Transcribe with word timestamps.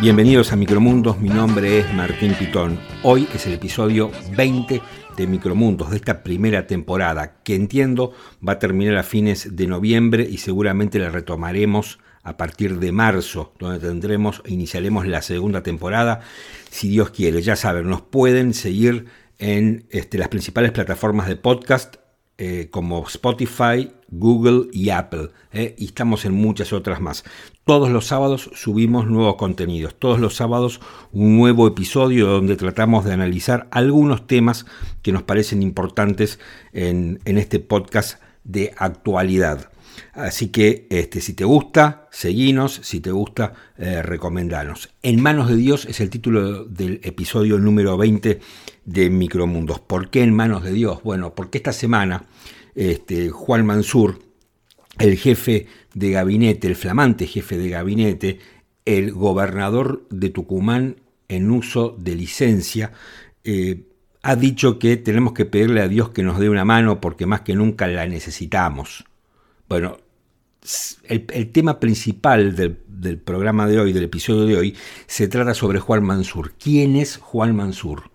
Bienvenidos 0.00 0.50
a 0.50 0.56
Micromundos, 0.56 1.18
mi 1.20 1.28
nombre 1.28 1.80
es 1.80 1.92
Martín 1.92 2.32
Pitón. 2.32 2.80
Hoy 3.02 3.28
es 3.34 3.46
el 3.46 3.52
episodio 3.52 4.10
20 4.34 4.80
de 5.14 5.26
Micromundos, 5.26 5.90
de 5.90 5.96
esta 5.96 6.22
primera 6.22 6.66
temporada, 6.66 7.42
que 7.44 7.54
entiendo 7.54 8.14
va 8.46 8.54
a 8.54 8.58
terminar 8.58 8.96
a 8.96 9.02
fines 9.02 9.56
de 9.56 9.66
noviembre 9.66 10.26
y 10.26 10.38
seguramente 10.38 10.98
la 10.98 11.10
retomaremos 11.10 11.98
a 12.22 12.38
partir 12.38 12.78
de 12.78 12.92
marzo, 12.92 13.52
donde 13.58 13.78
tendremos, 13.78 14.42
iniciaremos 14.46 15.06
la 15.06 15.20
segunda 15.20 15.62
temporada, 15.62 16.20
si 16.70 16.88
Dios 16.88 17.10
quiere. 17.10 17.42
Ya 17.42 17.54
saben, 17.54 17.86
nos 17.86 18.00
pueden 18.00 18.54
seguir 18.54 19.04
en 19.38 19.84
este, 19.90 20.16
las 20.16 20.28
principales 20.28 20.72
plataformas 20.72 21.28
de 21.28 21.36
podcast 21.36 21.96
eh, 22.42 22.68
como 22.70 23.06
Spotify, 23.06 23.92
Google 24.08 24.70
y 24.72 24.88
Apple. 24.88 25.28
Eh, 25.52 25.74
y 25.76 25.84
estamos 25.84 26.24
en 26.24 26.32
muchas 26.32 26.72
otras 26.72 26.98
más. 26.98 27.22
Todos 27.64 27.90
los 27.90 28.06
sábados 28.06 28.48
subimos 28.54 29.06
nuevos 29.06 29.34
contenidos. 29.36 29.94
Todos 29.98 30.20
los 30.20 30.36
sábados 30.36 30.80
un 31.12 31.36
nuevo 31.36 31.68
episodio 31.68 32.28
donde 32.28 32.56
tratamos 32.56 33.04
de 33.04 33.12
analizar 33.12 33.68
algunos 33.70 34.26
temas 34.26 34.64
que 35.02 35.12
nos 35.12 35.22
parecen 35.24 35.62
importantes 35.62 36.38
en, 36.72 37.20
este 37.26 37.60
podcast 37.60 38.22
de 38.44 38.72
actualidad. 38.78 39.70
Así 40.14 40.48
que 40.48 40.86
este, 40.88 41.20
si 41.20 41.34
te 41.34 41.44
gusta, 41.44 42.08
seguinos, 42.10 42.80
si 42.82 43.00
te 43.00 43.10
gusta, 43.10 43.52
eh, 43.76 44.00
recomendanos. 44.00 44.88
En 45.02 45.20
manos 45.20 45.50
de 45.50 45.56
Dios 45.56 45.84
es 45.84 46.00
el 46.00 46.08
título 46.08 46.64
del 46.64 47.00
episodio 47.02 47.58
número 47.58 47.98
20 47.98 48.40
de 48.90 49.08
Micromundos. 49.08 49.80
¿Por 49.80 50.10
qué 50.10 50.22
en 50.22 50.34
manos 50.34 50.64
de 50.64 50.72
Dios? 50.72 51.02
Bueno, 51.02 51.34
porque 51.34 51.58
esta 51.58 51.72
semana 51.72 52.24
este, 52.74 53.30
Juan 53.30 53.64
Mansur, 53.64 54.18
el 54.98 55.16
jefe 55.16 55.66
de 55.94 56.10
gabinete, 56.10 56.66
el 56.66 56.76
flamante 56.76 57.26
jefe 57.26 57.56
de 57.56 57.68
gabinete, 57.68 58.40
el 58.84 59.12
gobernador 59.12 60.06
de 60.10 60.30
Tucumán 60.30 60.96
en 61.28 61.50
uso 61.50 61.96
de 61.98 62.16
licencia, 62.16 62.92
eh, 63.44 63.82
ha 64.22 64.34
dicho 64.34 64.78
que 64.78 64.96
tenemos 64.96 65.34
que 65.34 65.44
pedirle 65.44 65.80
a 65.82 65.88
Dios 65.88 66.10
que 66.10 66.24
nos 66.24 66.40
dé 66.40 66.50
una 66.50 66.64
mano 66.64 67.00
porque 67.00 67.26
más 67.26 67.42
que 67.42 67.54
nunca 67.54 67.86
la 67.86 68.06
necesitamos. 68.06 69.04
Bueno, 69.68 69.98
el, 71.04 71.52
tema 71.52 71.78
principal 71.78 72.56
del, 72.56 73.18
programa 73.18 73.66
de 73.68 73.78
hoy, 73.78 73.92
del 73.92 74.04
episodio 74.04 74.44
de 74.46 74.56
hoy, 74.56 74.76
se 75.06 75.28
trata 75.28 75.54
sobre 75.54 75.78
Juan 75.78 76.02
Mansur. 76.02 76.52
¿Quién 76.58 76.96
es 76.96 77.16
Juan 77.18 77.54
Mansur? 77.54 78.09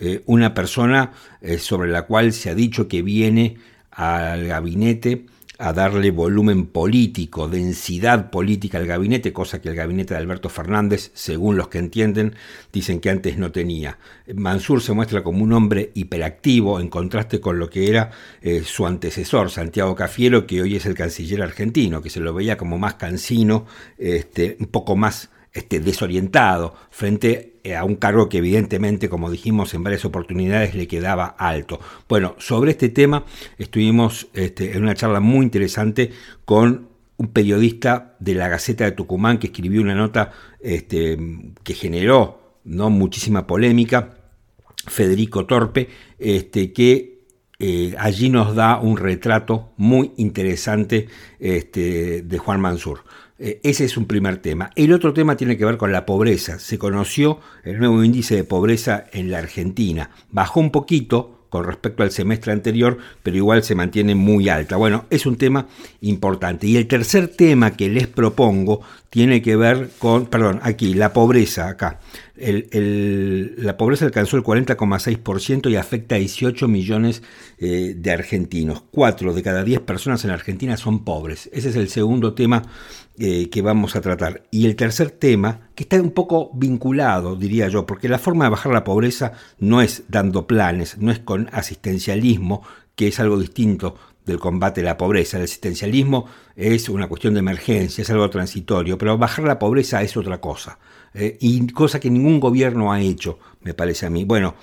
Eh, 0.00 0.22
una 0.26 0.54
persona 0.54 1.12
eh, 1.42 1.58
sobre 1.58 1.90
la 1.90 2.02
cual 2.02 2.32
se 2.32 2.50
ha 2.50 2.54
dicho 2.54 2.88
que 2.88 3.02
viene 3.02 3.58
al 3.90 4.46
gabinete 4.46 5.26
a 5.60 5.74
darle 5.74 6.10
volumen 6.10 6.66
político, 6.66 7.46
densidad 7.46 8.30
política 8.30 8.78
al 8.78 8.86
gabinete, 8.86 9.30
cosa 9.30 9.60
que 9.60 9.68
el 9.68 9.74
gabinete 9.74 10.14
de 10.14 10.20
Alberto 10.20 10.48
Fernández, 10.48 11.10
según 11.12 11.58
los 11.58 11.68
que 11.68 11.76
entienden, 11.76 12.34
dicen 12.72 12.98
que 12.98 13.10
antes 13.10 13.36
no 13.36 13.52
tenía. 13.52 13.98
Mansur 14.34 14.80
se 14.80 14.94
muestra 14.94 15.22
como 15.22 15.44
un 15.44 15.52
hombre 15.52 15.90
hiperactivo 15.94 16.80
en 16.80 16.88
contraste 16.88 17.40
con 17.40 17.58
lo 17.58 17.68
que 17.68 17.90
era 17.90 18.10
eh, 18.40 18.62
su 18.64 18.86
antecesor, 18.86 19.50
Santiago 19.50 19.94
Cafiero, 19.94 20.46
que 20.46 20.62
hoy 20.62 20.76
es 20.76 20.86
el 20.86 20.94
canciller 20.94 21.42
argentino, 21.42 22.00
que 22.00 22.08
se 22.08 22.20
lo 22.20 22.32
veía 22.32 22.56
como 22.56 22.78
más 22.78 22.94
cansino, 22.94 23.66
este, 23.98 24.56
un 24.60 24.66
poco 24.68 24.96
más 24.96 25.28
este, 25.52 25.80
desorientado 25.80 26.74
frente 26.90 27.58
eh, 27.64 27.74
a 27.74 27.84
un 27.84 27.96
cargo 27.96 28.28
que 28.28 28.38
evidentemente, 28.38 29.08
como 29.08 29.30
dijimos 29.30 29.74
en 29.74 29.82
varias 29.82 30.04
oportunidades, 30.04 30.74
le 30.74 30.86
quedaba 30.86 31.26
alto. 31.26 31.80
Bueno, 32.08 32.36
sobre 32.38 32.70
este 32.70 32.88
tema 32.88 33.24
estuvimos 33.58 34.28
este, 34.32 34.76
en 34.76 34.82
una 34.82 34.94
charla 34.94 35.20
muy 35.20 35.44
interesante 35.44 36.12
con 36.44 36.88
un 37.16 37.28
periodista 37.32 38.16
de 38.20 38.34
la 38.34 38.48
Gaceta 38.48 38.84
de 38.84 38.92
Tucumán 38.92 39.38
que 39.38 39.48
escribió 39.48 39.82
una 39.82 39.94
nota 39.94 40.30
este, 40.60 41.18
que 41.62 41.74
generó 41.74 42.60
¿no? 42.64 42.88
muchísima 42.88 43.46
polémica, 43.46 44.18
Federico 44.86 45.46
Torpe, 45.46 45.88
este, 46.18 46.72
que 46.72 47.24
eh, 47.58 47.94
allí 47.98 48.30
nos 48.30 48.54
da 48.54 48.80
un 48.80 48.96
retrato 48.96 49.74
muy 49.76 50.12
interesante 50.16 51.08
de 51.38 52.40
Juan 52.42 52.60
Mansur. 52.60 53.02
Eh, 53.42 53.58
ese 53.62 53.86
es 53.86 53.96
un 53.96 54.04
primer 54.04 54.36
tema. 54.36 54.70
El 54.76 54.92
otro 54.92 55.14
tema 55.14 55.34
tiene 55.36 55.56
que 55.56 55.64
ver 55.64 55.78
con 55.78 55.92
la 55.92 56.04
pobreza. 56.04 56.58
Se 56.58 56.78
conoció 56.78 57.40
el 57.64 57.78
nuevo 57.78 58.04
índice 58.04 58.36
de 58.36 58.44
pobreza 58.44 59.06
en 59.12 59.30
la 59.30 59.38
Argentina. 59.38 60.10
Bajó 60.30 60.60
un 60.60 60.70
poquito 60.70 61.40
con 61.48 61.64
respecto 61.64 62.02
al 62.02 62.12
semestre 62.12 62.52
anterior, 62.52 62.98
pero 63.22 63.36
igual 63.36 63.64
se 63.64 63.74
mantiene 63.74 64.14
muy 64.14 64.48
alta. 64.48 64.76
Bueno, 64.76 65.06
es 65.10 65.26
un 65.26 65.36
tema 65.36 65.66
importante. 66.00 66.66
Y 66.66 66.76
el 66.76 66.86
tercer 66.86 67.28
tema 67.28 67.72
que 67.72 67.88
les 67.88 68.06
propongo 68.06 68.82
tiene 69.10 69.42
que 69.42 69.56
ver 69.56 69.90
con, 69.98 70.26
perdón, 70.26 70.60
aquí, 70.62 70.94
la 70.94 71.12
pobreza, 71.12 71.68
acá. 71.68 71.98
la 72.36 73.76
pobreza 73.76 74.04
alcanzó 74.04 74.36
el 74.36 74.44
40,6% 74.44 75.70
y 75.70 75.76
afecta 75.76 76.14
a 76.14 76.18
18 76.18 76.68
millones 76.68 77.22
eh, 77.58 77.94
de 77.96 78.10
argentinos. 78.12 78.84
Cuatro 78.92 79.34
de 79.34 79.42
cada 79.42 79.64
10 79.64 79.80
personas 79.80 80.24
en 80.24 80.30
Argentina 80.30 80.76
son 80.76 81.04
pobres. 81.04 81.50
Ese 81.52 81.70
es 81.70 81.76
el 81.76 81.88
segundo 81.88 82.34
tema 82.34 82.62
eh, 83.22 83.50
que 83.50 83.60
vamos 83.60 83.96
a 83.96 84.00
tratar. 84.00 84.44
Y 84.50 84.64
el 84.64 84.76
tercer 84.76 85.10
tema, 85.10 85.68
que 85.74 85.82
está 85.82 86.00
un 86.00 86.12
poco 86.12 86.50
vinculado, 86.54 87.36
diría 87.36 87.68
yo, 87.68 87.84
porque 87.84 88.08
la 88.08 88.18
forma 88.18 88.46
de 88.46 88.50
bajar 88.50 88.72
la 88.72 88.82
pobreza 88.82 89.32
no 89.58 89.82
es 89.82 90.04
dando 90.08 90.46
planes, 90.46 90.96
no 90.96 91.12
es 91.12 91.18
con 91.18 91.50
asistencialismo, 91.52 92.62
que 92.96 93.08
es 93.08 93.20
algo 93.20 93.38
distinto 93.38 93.94
del 94.24 94.38
combate 94.38 94.80
a 94.80 94.84
la 94.84 94.96
pobreza. 94.96 95.36
El 95.36 95.44
asistencialismo 95.44 96.24
es 96.56 96.88
una 96.88 97.08
cuestión 97.08 97.34
de 97.34 97.40
emergencia, 97.40 98.00
es 98.00 98.08
algo 98.08 98.30
transitorio, 98.30 98.96
pero 98.96 99.18
bajar 99.18 99.44
la 99.44 99.58
pobreza 99.58 100.00
es 100.00 100.16
otra 100.16 100.40
cosa. 100.40 100.78
Eh, 101.12 101.36
y 101.40 101.66
cosa 101.72 102.00
que 102.00 102.08
ningún 102.08 102.40
gobierno 102.40 102.90
ha 102.90 103.02
hecho, 103.02 103.38
me 103.60 103.74
parece 103.74 104.06
a 104.06 104.10
mí. 104.10 104.24
Bueno, 104.24 104.54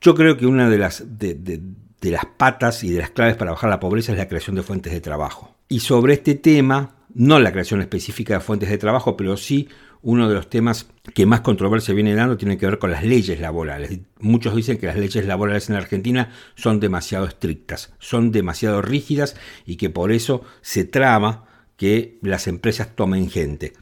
yo 0.00 0.14
creo 0.14 0.36
que 0.36 0.46
una 0.46 0.70
de 0.70 0.78
las, 0.78 1.18
de, 1.18 1.34
de 1.34 2.10
las 2.12 2.24
patas 2.24 2.84
y 2.84 2.90
de 2.90 3.00
las 3.00 3.10
claves 3.10 3.36
para 3.36 3.50
bajar 3.50 3.68
la 3.68 3.80
pobreza 3.80 4.12
es 4.12 4.18
la 4.18 4.28
creación 4.28 4.54
de 4.54 4.62
fuentes 4.62 4.92
de 4.92 5.00
trabajo. 5.00 5.56
Y 5.68 5.80
sobre 5.80 6.14
este 6.14 6.36
tema, 6.36 6.97
no 7.14 7.38
la 7.38 7.52
creación 7.52 7.80
específica 7.80 8.34
de 8.34 8.40
fuentes 8.40 8.68
de 8.68 8.78
trabajo, 8.78 9.16
pero 9.16 9.36
sí 9.36 9.68
uno 10.02 10.28
de 10.28 10.34
los 10.34 10.48
temas 10.48 10.86
que 11.14 11.26
más 11.26 11.40
controversia 11.40 11.94
viene 11.94 12.14
dando 12.14 12.36
tiene 12.36 12.56
que 12.56 12.66
ver 12.66 12.78
con 12.78 12.90
las 12.90 13.04
leyes 13.04 13.40
laborales. 13.40 13.98
Muchos 14.20 14.54
dicen 14.54 14.78
que 14.78 14.86
las 14.86 14.96
leyes 14.96 15.26
laborales 15.26 15.68
en 15.68 15.76
Argentina 15.76 16.32
son 16.54 16.80
demasiado 16.80 17.26
estrictas, 17.26 17.92
son 17.98 18.30
demasiado 18.30 18.82
rígidas 18.82 19.36
y 19.66 19.76
que 19.76 19.90
por 19.90 20.12
eso 20.12 20.42
se 20.60 20.84
trama 20.84 21.46
que 21.76 22.18
las 22.22 22.46
empresas 22.46 22.94
tomen 22.94 23.30
gente. 23.30 23.72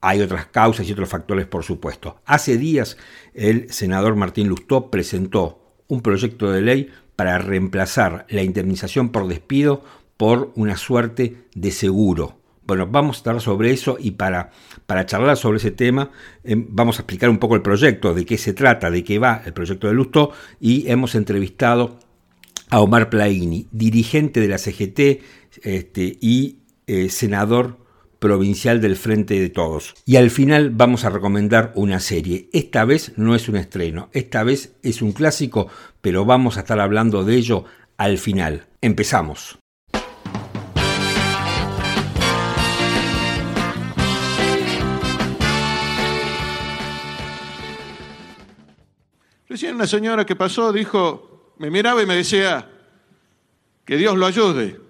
Hay 0.00 0.20
otras 0.20 0.46
causas 0.46 0.88
y 0.88 0.92
otros 0.92 1.08
factores, 1.08 1.46
por 1.46 1.64
supuesto. 1.64 2.20
Hace 2.26 2.58
días 2.58 2.98
el 3.32 3.72
senador 3.72 4.16
Martín 4.16 4.48
Lustó 4.48 4.90
presentó 4.90 5.76
un 5.88 6.02
proyecto 6.02 6.50
de 6.50 6.62
ley 6.62 6.90
para 7.16 7.38
reemplazar 7.38 8.26
la 8.28 8.42
indemnización 8.42 9.10
por 9.10 9.28
despido 9.28 9.82
por 10.16 10.52
una 10.56 10.76
suerte 10.76 11.44
de 11.54 11.70
seguro 11.70 12.43
bueno, 12.66 12.86
vamos 12.86 13.16
a 13.16 13.18
estar 13.18 13.40
sobre 13.40 13.72
eso 13.72 13.96
y 13.98 14.12
para, 14.12 14.50
para 14.86 15.06
charlar 15.06 15.36
sobre 15.36 15.58
ese 15.58 15.70
tema 15.70 16.10
em, 16.42 16.66
vamos 16.68 16.98
a 16.98 17.02
explicar 17.02 17.30
un 17.30 17.38
poco 17.38 17.54
el 17.54 17.62
proyecto, 17.62 18.14
de 18.14 18.24
qué 18.24 18.38
se 18.38 18.52
trata, 18.52 18.90
de 18.90 19.04
qué 19.04 19.18
va 19.18 19.42
el 19.44 19.52
proyecto 19.52 19.88
de 19.88 19.94
Lustó 19.94 20.32
y 20.60 20.88
hemos 20.90 21.14
entrevistado 21.14 21.98
a 22.70 22.80
Omar 22.80 23.10
Plaini, 23.10 23.68
dirigente 23.70 24.40
de 24.40 24.48
la 24.48 24.58
CGT 24.58 25.22
este, 25.62 26.18
y 26.20 26.58
eh, 26.86 27.08
senador 27.08 27.78
provincial 28.18 28.80
del 28.80 28.96
Frente 28.96 29.38
de 29.38 29.50
Todos. 29.50 29.94
Y 30.06 30.16
al 30.16 30.30
final 30.30 30.70
vamos 30.70 31.04
a 31.04 31.10
recomendar 31.10 31.72
una 31.74 32.00
serie. 32.00 32.48
Esta 32.52 32.84
vez 32.86 33.12
no 33.16 33.34
es 33.34 33.48
un 33.48 33.56
estreno, 33.56 34.08
esta 34.12 34.42
vez 34.44 34.72
es 34.82 35.02
un 35.02 35.12
clásico, 35.12 35.68
pero 36.00 36.24
vamos 36.24 36.56
a 36.56 36.60
estar 36.60 36.80
hablando 36.80 37.22
de 37.24 37.36
ello 37.36 37.64
al 37.98 38.18
final. 38.18 38.66
Empezamos. 38.80 39.58
Recién 49.54 49.76
una 49.76 49.86
señora 49.86 50.26
que 50.26 50.34
pasó 50.34 50.72
dijo, 50.72 51.52
me 51.58 51.70
miraba 51.70 52.02
y 52.02 52.06
me 52.06 52.16
decía, 52.16 52.68
que 53.84 53.96
Dios 53.96 54.16
lo 54.16 54.26
ayude. 54.26 54.80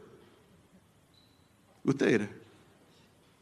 Usted 1.85 2.09
era, 2.09 2.31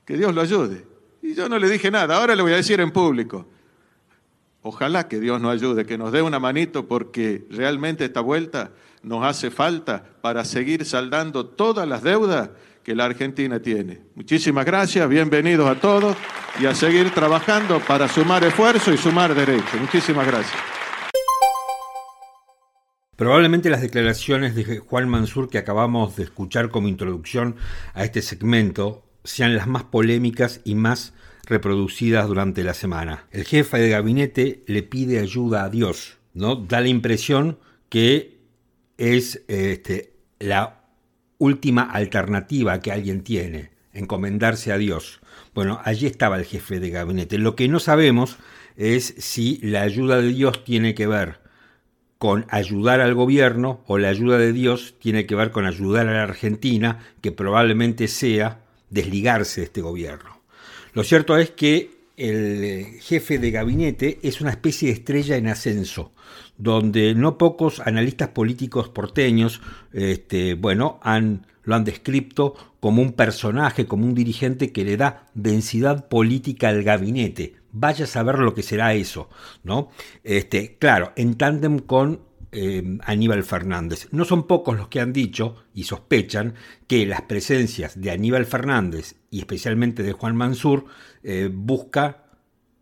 que 0.04 0.16
Dios 0.16 0.34
lo 0.34 0.40
ayude. 0.40 0.84
Y 1.22 1.34
yo 1.34 1.48
no 1.48 1.60
le 1.60 1.68
dije 1.68 1.92
nada, 1.92 2.16
ahora 2.16 2.34
le 2.34 2.42
voy 2.42 2.52
a 2.54 2.56
decir 2.56 2.80
en 2.80 2.90
público. 2.90 3.46
Ojalá 4.62 5.06
que 5.06 5.20
Dios 5.20 5.40
nos 5.40 5.52
ayude, 5.52 5.86
que 5.86 5.96
nos 5.96 6.10
dé 6.10 6.22
una 6.22 6.40
manito 6.40 6.88
porque 6.88 7.46
realmente 7.50 8.06
esta 8.06 8.20
vuelta 8.20 8.72
nos 9.04 9.24
hace 9.24 9.52
falta 9.52 10.04
para 10.22 10.44
seguir 10.44 10.84
saldando 10.84 11.46
todas 11.46 11.86
las 11.86 12.02
deudas 12.02 12.50
que 12.82 12.96
la 12.96 13.04
Argentina 13.04 13.60
tiene. 13.60 14.00
Muchísimas 14.16 14.66
gracias, 14.66 15.08
bienvenidos 15.08 15.70
a 15.70 15.78
todos 15.78 16.16
y 16.58 16.66
a 16.66 16.74
seguir 16.74 17.14
trabajando 17.14 17.78
para 17.78 18.08
sumar 18.08 18.42
esfuerzo 18.42 18.92
y 18.92 18.96
sumar 18.96 19.32
derechos. 19.36 19.80
Muchísimas 19.80 20.26
gracias. 20.26 20.81
Probablemente 23.22 23.70
las 23.70 23.82
declaraciones 23.82 24.56
de 24.56 24.78
Juan 24.78 25.08
Mansur 25.08 25.48
que 25.48 25.58
acabamos 25.58 26.16
de 26.16 26.24
escuchar 26.24 26.70
como 26.70 26.88
introducción 26.88 27.54
a 27.94 28.02
este 28.02 28.20
segmento 28.20 29.06
sean 29.22 29.54
las 29.54 29.68
más 29.68 29.84
polémicas 29.84 30.60
y 30.64 30.74
más 30.74 31.14
reproducidas 31.44 32.26
durante 32.26 32.64
la 32.64 32.74
semana. 32.74 33.28
El 33.30 33.44
jefe 33.44 33.78
de 33.78 33.90
gabinete 33.90 34.64
le 34.66 34.82
pide 34.82 35.20
ayuda 35.20 35.62
a 35.62 35.70
Dios, 35.70 36.18
¿no? 36.34 36.56
Da 36.56 36.80
la 36.80 36.88
impresión 36.88 37.60
que 37.88 38.40
es 38.98 39.44
este, 39.46 40.14
la 40.40 40.82
última 41.38 41.82
alternativa 41.82 42.80
que 42.80 42.90
alguien 42.90 43.22
tiene, 43.22 43.70
encomendarse 43.92 44.72
a 44.72 44.78
Dios. 44.78 45.20
Bueno, 45.54 45.80
allí 45.84 46.08
estaba 46.08 46.38
el 46.38 46.44
jefe 46.44 46.80
de 46.80 46.90
gabinete. 46.90 47.38
Lo 47.38 47.54
que 47.54 47.68
no 47.68 47.78
sabemos 47.78 48.38
es 48.76 49.14
si 49.18 49.58
la 49.62 49.82
ayuda 49.82 50.20
de 50.20 50.32
Dios 50.32 50.64
tiene 50.64 50.96
que 50.96 51.06
ver 51.06 51.41
con 52.22 52.46
ayudar 52.50 53.00
al 53.00 53.14
gobierno 53.14 53.80
o 53.88 53.98
la 53.98 54.06
ayuda 54.06 54.38
de 54.38 54.52
Dios 54.52 54.94
tiene 55.00 55.26
que 55.26 55.34
ver 55.34 55.50
con 55.50 55.66
ayudar 55.66 56.06
a 56.06 56.12
la 56.12 56.22
Argentina, 56.22 57.00
que 57.20 57.32
probablemente 57.32 58.06
sea 58.06 58.60
desligarse 58.90 59.62
de 59.62 59.64
este 59.64 59.80
gobierno. 59.80 60.40
Lo 60.92 61.02
cierto 61.02 61.36
es 61.36 61.50
que 61.50 61.90
el 62.16 63.00
jefe 63.00 63.38
de 63.38 63.50
gabinete 63.50 64.18
es 64.22 64.40
una 64.40 64.50
especie 64.50 64.88
de 64.88 64.94
estrella 64.94 65.36
en 65.36 65.48
ascenso, 65.48 66.12
donde 66.58 67.14
no 67.14 67.38
pocos 67.38 67.80
analistas 67.80 68.28
políticos 68.28 68.88
porteños, 68.88 69.60
este, 69.92 70.54
bueno, 70.54 71.00
han, 71.02 71.46
lo 71.64 71.74
han 71.74 71.84
descrito 71.84 72.54
como 72.80 73.02
un 73.02 73.12
personaje, 73.12 73.86
como 73.86 74.04
un 74.04 74.14
dirigente 74.14 74.72
que 74.72 74.84
le 74.84 74.96
da 74.96 75.26
densidad 75.34 76.08
política 76.08 76.68
al 76.68 76.82
gabinete, 76.82 77.54
vaya 77.72 78.04
a 78.04 78.08
saber 78.08 78.38
lo 78.38 78.54
que 78.54 78.62
será 78.62 78.94
eso, 78.94 79.28
¿no? 79.64 79.90
Este, 80.24 80.76
claro, 80.78 81.12
en 81.16 81.36
tándem 81.36 81.78
con 81.78 82.20
eh, 82.54 82.98
Aníbal 83.04 83.44
Fernández. 83.44 84.08
No 84.10 84.26
son 84.26 84.46
pocos 84.46 84.76
los 84.76 84.88
que 84.88 85.00
han 85.00 85.14
dicho 85.14 85.64
y 85.72 85.84
sospechan 85.84 86.52
que 86.86 87.06
las 87.06 87.22
presencias 87.22 87.98
de 87.98 88.10
Aníbal 88.10 88.44
Fernández 88.44 89.14
y 89.30 89.38
especialmente 89.38 90.02
de 90.02 90.12
Juan 90.12 90.36
Mansur 90.36 90.84
eh, 91.22 91.48
busca 91.50 92.24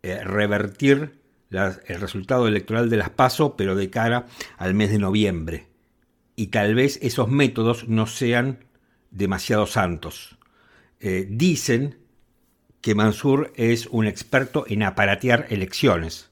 eh, 0.03 0.25
revertir 0.25 1.21
el 1.51 2.01
resultado 2.01 2.49
electoral 2.49 2.91
de 2.91 2.97
las 2.97 3.11
PASO, 3.11 3.57
pero 3.57 3.77
de 3.77 3.91
cara 3.91 4.27
al 4.57 4.75
mes 4.75 4.91
de 4.91 4.99
noviembre. 4.99 5.69
Y 6.35 6.49
tal 6.49 6.75
vez 6.75 6.99
esos 7.01 7.29
métodos 7.29 7.89
no 7.89 8.07
sean 8.07 8.65
demasiado 9.13 9.67
santos. 9.67 10.37
dicen 11.01 11.99
que 12.81 12.95
Mansur 12.95 13.53
es 13.57 13.87
un 13.87 14.07
experto 14.07 14.65
en 14.69 14.83
aparatear 14.83 15.47
elecciones. 15.51 16.30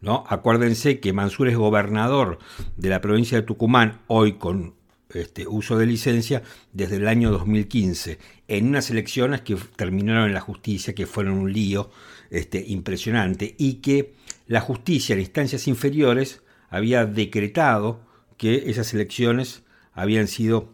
¿No? 0.00 0.24
Acuérdense 0.28 1.00
que 1.00 1.12
Mansur 1.12 1.48
es 1.48 1.56
gobernador 1.56 2.38
de 2.76 2.88
la 2.88 3.00
provincia 3.00 3.38
de 3.38 3.46
Tucumán, 3.46 4.00
hoy 4.06 4.34
con 4.34 4.74
este, 5.12 5.46
uso 5.46 5.76
de 5.76 5.86
licencia, 5.86 6.42
desde 6.72 6.96
el 6.96 7.08
año 7.08 7.30
2015, 7.30 8.18
en 8.48 8.68
unas 8.68 8.90
elecciones 8.90 9.40
que 9.42 9.56
terminaron 9.76 10.26
en 10.26 10.34
la 10.34 10.40
justicia, 10.40 10.94
que 10.94 11.06
fueron 11.06 11.34
un 11.34 11.52
lío 11.52 11.90
este, 12.30 12.64
impresionante, 12.66 13.54
y 13.58 13.74
que 13.74 14.14
la 14.46 14.60
justicia 14.60 15.14
en 15.14 15.20
instancias 15.20 15.68
inferiores 15.68 16.42
había 16.68 17.04
decretado 17.06 18.00
que 18.36 18.70
esas 18.70 18.94
elecciones 18.94 19.64
habían 19.92 20.28
sido 20.28 20.72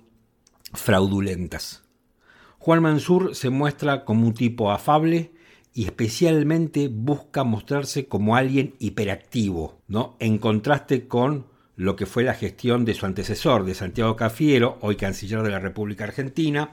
fraudulentas. 0.72 1.82
Juan 2.58 2.82
Mansur 2.82 3.34
se 3.34 3.50
muestra 3.50 4.04
como 4.04 4.26
un 4.26 4.34
tipo 4.34 4.70
afable 4.70 5.32
y 5.76 5.84
especialmente 5.84 6.88
busca 6.88 7.44
mostrarse 7.44 8.06
como 8.06 8.34
alguien 8.34 8.76
hiperactivo, 8.78 9.78
¿no? 9.88 10.16
En 10.20 10.38
contraste 10.38 11.06
con 11.06 11.44
lo 11.76 11.96
que 11.96 12.06
fue 12.06 12.24
la 12.24 12.32
gestión 12.32 12.86
de 12.86 12.94
su 12.94 13.04
antecesor, 13.04 13.66
de 13.66 13.74
Santiago 13.74 14.16
Cafiero, 14.16 14.78
hoy 14.80 14.96
canciller 14.96 15.42
de 15.42 15.50
la 15.50 15.58
República 15.58 16.04
Argentina, 16.04 16.70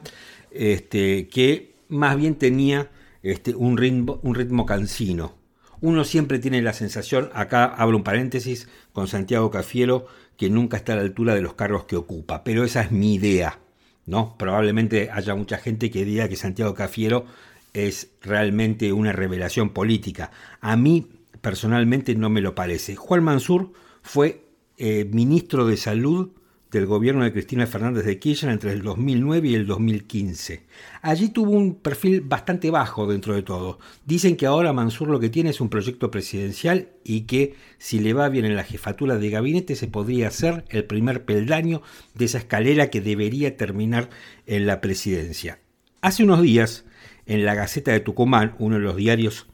este, 0.52 1.28
que 1.28 1.76
más 1.90 2.16
bien 2.16 2.36
tenía 2.36 2.92
este, 3.24 3.54
un, 3.54 3.76
ritmo, 3.76 4.22
un 4.24 4.36
ritmo 4.36 4.66
cansino. 4.66 5.36
Uno 5.82 6.06
siempre 6.06 6.40
tiene 6.40 6.62
la 6.62 6.72
sensación, 6.72 7.30
acá 7.34 7.66
abro 7.66 7.98
un 7.98 8.04
paréntesis, 8.06 8.70
con 8.94 9.10
Santiago 9.10 9.52
Cafiero, 9.52 10.08
que 10.38 10.50
nunca 10.50 10.78
está 10.78 10.94
a 10.94 10.96
la 10.96 11.02
altura 11.02 11.36
de 11.36 11.42
los 11.42 11.56
cargos 11.56 11.84
que 11.84 11.98
ocupa, 11.98 12.46
pero 12.46 12.64
esa 12.64 12.84
es 12.84 12.92
mi 12.92 13.16
idea. 13.16 13.60
¿no? 14.06 14.36
Probablemente 14.38 15.10
haya 15.12 15.36
mucha 15.36 15.58
gente 15.58 15.90
que 15.90 16.06
diga 16.06 16.28
que 16.28 16.36
Santiago 16.36 16.74
Cafiero 16.74 17.26
es 17.74 18.12
realmente 18.22 18.94
una 18.94 19.12
revelación 19.12 19.72
política. 19.72 20.32
A 20.62 20.76
mí 20.76 21.08
personalmente 21.42 22.16
no 22.16 22.30
me 22.30 22.42
lo 22.42 22.56
parece. 22.56 22.96
Juan 22.96 23.24
Mansur 23.24 23.74
fue 24.02 24.46
eh, 24.78 25.10
ministro 25.12 25.66
de 25.66 25.78
Salud 25.78 26.32
del 26.74 26.86
gobierno 26.88 27.24
de 27.24 27.32
Cristina 27.32 27.68
Fernández 27.68 28.04
de 28.04 28.18
Kirchner 28.18 28.52
entre 28.52 28.72
el 28.72 28.82
2009 28.82 29.48
y 29.48 29.56
el 29.56 29.68
2015. 29.68 30.64
Allí 31.04 31.30
tuvo 31.30 31.52
un 31.52 31.76
perfil 31.76 32.22
bastante 32.22 32.72
bajo 32.72 33.06
dentro 33.06 33.36
de 33.36 33.44
todo. 33.44 33.78
Dicen 34.06 34.36
que 34.36 34.48
ahora 34.48 34.74
Mansur 34.74 35.10
lo 35.10 35.20
que 35.20 35.30
tiene 35.30 35.52
es 35.52 35.62
un 35.62 35.70
proyecto 35.70 36.10
presidencial 36.10 36.90
y 37.04 37.22
que 37.22 37.56
si 37.78 38.00
le 38.00 38.14
va 38.14 38.30
bien 38.30 38.46
en 38.46 38.56
la 38.56 38.64
jefatura 38.64 39.18
de 39.18 39.30
gabinete 39.30 39.76
se 39.76 39.88
podría 39.88 40.30
hacer 40.30 40.66
el 40.70 40.86
primer 40.86 41.26
peldaño 41.26 41.84
de 42.16 42.26
esa 42.26 42.40
escalera 42.40 42.90
que 42.90 43.02
debería 43.02 43.56
terminar 43.56 44.10
en 44.48 44.66
la 44.66 44.82
presidencia. 44.82 45.60
Hace 46.02 46.24
unos 46.24 46.42
días, 46.42 46.86
en 47.26 47.46
la 47.46 47.56
Gaceta 47.56 47.92
de 47.92 48.00
Tucumán, 48.00 48.56
uno 48.60 48.76
de 48.76 48.82
los 48.82 48.96
diarios 48.96 49.48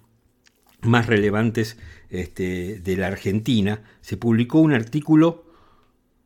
más 0.81 1.07
relevantes 1.07 1.77
este, 2.09 2.79
de 2.79 2.97
la 2.97 3.07
Argentina, 3.07 3.83
se 4.01 4.17
publicó 4.17 4.59
un 4.59 4.73
artículo 4.73 5.45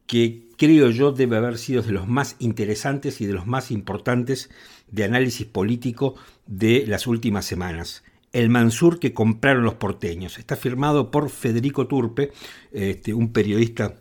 que 0.07 0.49
creo 0.57 0.89
yo 0.89 1.11
debe 1.11 1.37
haber 1.37 1.57
sido 1.57 1.81
de 1.81 1.91
los 1.91 2.07
más 2.07 2.35
interesantes 2.39 3.21
y 3.21 3.25
de 3.25 3.33
los 3.33 3.47
más 3.47 3.71
importantes 3.71 4.49
de 4.91 5.03
análisis 5.03 5.47
político 5.47 6.15
de 6.45 6.85
las 6.87 7.07
últimas 7.07 7.45
semanas. 7.45 8.03
El 8.31 8.49
Mansur 8.49 8.99
que 8.99 9.13
compraron 9.13 9.63
los 9.63 9.75
porteños. 9.75 10.39
Está 10.39 10.55
firmado 10.55 11.11
por 11.11 11.29
Federico 11.29 11.87
Turpe, 11.87 12.31
este, 12.71 13.13
un 13.13 13.31
periodista 13.31 13.95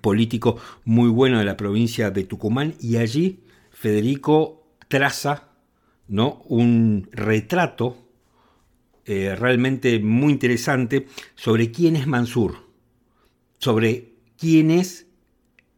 político 0.00 0.58
muy 0.84 1.08
bueno 1.08 1.38
de 1.38 1.44
la 1.44 1.56
provincia 1.56 2.10
de 2.10 2.24
Tucumán, 2.24 2.74
y 2.80 2.96
allí 2.96 3.44
Federico 3.70 4.66
traza 4.88 5.50
¿no? 6.08 6.42
un 6.46 7.08
retrato 7.12 7.96
eh, 9.04 9.36
realmente 9.36 9.98
muy 10.00 10.32
interesante 10.32 11.06
sobre 11.34 11.70
quién 11.70 11.96
es 11.96 12.06
Mansur, 12.06 12.56
sobre 13.58 14.14
quién 14.36 14.70
es 14.70 15.06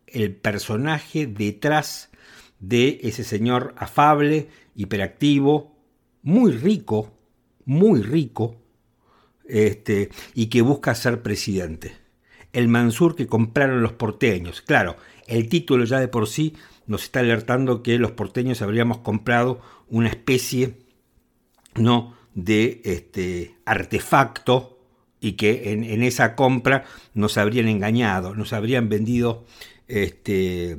el 0.06 0.34
personaje 0.34 1.26
detrás 1.26 2.10
de 2.58 3.00
ese 3.02 3.24
señor 3.24 3.74
afable, 3.76 4.48
hiperactivo, 4.74 5.76
muy 6.22 6.52
rico, 6.52 7.12
muy 7.64 8.02
rico, 8.02 8.56
este, 9.46 10.10
y 10.34 10.46
que 10.46 10.62
busca 10.62 10.94
ser 10.94 11.22
presidente. 11.22 11.96
El 12.52 12.68
Mansur 12.68 13.14
que 13.14 13.26
compraron 13.26 13.82
los 13.82 13.92
porteños. 13.92 14.62
Claro, 14.62 14.96
el 15.26 15.48
título 15.48 15.84
ya 15.84 16.00
de 16.00 16.08
por 16.08 16.26
sí 16.26 16.54
nos 16.88 17.04
está 17.04 17.20
alertando 17.20 17.82
que 17.84 17.98
los 17.98 18.10
porteños 18.10 18.60
habríamos 18.60 18.98
comprado 18.98 19.60
una 19.88 20.08
especie 20.08 20.78
¿no? 21.76 22.16
de 22.34 22.80
este, 22.84 23.54
artefacto 23.64 24.80
y 25.20 25.32
que 25.32 25.72
en, 25.72 26.02
esa 26.02 26.34
compra 26.34 26.84
nos 27.14 27.38
habrían 27.38 27.68
engañado, 27.68 28.34
nos 28.34 28.52
habrían 28.52 28.88
vendido 28.88 29.44
este, 29.86 30.78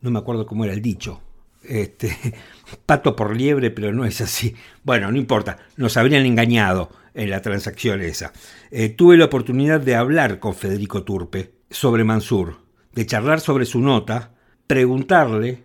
no 0.00 0.10
me 0.10 0.18
acuerdo 0.18 0.46
cómo 0.46 0.64
era 0.64 0.74
el 0.74 0.82
dicho, 0.82 1.22
este, 1.62 2.14
pato 2.86 3.16
por 3.16 3.34
liebre, 3.34 3.70
pero 3.70 3.92
no 3.92 4.04
es 4.04 4.20
así. 4.20 4.54
Bueno, 4.82 5.10
no 5.10 5.16
importa, 5.16 5.58
nos 5.76 5.96
habrían 5.96 6.26
engañado 6.26 6.90
en 7.14 7.30
la 7.30 7.40
transacción 7.40 8.02
esa. 8.02 8.32
Eh, 8.70 8.90
tuve 8.90 9.16
la 9.16 9.24
oportunidad 9.24 9.80
de 9.80 9.94
hablar 9.94 10.40
con 10.40 10.54
Federico 10.54 11.04
Turpe 11.04 11.54
sobre 11.70 12.04
Mansur, 12.04 12.58
de 12.92 13.06
charlar 13.06 13.40
sobre 13.40 13.64
su 13.64 13.80
nota, 13.80 14.33
preguntarle, 14.66 15.64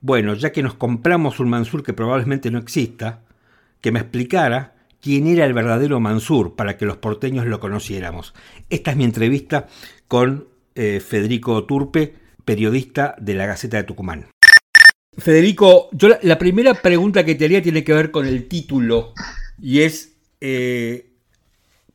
bueno, 0.00 0.34
ya 0.34 0.52
que 0.52 0.62
nos 0.62 0.74
compramos 0.74 1.40
un 1.40 1.50
Mansur 1.50 1.82
que 1.82 1.92
probablemente 1.92 2.50
no 2.50 2.58
exista, 2.58 3.22
que 3.80 3.92
me 3.92 4.00
explicara 4.00 4.74
quién 5.00 5.26
era 5.26 5.44
el 5.44 5.52
verdadero 5.52 6.00
Mansur 6.00 6.54
para 6.56 6.76
que 6.76 6.86
los 6.86 6.96
porteños 6.96 7.46
lo 7.46 7.60
conociéramos. 7.60 8.34
Esta 8.70 8.92
es 8.92 8.96
mi 8.96 9.04
entrevista 9.04 9.66
con 10.06 10.48
eh, 10.74 11.00
Federico 11.00 11.64
Turpe, 11.64 12.14
periodista 12.44 13.14
de 13.18 13.34
la 13.34 13.46
Gaceta 13.46 13.76
de 13.76 13.84
Tucumán. 13.84 14.26
Federico, 15.16 15.88
yo 15.92 16.08
la, 16.22 16.38
primera 16.38 16.74
pregunta 16.74 17.24
que 17.24 17.34
te 17.34 17.44
haría 17.44 17.60
tiene 17.60 17.82
que 17.82 17.92
ver 17.92 18.10
con 18.12 18.26
el 18.26 18.46
título 18.46 19.14
y 19.60 19.80
es, 19.80 20.16
eh, 20.40 21.10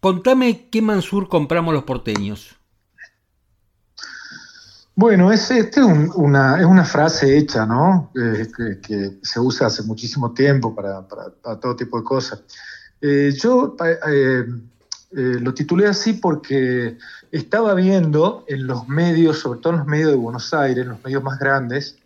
contame 0.02 0.68
qué 0.70 0.82
Mansur 0.82 1.30
compramos 1.30 1.74
los 1.74 1.84
porteños. 1.84 2.58
Bueno, 4.96 5.32
es, 5.32 5.50
este 5.50 5.80
es, 5.80 5.88
una, 6.16 6.60
es 6.60 6.66
una 6.66 6.86
frase 6.86 7.38
hecha, 7.38 7.66
¿no? 7.66 8.12
Eh, 8.16 8.48
que, 8.86 9.18
se 9.24 9.40
usa 9.40 9.68
hace 9.68 9.84
muchísimo 9.84 10.34
tiempo 10.34 10.76
para, 10.76 11.02
todo 11.60 11.76
tipo 11.76 11.98
de 11.98 12.04
cosas. 12.04 12.44
yo 13.02 13.76
lo 15.12 15.54
titulé 15.54 15.88
así 15.88 16.14
porque 16.14 16.98
estaba 17.32 17.74
viendo 17.74 18.46
en 18.48 18.68
los 18.68 18.88
medios, 18.88 19.40
sobre 19.40 19.60
todo 19.60 19.74
en 19.74 19.80
los 19.80 19.88
medios 19.88 20.12
de 20.12 20.18
Buenos 20.18 20.54
Aires, 20.54 20.84
en 20.84 20.90
los 20.90 21.04
medios 21.04 21.24
más 21.24 21.40
grandes, 21.40 21.98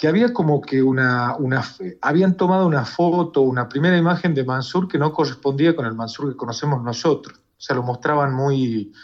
que 0.00 0.08
había 0.08 0.32
como 0.32 0.62
que 0.62 0.82
una, 0.82 1.36
una, 1.36 1.62
habían 2.00 2.34
tomado 2.34 2.66
una 2.66 2.86
foto, 2.86 3.42
una 3.42 3.68
primera 3.68 3.98
imagen 3.98 4.34
de 4.34 4.44
Mansur 4.44 4.88
que 4.88 4.96
no 4.98 5.12
correspondía 5.12 5.76
con 5.76 5.84
el 5.84 5.94
Mansur 5.94 6.30
que 6.30 6.36
conocemos 6.36 6.82
nosotros. 6.82 7.38
O 7.38 7.60
sea, 7.60 7.76
lo 7.76 7.82
mostraban 7.82 8.32
muy 8.32 8.94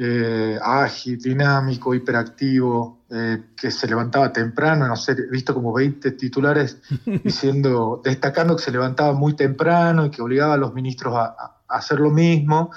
eh, 0.00 0.56
ágil, 0.62 1.18
dinámico, 1.18 1.92
hiperactivo, 1.92 3.00
eh, 3.10 3.46
que 3.56 3.72
se 3.72 3.88
levantaba 3.88 4.32
temprano, 4.32 4.86
no 4.86 4.94
sé, 4.94 5.10
he 5.10 5.28
visto 5.28 5.52
como 5.52 5.72
20 5.72 6.12
titulares 6.12 6.78
diciendo, 7.24 8.00
destacando 8.04 8.54
que 8.54 8.62
se 8.62 8.70
levantaba 8.70 9.12
muy 9.12 9.34
temprano 9.34 10.06
y 10.06 10.10
que 10.10 10.22
obligaba 10.22 10.54
a 10.54 10.56
los 10.56 10.72
ministros 10.72 11.16
a, 11.16 11.62
hacer 11.66 11.98
lo 11.98 12.10
mismo, 12.10 12.70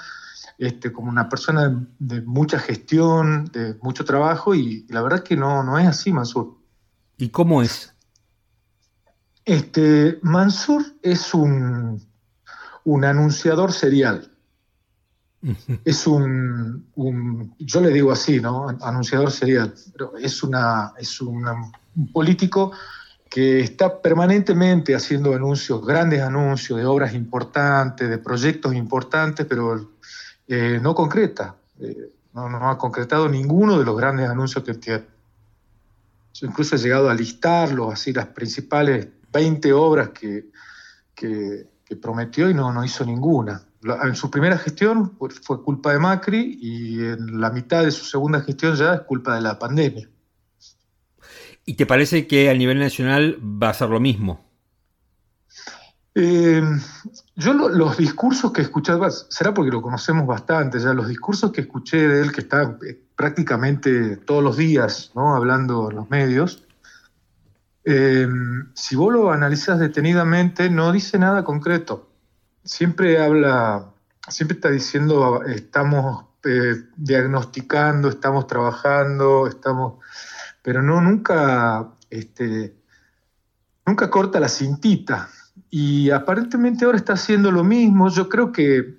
este, 0.58 0.92
como 0.92 1.10
una 1.10 1.28
persona 1.28 1.86
de, 1.98 2.22
mucha 2.22 2.58
gestión, 2.58 3.44
de 3.52 3.74
mucho 3.80 4.04
trabajo, 4.04 4.54
y, 4.56 4.84
la 4.88 5.00
verdad 5.00 5.20
es 5.20 5.24
que 5.24 5.36
no, 5.36 5.62
no 5.62 5.78
es 5.78 5.86
así, 5.86 6.12
Mansur. 6.12 6.58
¿Y 7.18 7.28
cómo 7.28 7.62
es? 7.62 7.94
Este, 9.44 10.18
Mansur 10.22 10.84
es 11.02 11.32
un, 11.34 12.04
un 12.82 13.04
anunciador 13.04 13.72
serial. 13.72 14.31
Es 15.84 16.06
un, 16.06 16.86
yo 17.58 17.80
le 17.80 17.88
digo 17.90 18.12
así, 18.12 18.40
¿no? 18.40 18.68
Anunciador 18.80 19.30
serial, 19.30 19.74
pero 19.92 20.16
es, 20.16 20.42
una, 20.42 20.92
es 20.98 21.20
un 21.20 21.44
político 22.12 22.72
que 23.28 23.60
está 23.60 24.00
permanentemente 24.00 24.94
haciendo 24.94 25.34
anuncios, 25.34 25.84
grandes 25.84 26.20
anuncios 26.20 26.78
de 26.78 26.84
obras 26.84 27.14
importantes, 27.14 28.08
de 28.08 28.18
proyectos 28.18 28.74
importantes, 28.74 29.46
pero 29.46 29.90
eh, 30.46 30.78
no 30.80 30.94
concreta. 30.94 31.56
Eh, 31.80 32.12
no, 32.34 32.70
ha 32.70 32.78
concretado 32.78 33.28
ninguno 33.28 33.78
de 33.78 33.84
los 33.84 33.96
grandes 33.96 34.28
anuncios 34.28 34.64
que 34.64 34.74
tiene 34.74 35.04
incluso 36.40 36.76
he 36.76 36.78
llegado 36.78 37.10
a 37.10 37.14
listarlos, 37.14 37.92
así 37.92 38.12
las 38.12 38.26
principales 38.26 39.08
20 39.32 39.72
obras 39.72 40.10
que, 40.10 40.50
que, 41.14 41.66
prometió 42.00 42.48
y 42.48 42.54
no, 42.54 42.72
no 42.72 42.82
hizo 42.82 43.04
ninguna. 43.04 43.62
En 43.84 44.14
su 44.14 44.30
primera 44.30 44.58
gestión 44.58 45.16
fue 45.42 45.62
culpa 45.62 45.92
de 45.92 45.98
Macri 45.98 46.58
y 46.60 47.00
en 47.00 47.40
la 47.40 47.50
mitad 47.50 47.84
de 47.84 47.90
su 47.90 48.04
segunda 48.04 48.40
gestión 48.40 48.76
ya 48.76 48.94
es 48.94 49.00
culpa 49.00 49.34
de 49.34 49.40
la 49.40 49.58
pandemia. 49.58 50.08
¿Y 51.64 51.74
te 51.74 51.86
parece 51.86 52.26
que 52.26 52.48
a 52.50 52.54
nivel 52.54 52.78
nacional 52.78 53.38
va 53.42 53.70
a 53.70 53.74
ser 53.74 53.88
lo 53.88 54.00
mismo? 54.00 54.44
Eh, 56.14 56.62
yo 57.36 57.54
los 57.54 57.96
discursos 57.96 58.52
que 58.52 58.60
he 58.60 58.64
escuchado, 58.64 59.08
será 59.10 59.54
porque 59.54 59.70
lo 59.70 59.80
conocemos 59.80 60.26
bastante, 60.26 60.78
ya 60.78 60.92
los 60.92 61.08
discursos 61.08 61.50
que 61.52 61.62
escuché 61.62 62.06
de 62.06 62.22
él, 62.22 62.32
que 62.32 62.42
está 62.42 62.76
eh, 62.86 63.00
prácticamente 63.16 64.18
todos 64.18 64.44
los 64.44 64.56
días, 64.56 65.10
¿no? 65.14 65.34
hablando 65.34 65.90
en 65.90 65.96
los 65.96 66.10
medios, 66.10 66.66
eh, 67.84 68.28
si 68.74 68.94
vos 68.94 69.12
lo 69.12 69.32
analizas 69.32 69.78
detenidamente, 69.78 70.70
no 70.70 70.92
dice 70.92 71.18
nada 71.18 71.44
concreto. 71.44 72.11
Siempre 72.64 73.22
habla, 73.22 73.92
siempre 74.28 74.56
está 74.56 74.70
diciendo, 74.70 75.42
estamos 75.44 76.24
eh, 76.44 76.74
diagnosticando, 76.96 78.08
estamos 78.08 78.46
trabajando, 78.46 79.46
estamos, 79.46 79.94
pero 80.62 80.82
no, 80.82 81.00
nunca, 81.00 81.88
este, 82.10 82.74
nunca 83.86 84.10
corta 84.10 84.40
la 84.40 84.48
cintita. 84.48 85.28
Y 85.74 86.10
aparentemente 86.10 86.84
ahora 86.84 86.98
está 86.98 87.14
haciendo 87.14 87.50
lo 87.50 87.64
mismo. 87.64 88.10
Yo 88.10 88.28
creo 88.28 88.52
que 88.52 88.94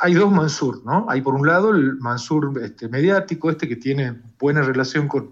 hay 0.00 0.12
dos 0.12 0.30
Mansur, 0.30 0.82
¿no? 0.84 1.06
Hay 1.08 1.22
por 1.22 1.34
un 1.34 1.46
lado 1.46 1.70
el 1.70 1.96
Mansur 1.96 2.52
este, 2.62 2.88
mediático, 2.88 3.48
este 3.48 3.66
que 3.66 3.76
tiene 3.76 4.20
buena 4.38 4.60
relación 4.60 5.08
con, 5.08 5.30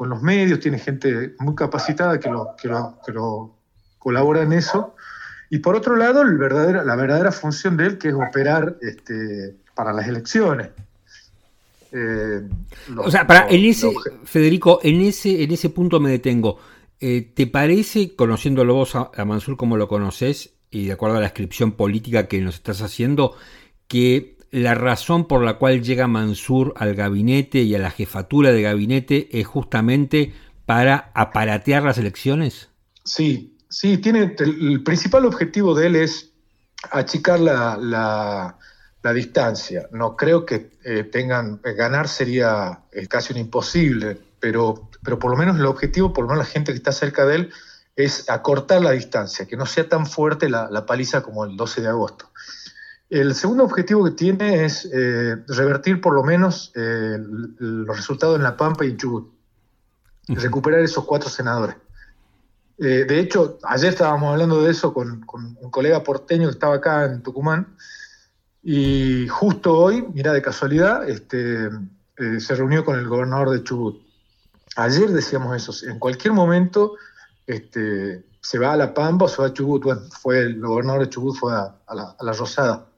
los 0.00 0.22
medios, 0.22 0.58
tiene 0.58 0.80
gente 0.80 1.36
muy 1.38 1.54
capacitada 1.54 2.18
que 2.18 2.28
lo, 2.28 2.56
que 2.60 3.12
lo, 3.12 3.54
colabora 4.00 4.42
en 4.42 4.52
eso. 4.52 4.95
Y 5.50 5.58
por 5.58 5.76
otro 5.76 5.96
lado, 5.96 6.22
el 6.22 6.36
verdadero, 6.38 6.84
la 6.84 6.96
verdadera 6.96 7.32
función 7.32 7.76
de 7.76 7.86
él, 7.86 7.98
que 7.98 8.08
es 8.08 8.14
operar 8.14 8.76
este, 8.80 9.56
para 9.74 9.92
las 9.92 10.08
elecciones. 10.08 10.70
Eh, 11.92 12.42
o 12.96 13.10
sea, 13.10 13.26
para, 13.26 13.48
en 13.48 13.64
ese, 13.64 13.92
Federico, 14.24 14.80
en 14.82 15.00
ese, 15.02 15.42
en 15.42 15.52
ese 15.52 15.70
punto 15.70 16.00
me 16.00 16.10
detengo. 16.10 16.58
Eh, 17.00 17.32
¿Te 17.34 17.46
parece, 17.46 18.14
conociéndolo 18.16 18.74
vos 18.74 18.94
a, 18.96 19.24
Mansur 19.24 19.56
como 19.56 19.76
lo 19.76 19.86
conoces 19.86 20.54
y 20.70 20.86
de 20.86 20.92
acuerdo 20.92 21.16
a 21.16 21.20
la 21.20 21.26
descripción 21.26 21.72
política 21.72 22.26
que 22.26 22.40
nos 22.40 22.56
estás 22.56 22.82
haciendo, 22.82 23.34
que 23.86 24.36
la 24.50 24.74
razón 24.74 25.26
por 25.26 25.42
la 25.44 25.58
cual 25.58 25.82
llega 25.82 26.06
Mansur 26.06 26.74
al 26.76 26.94
gabinete 26.94 27.62
y 27.62 27.74
a 27.74 27.78
la 27.78 27.90
jefatura 27.90 28.52
de 28.52 28.62
gabinete 28.62 29.28
es 29.38 29.46
justamente 29.46 30.32
para 30.64 31.10
aparatear 31.14 31.82
las 31.82 31.98
elecciones? 31.98 32.70
Sí, 33.04 33.55
sí, 33.68 33.98
tiene 33.98 34.36
el 34.38 34.82
principal 34.82 35.24
objetivo 35.24 35.74
de 35.74 35.86
él 35.86 35.96
es 35.96 36.30
achicar 36.90 37.40
la, 37.40 38.56
distancia. 39.14 39.88
No 39.92 40.16
creo 40.16 40.44
que 40.44 40.72
eh, 40.84 41.04
tengan 41.04 41.60
ganar 41.62 42.08
sería 42.08 42.80
casi 43.08 43.32
un 43.32 43.38
imposible, 43.38 44.18
pero 44.40 44.90
pero 45.06 45.20
por 45.20 45.30
lo 45.30 45.36
menos 45.36 45.56
el 45.56 45.66
objetivo, 45.66 46.12
por 46.12 46.24
lo 46.24 46.30
menos 46.30 46.44
la 46.44 46.52
gente 46.52 46.72
que 46.72 46.78
está 46.78 46.90
cerca 46.90 47.24
de 47.24 47.36
él, 47.36 47.52
es 47.94 48.28
acortar 48.28 48.82
la 48.82 48.90
distancia, 48.90 49.46
que 49.46 49.56
no 49.56 49.64
sea 49.64 49.88
tan 49.88 50.04
fuerte 50.04 50.48
la, 50.48 50.84
paliza 50.84 51.22
como 51.22 51.44
el 51.44 51.56
12 51.56 51.80
de 51.80 51.88
agosto. 51.88 52.28
El 53.08 53.36
segundo 53.36 53.62
objetivo 53.62 54.04
que 54.04 54.10
tiene 54.10 54.64
es 54.64 54.90
eh, 54.92 55.36
revertir 55.46 56.00
por 56.00 56.12
lo 56.12 56.24
menos 56.24 56.72
eh, 56.74 57.18
los 57.20 57.96
resultados 57.96 58.36
en 58.36 58.42
La 58.42 58.56
Pampa 58.56 58.84
y 58.84 58.90
en 58.90 58.96
Chubut, 58.96 59.32
recuperar 60.26 60.80
esos 60.80 61.04
cuatro 61.04 61.30
senadores. 61.30 61.76
Eh, 62.78 63.04
de 63.08 63.20
hecho, 63.20 63.58
ayer 63.62 63.90
estábamos 63.90 64.32
hablando 64.32 64.62
de 64.62 64.70
eso 64.70 64.92
con, 64.92 65.24
un 65.32 65.70
colega 65.70 66.02
porteño 66.02 66.48
que 66.48 66.52
estaba 66.52 66.76
acá 66.76 67.04
en 67.04 67.22
Tucumán, 67.22 67.76
y 68.62 69.28
justo 69.28 69.78
hoy, 69.78 70.04
mira 70.12 70.32
de 70.32 70.42
casualidad, 70.42 71.08
este, 71.08 71.70
se 72.38 72.54
reunió 72.54 72.84
con 72.84 72.98
el 72.98 73.06
gobernador 73.06 73.50
de 73.50 73.62
Chubut. 73.62 74.02
Ayer 74.74 75.08
decíamos 75.10 75.56
eso, 75.56 75.88
en 75.88 75.98
cualquier 75.98 76.34
momento 76.34 76.96
este, 77.46 78.24
se 78.40 78.58
va 78.58 78.72
a 78.72 78.76
La 78.76 78.92
Pampa 78.92 79.26
o 79.26 79.28
se 79.28 79.40
va 79.40 79.48
a 79.48 79.52
Chubut. 79.52 79.84
Bueno, 79.84 80.02
fue 80.20 80.40
el 80.40 80.60
gobernador 80.60 81.02
de 81.02 81.10
Chubut 81.10 81.36
fue 81.36 81.54
a, 81.54 81.76
la, 81.94 82.32
Rosada. 82.32 82.88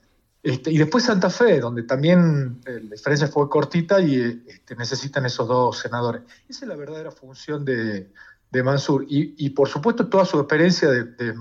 Este, 0.42 0.70
y 0.70 0.78
después 0.78 1.04
Santa 1.04 1.30
Fe, 1.30 1.61
donde 1.61 1.82
también 1.82 2.61
eh, 2.64 2.80
la 2.82 2.90
diferencia 2.97 3.28
fue 3.28 3.49
cortita 3.49 4.00
y 4.00 4.44
necesitan 4.76 5.26
esos 5.26 5.47
dos 5.47 5.78
senadores. 5.78 6.23
Esa 6.49 6.64
es 6.64 6.68
la 6.68 6.76
verdadera 6.76 7.11
función 7.11 7.64
de, 7.64 8.11
Mansur. 8.52 9.07
Y, 9.09 9.50
por 9.50 9.69
supuesto 9.69 10.07
toda 10.07 10.25
su 10.25 10.38
experiencia 10.38 10.88
de, 10.88 11.35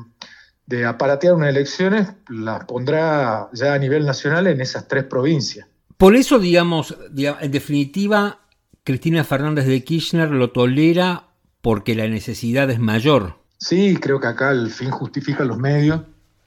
de, 0.66 0.86
aparatear 0.86 1.34
unas 1.34 1.50
elecciones 1.50 2.10
la 2.30 2.66
pondrá 2.68 3.50
ya 3.54 3.74
a 3.74 3.80
nivel 3.80 4.06
nacional 4.06 4.48
en 4.48 4.62
esas 4.62 4.88
tres 4.88 5.06
provincias. 5.06 5.68
Por 5.98 6.16
eso, 6.16 6.40
digamos 6.40 6.96
en 7.16 7.52
definitiva, 7.52 8.40
Cristina 8.84 9.24
Fernández 9.24 9.66
de 9.66 9.84
Kirchner 9.84 10.30
lo 10.30 10.52
tolera 10.52 11.28
porque 11.62 11.96
la 11.96 12.08
necesidad 12.08 12.70
es 12.70 12.80
mayor. 12.80 13.36
Sí, 13.58 13.98
creo 13.98 14.20
que 14.20 14.28
acá 14.28 14.52
el 14.52 14.70
fin 14.70 14.92
justifica 14.92 15.44
los 15.44 15.58
medios 15.58 16.02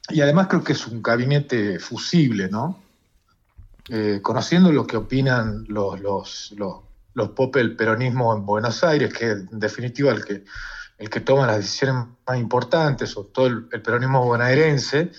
y 0.09 0.21
además 0.21 0.47
creo 0.49 0.63
que 0.63 0.73
es 0.73 0.87
un 0.87 1.03
gabinete 1.03 1.79
fusible, 1.79 2.49
¿no? 2.49 2.79
Eh, 3.89 4.21
conociendo 4.23 4.71
lo 4.73 4.87
que 4.87 4.97
opinan 4.97 5.65
los, 5.69 6.01
los, 6.01 6.55
los, 6.57 6.77
los 7.15 7.31
del 7.53 7.77
peronismo 7.77 8.35
en 8.35 8.47
Buenos 8.47 8.85
Aires, 8.85 9.13
que 9.13 9.31
en 9.31 9.61
definitiva 9.61 10.13
el 10.13 10.25
que, 10.25 10.45
el 10.99 11.11
que 11.11 11.21
toma 11.21 11.47
las 11.47 11.57
decisiones 11.57 12.07
más 12.27 12.39
importantes, 12.39 13.17
o 13.17 13.25
todo 13.25 13.47
el, 13.47 13.65
peronismo 13.67 14.25
bonaerense, 14.25 15.11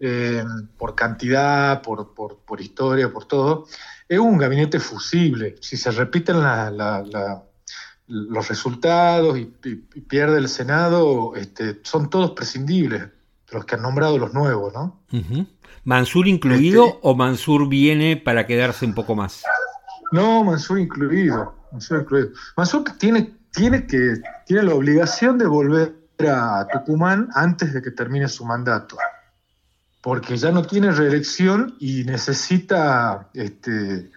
eh, 0.00 0.44
por 0.76 0.94
cantidad, 0.94 1.82
por, 1.82 2.14
por, 2.14 2.38
por 2.38 2.60
historia, 2.60 3.12
por 3.12 3.26
todo, 3.26 3.66
es 4.08 4.18
un 4.18 4.38
gabinete 4.38 4.80
fusible. 4.80 5.56
Si 5.60 5.76
se 5.76 5.90
repiten 5.90 6.36
los 8.06 8.48
resultados 8.48 9.38
y, 9.38 9.44
pierde 10.08 10.38
el 10.38 10.48
Senado, 10.48 11.34
este, 11.36 11.80
son 11.82 12.08
todos 12.08 12.30
prescindibles, 12.32 13.08
los 13.50 13.64
que 13.64 13.74
han 13.74 13.82
nombrado 13.82 14.18
los 14.18 14.32
nuevos, 14.32 14.72
¿no? 14.72 15.00
¿Mansur 15.84 16.26
incluido 16.28 16.86
este- 16.86 16.98
o 17.02 17.14
Mansur 17.14 17.68
viene 17.68 18.16
para 18.16 18.46
quedarse 18.46 18.84
un 18.84 18.94
poco 18.94 19.14
más? 19.14 19.42
No, 20.12 20.44
Mansur 20.44 20.78
incluido. 20.78 21.54
Mansur, 21.72 22.00
incluido. 22.00 22.30
Mansur 22.56 22.84
tiene, 22.98 23.36
tiene, 23.52 23.86
que, 23.86 24.20
tiene 24.46 24.62
la 24.62 24.74
obligación 24.74 25.38
de 25.38 25.46
volver 25.46 25.94
a 26.28 26.66
Tucumán 26.72 27.28
antes 27.34 27.72
de 27.72 27.82
que 27.82 27.90
termine 27.90 28.28
su 28.28 28.44
mandato 28.44 28.96
porque 30.00 30.36
ya 30.36 30.50
no 30.50 30.62
tiene 30.62 30.90
reelección 30.90 31.76
y 31.80 32.04
necesita 32.04 33.30
este, 33.34 34.10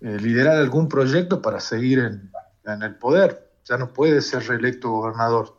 eh, 0.00 0.18
liderar 0.20 0.56
algún 0.56 0.88
proyecto 0.88 1.40
para 1.40 1.60
seguir 1.60 2.00
en, 2.00 2.30
el 2.82 2.96
poder. 2.96 3.50
Ya 3.64 3.78
no 3.78 3.92
puede 3.92 4.20
ser 4.20 4.46
reelecto 4.46 4.90
gobernador. 4.90 5.56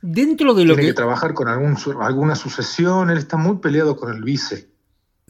Dentro 0.00 0.54
de 0.54 0.64
lo 0.64 0.74
tiene 0.74 0.90
que... 0.90 0.94
trabajar 0.94 1.34
con 1.34 1.48
algún, 1.48 1.76
alguna 2.00 2.36
sucesión, 2.36 3.10
él 3.10 3.18
está 3.18 3.36
muy 3.36 3.58
peleado 3.58 3.96
con 3.96 4.14
el 4.14 4.22
vice. 4.22 4.70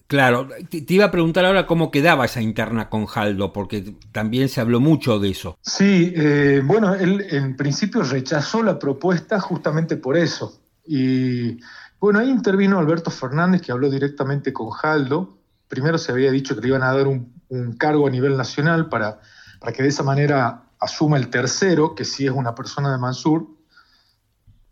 Claro, 0.06 0.48
te, 0.68 0.84
iba 0.88 1.06
a 1.06 1.10
preguntar 1.10 1.46
ahora 1.46 1.66
cómo 1.66 1.90
quedaba 1.90 2.26
esa 2.26 2.42
interna 2.42 2.90
con 2.90 3.06
Jaldo, 3.06 3.52
porque 3.52 3.94
también 4.12 4.48
se 4.48 4.60
habló 4.60 4.80
mucho 4.80 5.18
de 5.18 5.30
eso. 5.30 5.58
Sí, 5.62 6.12
eh, 6.14 6.60
bueno, 6.64 6.94
él 6.94 7.26
en 7.30 7.56
principio 7.56 8.02
rechazó 8.02 8.62
la 8.62 8.78
propuesta 8.78 9.40
justamente 9.40 9.96
por 9.96 10.16
eso. 10.16 10.60
Y 10.86 11.58
bueno, 11.98 12.18
ahí 12.18 12.28
intervino 12.28 12.78
Alberto 12.78 13.10
Fernández, 13.10 13.62
que 13.62 13.72
habló 13.72 13.88
directamente 13.88 14.52
con 14.52 14.68
Jaldo. 14.68 15.38
Primero 15.68 15.96
se 15.96 16.12
había 16.12 16.30
dicho 16.30 16.54
que 16.54 16.60
le 16.60 16.68
iban 16.68 16.82
a 16.82 16.92
dar 16.92 17.06
un, 17.06 17.32
cargo 17.78 18.06
a 18.06 18.10
nivel 18.10 18.36
nacional 18.36 18.88
para, 18.88 19.20
para 19.58 19.72
que 19.72 19.82
de 19.82 19.88
esa 19.88 20.02
manera 20.02 20.64
asuma 20.80 21.16
el 21.16 21.28
tercero, 21.28 21.94
que 21.94 22.04
sí 22.04 22.26
es 22.26 22.32
una 22.32 22.54
persona 22.54 22.92
de 22.92 22.98
Mansur, 22.98 23.46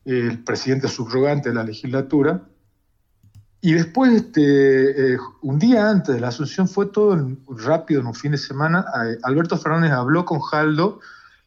el 0.05 0.43
presidente 0.45 0.89
subrogante 0.89 1.49
de 1.49 1.55
la 1.55 1.65
legislatura. 1.65 2.43
Y 3.65 3.75
después, 3.75 4.13
este, 4.13 5.15
eh, 5.15 5.19
un 5.43 5.57
día 5.61 5.89
antes 5.89 6.17
de 6.17 6.21
la 6.21 6.29
asunción, 6.29 6.69
fue 6.69 6.87
todo 6.87 7.17
rápido, 7.47 8.01
en 8.01 8.09
un 8.09 8.15
fin 8.15 8.33
de 8.33 8.39
semana. 8.39 8.85
Eh, 9.07 9.19
Alberto 9.23 9.57
Fernández 9.57 9.93
habló 9.93 10.25
con 10.25 10.41
Jaldo 10.41 10.99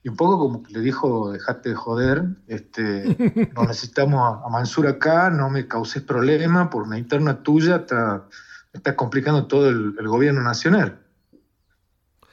y 0.02 0.08
un 0.08 0.16
poco 0.16 0.40
como 0.40 0.64
que 0.64 0.72
le 0.72 0.80
dijo, 0.80 1.34
dejate 1.34 1.70
de 1.70 1.76
joder, 1.76 2.24
este, 2.48 3.52
nos 3.54 3.68
necesitamos 3.68 4.46
a, 4.46 4.48
Mansur 4.48 4.88
acá, 4.88 5.30
no 5.30 5.50
me 5.50 5.68
causes 5.68 6.04
problema, 6.04 6.70
por 6.70 6.84
una 6.84 6.98
interna 6.98 7.44
tuya 7.44 7.76
está, 7.76 8.24
está 8.72 8.96
complicando 8.96 9.48
todo 9.48 9.68
el, 9.68 10.08
gobierno 10.08 10.42
nacional. 10.42 10.98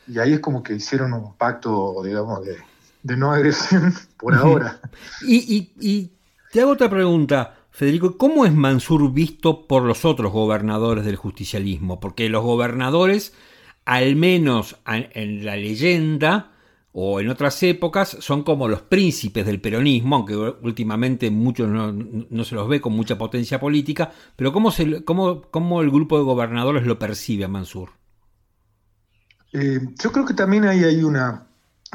Y 0.07 0.21
ahí 0.21 0.35
es 0.35 0.41
como 0.41 0.63
que 0.63 0.75
hicieron 0.75 1.13
un 1.13 1.37
pacto, 1.37 2.01
digamos, 2.05 2.45
de, 2.45 3.17
no 3.17 3.33
agresión 3.33 3.93
por 4.17 4.33
ahora. 4.37 4.79
y, 5.27 5.73
y 5.81 6.13
te 6.53 6.61
hago 6.61 6.71
otra 6.71 6.89
pregunta. 6.89 7.57
Federico, 7.73 8.19
¿cómo 8.19 8.45
es 8.45 8.53
Mansur 8.53 9.13
visto 9.15 9.67
por 9.67 9.83
los 9.85 10.05
otros 10.05 10.31
gobernadores 10.31 11.07
del 11.07 11.17
justicialismo? 11.17 12.01
Porque 12.01 12.29
los 12.29 12.45
gobernadores, 12.45 13.33
al 13.87 14.15
menos 14.15 14.77
en 14.87 15.45
la 15.47 15.57
leyenda 15.57 16.53
o 16.93 17.19
en 17.19 17.31
otras 17.31 17.63
épocas, 17.63 18.19
son 18.21 18.43
como 18.43 18.69
los 18.69 18.83
príncipes 18.83 19.47
del 19.47 19.63
peronismo, 19.63 20.17
aunque 20.17 20.37
últimamente 20.37 21.31
muchos 21.31 21.67
no, 21.67 22.45
se 22.45 22.55
los 22.55 22.69
ve 22.69 22.83
con 22.83 22.93
mucha 22.93 23.17
potencia 23.17 23.59
política, 23.59 24.13
pero 24.37 24.53
¿cómo, 24.53 25.81
el 25.81 25.91
grupo 25.91 26.19
de 26.19 26.25
gobernadores 26.25 26.85
lo 26.85 26.99
percibe 26.99 27.47
a 27.47 27.49
Mansur? 27.49 27.89
Eh, 29.55 29.81
yo 29.99 30.13
creo 30.13 30.27
que 30.27 30.35
también 30.35 30.67
ahí 30.67 30.85
hay 30.85 31.03
una, 31.03 31.47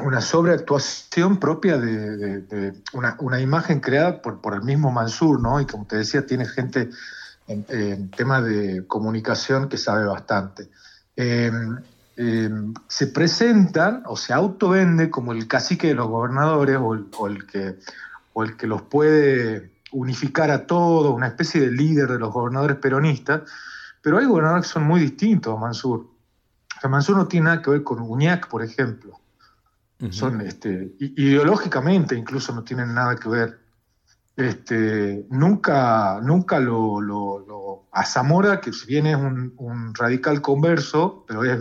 una 0.04 0.20
sobreactuación 0.20 1.38
propia 1.38 1.76
de, 1.78 2.74
una, 2.92 3.40
imagen 3.40 3.80
creada 3.80 4.22
por, 4.22 4.40
por, 4.40 4.54
el 4.54 4.62
mismo 4.62 4.92
Mansur, 4.92 5.40
¿no? 5.40 5.60
Y 5.60 5.66
como 5.66 5.86
te 5.86 5.96
decía, 5.96 6.24
tiene 6.24 6.46
gente 6.46 6.90
en, 7.48 7.64
en 7.68 8.10
tema 8.10 8.40
de 8.40 8.86
comunicación 8.86 9.68
que 9.68 9.76
sabe 9.76 10.04
bastante. 10.04 10.68
Em, 11.16 11.78
em, 12.16 12.74
se 12.86 13.08
presentan 13.08 14.04
o 14.06 14.16
se 14.16 14.32
autovende 14.32 15.10
como 15.10 15.32
el 15.32 15.48
cacique 15.48 15.88
de 15.88 15.94
los 15.94 16.06
gobernadores 16.06 16.78
o 16.78 17.26
el, 17.26 17.46
que, 17.46 17.76
o 18.34 18.44
el 18.44 18.56
que 18.56 18.66
los 18.68 18.82
puede 18.82 19.72
unificar 19.90 20.52
a 20.52 20.66
todos, 20.66 21.12
una 21.12 21.26
especie 21.26 21.60
de 21.60 21.72
líder 21.72 22.08
de 22.08 22.18
los 22.20 22.32
gobernadores 22.32 22.76
peronistas, 22.76 23.42
pero 24.00 24.18
hay 24.18 24.26
gobernadores 24.26 24.66
que 24.66 24.72
son 24.72 24.84
muy 24.84 25.00
distintos 25.00 25.56
a 25.56 25.60
Mansur. 25.60 26.06
O 26.76 26.80
sea, 26.80 26.88
Mansur 26.88 27.16
no 27.16 27.26
tiene 27.26 27.46
nada 27.46 27.62
que 27.62 27.70
ver 27.70 27.82
con 27.82 28.00
Uñac, 28.00 28.48
por 28.48 28.62
ejemplo. 28.62 29.18
Son 30.10 30.40
este, 30.42 30.94
ideológicamente 31.00 32.14
incluso 32.14 32.54
no 32.54 32.62
tienen 32.62 32.94
nada 32.94 33.16
que 33.16 33.28
ver. 33.28 33.58
Este, 34.36 35.26
nunca, 35.30 36.20
nunca 36.22 36.60
lo, 36.60 37.88
a 37.90 38.04
Zamora, 38.04 38.60
que 38.60 38.72
si 38.72 38.86
bien 38.86 39.06
es 39.06 39.16
un, 39.16 39.92
radical 39.94 40.40
converso, 40.40 41.24
pero 41.26 41.44
es 41.44 41.58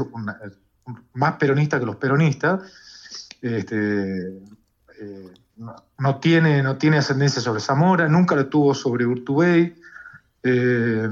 más 1.13 1.33
peronista 1.33 1.79
que 1.79 1.87
los 1.87 1.95
peronistas, 1.95 2.61
este, 3.41 4.27
eh, 4.99 5.33
no, 5.97 6.19
tiene, 6.19 6.61
no 6.61 6.77
tiene 6.77 6.97
ascendencia 6.97 7.41
sobre 7.41 7.61
Zamora, 7.61 8.07
nunca 8.07 8.35
lo 8.35 8.45
tuvo 8.45 8.75
sobre 8.75 9.07
Urtubey. 9.07 9.75
Eh, 10.43 11.09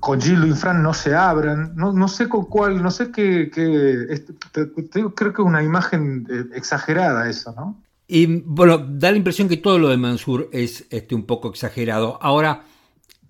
con 0.00 0.20
Gildo 0.20 0.46
y 0.46 0.52
Fran 0.52 0.82
no 0.82 0.92
se 0.92 1.14
abran, 1.14 1.74
no, 1.74 2.08
sé 2.08 2.28
con 2.28 2.44
cuál, 2.44 2.82
no 2.82 2.90
sé 2.90 3.10
qué, 3.10 3.50
creo 3.50 5.32
que 5.32 5.42
es 5.42 5.46
una 5.46 5.62
imagen 5.62 6.26
eh, 6.30 6.44
exagerada 6.54 7.28
eso, 7.28 7.52
¿no? 7.56 7.82
Y 8.06 8.42
bueno, 8.44 8.78
da 8.78 9.10
la 9.10 9.16
impresión 9.16 9.48
que 9.48 9.56
todo 9.56 9.78
lo 9.78 9.88
de 9.88 9.96
Mansur 9.96 10.50
es 10.52 10.86
este, 10.90 11.14
un 11.14 11.24
poco 11.24 11.48
exagerado. 11.48 12.18
Ahora, 12.20 12.64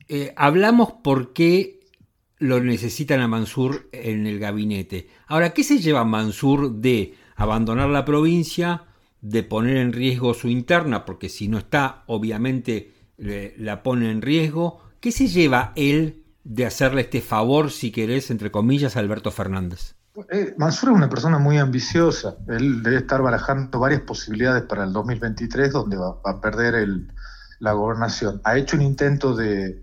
eh, 0.08 0.32
hablamos 0.36 0.94
por 1.04 1.32
qué 1.32 1.80
lo 2.38 2.60
necesitan 2.60 3.20
a 3.20 3.28
Mansur 3.28 3.88
en 3.92 4.26
el 4.26 4.40
gabinete. 4.40 5.08
Ahora, 5.28 5.50
¿qué 5.50 5.62
se 5.62 5.78
lleva 5.78 6.04
Mansur 6.04 6.72
de 6.72 7.14
abandonar 7.36 7.88
la 7.88 8.04
provincia, 8.04 8.82
de 9.20 9.44
poner 9.44 9.76
en 9.76 9.92
riesgo 9.92 10.34
su 10.34 10.48
interna, 10.48 11.04
porque 11.04 11.28
si 11.28 11.46
no 11.46 11.58
está, 11.58 12.02
obviamente 12.08 12.92
la 13.16 13.84
pone 13.84 14.10
en 14.10 14.22
riesgo? 14.22 14.83
¿Qué 15.04 15.12
se 15.12 15.26
lleva 15.26 15.74
él 15.76 16.24
de 16.44 16.64
hacerle 16.64 17.02
este 17.02 17.20
favor, 17.20 17.70
si 17.70 17.92
querés, 17.92 18.30
entre 18.30 18.50
comillas, 18.50 18.96
a 18.96 19.00
Alberto 19.00 19.30
Fernández? 19.30 19.96
Eh, 20.30 20.54
Mansur 20.56 20.92
es 20.92 20.96
una 20.96 21.10
persona 21.10 21.38
muy 21.38 21.58
ambiciosa. 21.58 22.38
Él 22.48 22.82
debe 22.82 22.96
estar 22.96 23.20
barajando 23.20 23.78
varias 23.78 24.00
posibilidades 24.00 24.62
para 24.62 24.84
el 24.84 24.94
2023 24.94 25.72
donde 25.72 25.98
va, 25.98 26.16
a 26.24 26.40
perder 26.40 26.88
la 27.58 27.72
gobernación. 27.72 28.40
Ha 28.44 28.56
hecho 28.56 28.78
un 28.78 28.82
intento 28.82 29.34
de, 29.34 29.82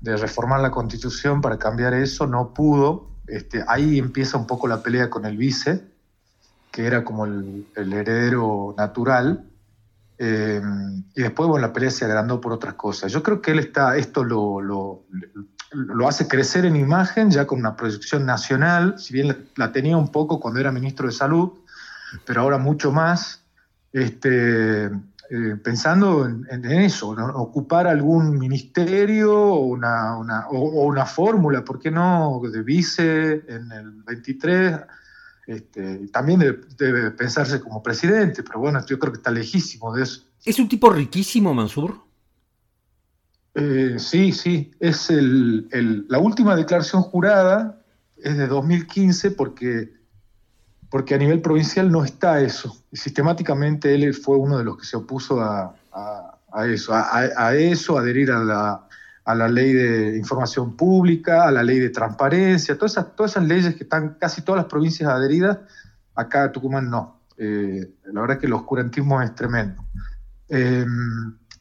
reformar 0.00 0.60
la 0.60 0.70
constitución 0.70 1.42
para 1.42 1.58
cambiar 1.58 1.92
eso, 1.92 2.26
no 2.26 2.54
pudo. 2.54 3.10
Este, 3.26 3.62
ahí 3.68 3.98
empieza 3.98 4.38
un 4.38 4.46
poco 4.46 4.68
la 4.68 4.82
pelea 4.82 5.10
con 5.10 5.26
el 5.26 5.36
vice, 5.36 5.84
que 6.70 6.86
era 6.86 7.04
como 7.04 7.26
el 7.26 7.66
heredero 7.76 8.74
natural. 8.78 9.51
Eh, 10.24 10.62
y 11.16 11.20
después, 11.20 11.48
bueno, 11.48 11.66
la 11.66 11.72
pelea 11.72 11.90
se 11.90 12.04
agrandó 12.04 12.40
por 12.40 12.52
otras 12.52 12.74
cosas. 12.74 13.10
Yo 13.10 13.24
creo 13.24 13.42
que 13.42 13.50
él 13.50 13.58
está, 13.58 13.96
esto 13.96 14.22
lo, 14.22 14.60
lo, 14.60 16.08
hace 16.08 16.28
crecer 16.28 16.64
en 16.64 16.76
imagen, 16.76 17.32
ya 17.32 17.44
con 17.44 17.58
una 17.58 17.74
proyección 17.74 18.24
nacional, 18.24 19.00
si 19.00 19.14
bien 19.14 19.48
la, 19.56 19.72
tenía 19.72 19.96
un 19.96 20.12
poco 20.12 20.38
cuando 20.38 20.60
era 20.60 20.70
ministro 20.70 21.08
de 21.08 21.12
Salud, 21.12 21.50
pero 22.24 22.42
ahora 22.42 22.56
mucho 22.56 22.92
más, 22.92 23.42
este, 23.92 24.84
eh, 24.84 25.56
pensando 25.60 26.24
en, 26.24 26.64
eso, 26.66 27.08
ocupar 27.34 27.88
algún 27.88 28.38
ministerio 28.38 29.34
o 29.36 29.66
una, 29.66 30.16
una, 30.16 30.46
o 30.50 30.86
una 30.86 31.04
fórmula, 31.04 31.64
¿por 31.64 31.80
qué 31.80 31.90
no?, 31.90 32.40
de 32.44 32.62
vice 32.62 33.42
en 33.48 33.72
el 33.72 33.90
23 34.04 34.82
este, 35.46 36.06
también 36.08 36.40
debe, 36.76 37.10
pensarse 37.10 37.60
como 37.60 37.82
presidente, 37.82 38.42
pero 38.42 38.60
bueno, 38.60 38.84
yo 38.86 38.98
creo 38.98 39.12
que 39.12 39.18
está 39.18 39.30
lejísimo 39.30 39.94
de 39.94 40.04
eso. 40.04 40.22
¿Es 40.44 40.58
un 40.58 40.68
tipo 40.68 40.90
riquísimo, 40.90 41.52
Mansur? 41.52 41.96
Eh, 43.54 43.96
sí, 43.98 44.32
sí. 44.32 44.70
Es 44.80 45.10
la 45.10 46.18
última 46.18 46.56
declaración 46.56 47.02
jurada 47.02 47.82
es 48.16 48.36
de 48.36 48.46
2015 48.46 49.32
porque, 49.32 49.92
porque 50.90 51.14
a 51.14 51.18
nivel 51.18 51.40
provincial 51.40 51.90
no 51.90 52.04
está 52.04 52.40
eso. 52.40 52.84
sistemáticamente 52.92 53.94
él 53.94 54.14
fue 54.14 54.36
uno 54.36 54.58
de 54.58 54.64
los 54.64 54.78
que 54.78 54.86
se 54.86 54.96
opuso 54.96 55.40
a, 55.40 55.74
eso, 56.66 56.92
a, 56.94 57.54
eso, 57.54 57.98
adherir 57.98 58.30
a 58.30 58.42
la, 58.42 58.88
a 59.24 59.34
la 59.34 59.48
ley 59.48 59.72
de 59.72 60.16
información 60.16 60.76
pública, 60.76 61.46
a 61.46 61.50
la 61.50 61.62
ley 61.62 61.78
de 61.78 61.90
transparencia, 61.90 62.76
todas 62.76 62.92
esas, 62.92 63.14
todas 63.14 63.32
esas 63.32 63.44
leyes 63.44 63.74
que 63.76 63.84
están 63.84 64.16
casi 64.18 64.42
todas 64.42 64.62
las 64.62 64.66
provincias 64.66 65.08
adheridas, 65.08 65.58
acá 66.14 66.50
Tucumán 66.50 66.90
no. 66.90 67.20
Eh, 67.36 67.94
la 68.12 68.20
verdad 68.20 68.36
es 68.36 68.40
que 68.40 68.46
el 68.46 68.52
oscurantismo 68.52 69.20
es 69.22 69.34
tremendo. 69.34 69.84
Eh, 70.48 70.84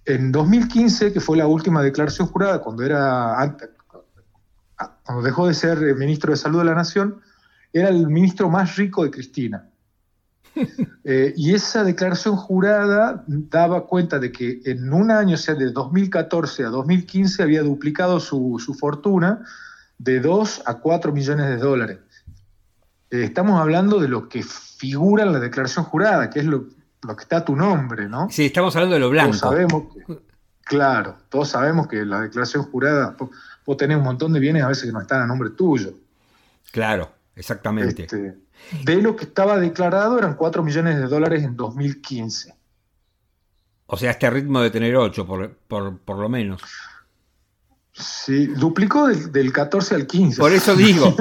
en 0.05 0.31
2015, 0.31 1.13
que 1.13 1.19
fue 1.19 1.37
la 1.37 1.47
última 1.47 1.83
declaración 1.83 2.27
jurada, 2.27 2.59
cuando, 2.59 2.83
era, 2.83 3.55
cuando 5.03 5.23
dejó 5.23 5.47
de 5.47 5.53
ser 5.53 5.95
ministro 5.95 6.31
de 6.31 6.37
Salud 6.37 6.59
de 6.59 6.65
la 6.65 6.75
Nación, 6.75 7.21
era 7.71 7.89
el 7.89 8.07
ministro 8.07 8.49
más 8.49 8.75
rico 8.75 9.03
de 9.03 9.11
Cristina. 9.11 9.70
Eh, 11.03 11.33
y 11.35 11.55
esa 11.55 11.83
declaración 11.83 12.35
jurada 12.35 13.23
daba 13.25 13.87
cuenta 13.87 14.19
de 14.19 14.31
que 14.31 14.61
en 14.65 14.93
un 14.93 15.09
año, 15.09 15.35
o 15.35 15.37
sea, 15.37 15.55
de 15.55 15.71
2014 15.71 16.65
a 16.65 16.69
2015, 16.69 17.41
había 17.41 17.63
duplicado 17.63 18.19
su, 18.19 18.59
fortuna 18.79 19.43
de 19.97 20.19
2 20.19 20.63
a 20.65 20.75
4 20.75 21.11
millones 21.11 21.47
de 21.47 21.57
dólares. 21.57 21.99
Eh, 23.09 23.23
estamos 23.23 23.59
hablando 23.59 23.99
de 23.99 24.09
lo 24.09 24.29
que 24.29 24.43
figura 24.43 25.23
en 25.23 25.33
la 25.33 25.39
declaración 25.39 25.85
jurada, 25.85 26.29
que 26.29 26.39
es 26.39 26.45
lo, 26.45 26.67
que 26.67 27.21
está 27.21 27.37
a 27.37 27.45
tu 27.45 27.55
nombre, 27.55 28.07
¿no? 28.07 28.29
Sí, 28.29 28.45
estamos 28.45 28.75
hablando 28.75 28.93
de 28.93 28.99
lo 28.99 29.09
blanco. 29.09 29.33
sabemos 29.33 29.85
claro, 30.71 31.17
todos 31.27 31.49
sabemos 31.49 31.87
que 31.87 32.05
la 32.05 32.21
declaración 32.21 32.63
jurada, 32.63 33.15
vos 33.65 33.77
tenés 33.77 33.97
un 33.97 34.03
montón 34.03 34.31
de 34.31 34.39
bienes 34.39 34.63
a 34.63 34.69
veces 34.69 34.85
que 34.85 34.91
no 34.91 35.01
están 35.01 35.21
a 35.21 35.27
nombre 35.27 35.49
tuyo. 35.49 35.93
Claro, 36.71 37.11
exactamente. 37.35 38.03
Este, 38.03 38.37
de 38.83 39.01
lo 39.01 39.15
que 39.15 39.25
estaba 39.25 39.59
declarado 39.59 40.17
eran 40.17 40.35
4 40.35 40.63
millones 40.63 40.97
de 40.97 41.07
dólares 41.07 41.43
en 41.43 41.55
2015. 41.55 42.55
O 43.93 43.97
sea, 43.97 44.11
este 44.11 44.29
ritmo 44.29 44.61
de 44.61 44.71
tener 44.71 44.95
8, 44.95 45.27
por, 45.27 45.57
por, 45.67 46.17
lo 46.17 46.29
menos. 46.29 46.61
Sí, 47.91 48.47
duplicó 48.47 49.07
del, 49.07 49.51
14 49.51 49.95
al 49.95 50.07
15. 50.07 50.39
Por 50.39 50.53
eso 50.53 50.75
digo. 50.75 51.13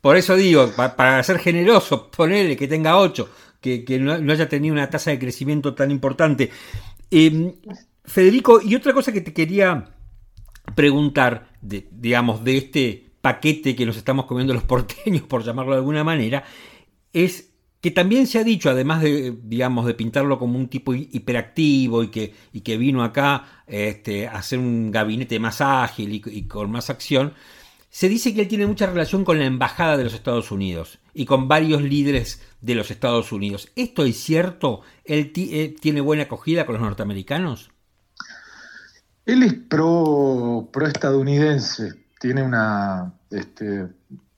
por 0.00 0.16
eso 0.16 0.36
digo, 0.36 0.70
para, 0.72 1.22
ser 1.22 1.38
generoso, 1.38 2.10
ponerle 2.10 2.56
que 2.56 2.66
tenga 2.66 2.96
8, 2.96 3.28
que, 3.60 3.98
no, 4.00 4.32
haya 4.32 4.48
tenido 4.48 4.72
una 4.72 4.88
tasa 4.88 5.10
de 5.10 5.18
crecimiento 5.18 5.74
tan 5.74 5.90
importante. 5.90 6.50
Em, 7.10 7.52
Federico, 8.04 8.62
y 8.62 8.74
otra 8.74 8.94
cosa 8.94 9.12
que 9.12 9.20
te 9.20 9.34
quería 9.34 9.90
preguntar, 10.74 11.52
de, 11.60 11.88
digamos, 11.92 12.42
de 12.42 12.56
este 12.56 13.13
paquete 13.24 13.74
que 13.74 13.86
nos 13.86 13.96
estamos 13.96 14.26
comiendo 14.26 14.52
los 14.52 14.62
porteños, 14.72 15.22
por 15.22 15.42
llamarlo 15.42 15.72
de 15.72 15.78
alguna 15.78 16.04
manera, 16.04 16.44
es 17.12 17.50
que 17.80 17.90
también 17.90 18.26
se 18.26 18.38
ha 18.38 18.44
dicho, 18.44 18.68
además 18.70 19.02
de, 19.02 19.34
digamos, 19.42 19.86
de 19.86 19.94
pintarlo 19.94 20.38
como 20.38 20.58
un 20.58 20.68
tipo 20.68 20.94
hiperactivo 20.94 22.02
y 22.02 22.08
que, 22.08 22.34
y 22.52 22.60
que 22.60 22.76
vino 22.76 23.02
acá 23.02 23.62
este, 23.66 24.26
a 24.26 24.36
hacer 24.36 24.58
un 24.58 24.90
gabinete 24.90 25.38
más 25.38 25.60
ágil 25.60 26.22
y, 26.24 26.48
con 26.48 26.70
más 26.70 26.90
acción, 26.90 27.34
se 27.90 28.08
dice 28.08 28.34
que 28.34 28.42
él 28.42 28.48
tiene 28.48 28.66
mucha 28.66 28.86
relación 28.86 29.24
con 29.24 29.38
la 29.38 29.44
embajada 29.46 29.96
de 29.96 30.04
los 30.04 30.14
Estados 30.14 30.50
Unidos 30.50 30.98
y 31.12 31.26
con 31.26 31.46
varios 31.46 31.82
líderes 31.82 32.42
de 32.60 32.74
los 32.74 32.90
Estados 32.90 33.32
Unidos. 33.32 33.70
¿Esto 33.76 34.04
es 34.04 34.16
cierto? 34.18 34.80
¿Él 35.04 35.32
eh, 35.36 35.74
tiene 35.80 36.00
buena 36.00 36.24
acogida 36.24 36.66
con 36.66 36.74
los 36.74 36.82
norteamericanos? 36.82 37.70
Él 39.26 39.42
es 39.42 39.54
pro, 39.54 40.68
pro 40.72 40.86
estadounidense, 40.86 42.03
tiene 42.18 42.42
una, 42.42 43.12
este, 43.30 43.88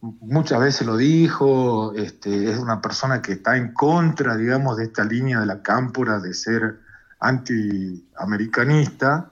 muchas 0.00 0.60
veces 0.60 0.86
lo 0.86 0.96
dijo, 0.96 1.92
este, 1.94 2.50
es 2.50 2.58
una 2.58 2.80
persona 2.80 3.22
que 3.22 3.32
está 3.32 3.56
en 3.56 3.72
contra, 3.72 4.36
digamos, 4.36 4.76
de 4.76 4.84
esta 4.84 5.04
línea 5.04 5.40
de 5.40 5.46
la 5.46 5.62
cámpora 5.62 6.20
de 6.20 6.34
ser 6.34 6.80
antiamericanista, 7.20 9.30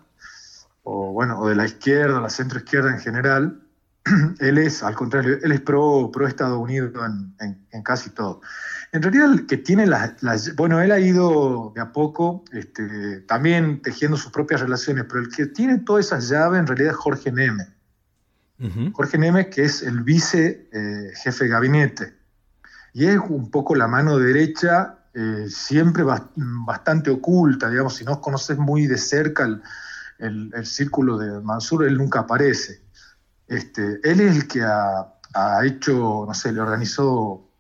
o 0.83 1.13
bueno, 1.13 1.39
o 1.41 1.49
de 1.49 1.57
la 1.57 1.67
izquierda, 1.67 2.21
la 2.21 2.31
centroizquierda 2.31 2.91
en 2.91 2.99
general. 2.99 3.61
él 4.41 4.59
es, 4.59 4.83
al 4.83 4.95
contrario, 4.95 5.39
él 5.43 5.53
es 5.53 5.61
pro, 5.61 6.11
pro 6.13 6.27
Estados 6.27 6.59
Unidos 6.59 6.93
en, 7.41 7.83
casi 7.83 8.11
todo. 8.11 8.41
En 8.93 9.03
realidad, 9.03 9.33
el 9.33 9.47
que 9.47 9.57
tiene 9.57 9.87
las, 9.87 10.55
bueno, 10.57 10.81
él 10.81 10.93
ha 10.93 11.01
ido 11.01 11.73
de 11.75 11.81
a 11.81 11.93
poco 11.93 12.45
este, 12.53 13.21
también 13.23 13.83
tejiendo 13.83 14.17
sus 14.17 14.31
propias 14.31 14.61
relaciones, 14.61 15.07
pero 15.09 15.21
el 15.21 15.31
que 15.31 15.47
tiene 15.47 15.79
todas 15.79 16.07
esas 16.07 16.29
llaves 16.29 16.61
en 16.61 16.67
realidad 16.67 16.93
es 16.93 16.97
Jorge 16.97 17.33
Neme 17.33 17.75
Jorge 18.93 19.19
Nemes, 19.19 19.49
que 19.49 19.65
es 19.65 19.83
el 19.83 20.03
vice 20.03 20.69
eh, 20.73 21.13
jefe 21.23 21.45
de 21.45 21.51
gabinete. 21.51 22.15
Y 22.93 23.07
es 23.07 23.19
un 23.29 23.51
poco 23.51 23.75
la 23.75 23.89
mano 23.89 24.19
derecha, 24.19 25.01
eh, 25.13 25.47
siempre 25.49 26.05
bastante 26.05 27.11
oculta, 27.11 27.69
digamos, 27.69 27.97
si 27.97 28.05
no 28.05 28.21
conoces 28.21 28.57
muy 28.57 28.87
de 28.87 28.99
cerca 28.99 29.45
el, 30.19 30.53
círculo 30.65 31.19
de 31.19 31.41
Mansur, 31.41 31.85
él 31.85 31.99
nunca 31.99 32.21
aparece. 32.21 32.83
Este, 33.49 34.01
él 34.05 34.21
es 34.21 34.37
el 34.37 34.49
que 34.49 34.63
ha, 34.63 35.13
ha, 35.35 35.67
hecho, 35.67 36.25
no 36.27 36.33
sé, 36.35 36.53
le 36.53 36.61
organizó 36.61 37.51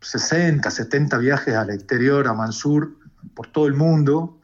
60, 0.00 0.70
70 0.70 1.18
viajes 1.18 1.54
al 1.54 1.70
exterior, 1.70 2.28
a 2.28 2.34
Mansur, 2.34 2.96
por 3.34 3.48
todo 3.48 3.66
el 3.66 3.74
mundo, 3.74 4.37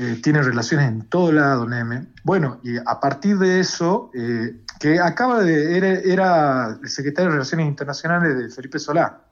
eh, 0.00 0.20
tiene 0.22 0.40
relaciones 0.42 0.86
en 0.86 1.08
todo 1.08 1.32
lado, 1.32 1.66
Neme. 1.66 2.06
Bueno, 2.22 2.60
y 2.62 2.76
a 2.76 3.00
partir 3.00 3.36
de 3.36 3.58
eso, 3.58 4.12
eh, 4.14 4.60
que 4.78 5.00
acaba 5.00 5.42
de, 5.42 5.76
era, 5.76 6.78
el 6.80 6.88
secretario 6.88 7.30
de 7.30 7.32
Relaciones 7.32 7.66
Internacionales 7.66 8.38
de 8.38 8.48
Felipe 8.48 8.78
Solá. 8.78 9.22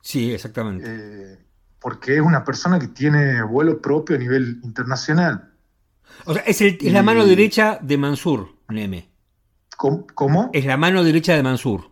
Sí, 0.00 0.32
exactamente. 0.32 0.84
Eh, 0.88 1.38
porque 1.78 2.14
es 2.14 2.22
una 2.22 2.42
persona 2.42 2.78
que 2.78 2.88
tiene 2.88 3.42
vuelo 3.42 3.82
propio 3.82 4.16
a 4.16 4.18
nivel 4.18 4.60
internacional. 4.62 5.50
O 6.24 6.32
sea, 6.32 6.42
es, 6.44 6.82
la 6.84 7.02
mano 7.02 7.26
derecha 7.26 7.78
de 7.82 7.98
Mansur, 7.98 8.48
Neme. 8.70 9.10
¿Cómo? 9.76 10.48
Es 10.54 10.64
la 10.64 10.78
mano 10.78 11.04
derecha 11.04 11.34
de 11.34 11.42
Mansur. 11.42 11.91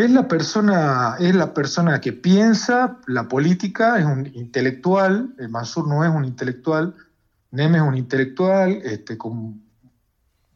Es 0.00 0.10
la 0.10 0.26
persona, 0.26 1.16
es 1.18 1.34
la 1.34 1.52
persona 1.52 2.00
que 2.00 2.14
piensa 2.14 2.98
la 3.06 3.28
política, 3.28 3.98
es 3.98 4.06
un 4.06 4.26
intelectual, 4.34 5.34
Mansur 5.50 5.86
no 5.86 6.02
es 6.02 6.10
un 6.10 6.24
intelectual, 6.24 6.94
Neme 7.50 7.78
es 7.78 7.84
un 7.84 7.96
intelectual 7.96 8.80
este, 8.82 9.18
con 9.18 9.62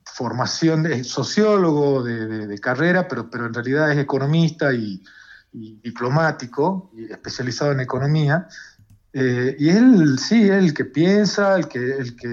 formación 0.02 0.84
de 0.84 1.04
sociólogo 1.04 2.02
de, 2.02 2.58
carrera, 2.58 3.06
pero, 3.06 3.28
pero 3.28 3.44
en 3.44 3.52
realidad 3.52 3.92
es 3.92 3.98
economista 3.98 4.72
y, 4.72 5.02
diplomático, 5.52 6.90
y 6.96 7.12
especializado 7.12 7.72
en 7.72 7.80
economía. 7.80 8.48
Eh, 9.12 9.56
y 9.58 9.68
él 9.68 10.18
sí, 10.18 10.44
es 10.44 10.52
el 10.52 10.72
que 10.72 10.86
piensa, 10.86 11.54
el, 11.56 11.68
que, 11.68 11.78
el, 11.78 12.16
que, 12.16 12.28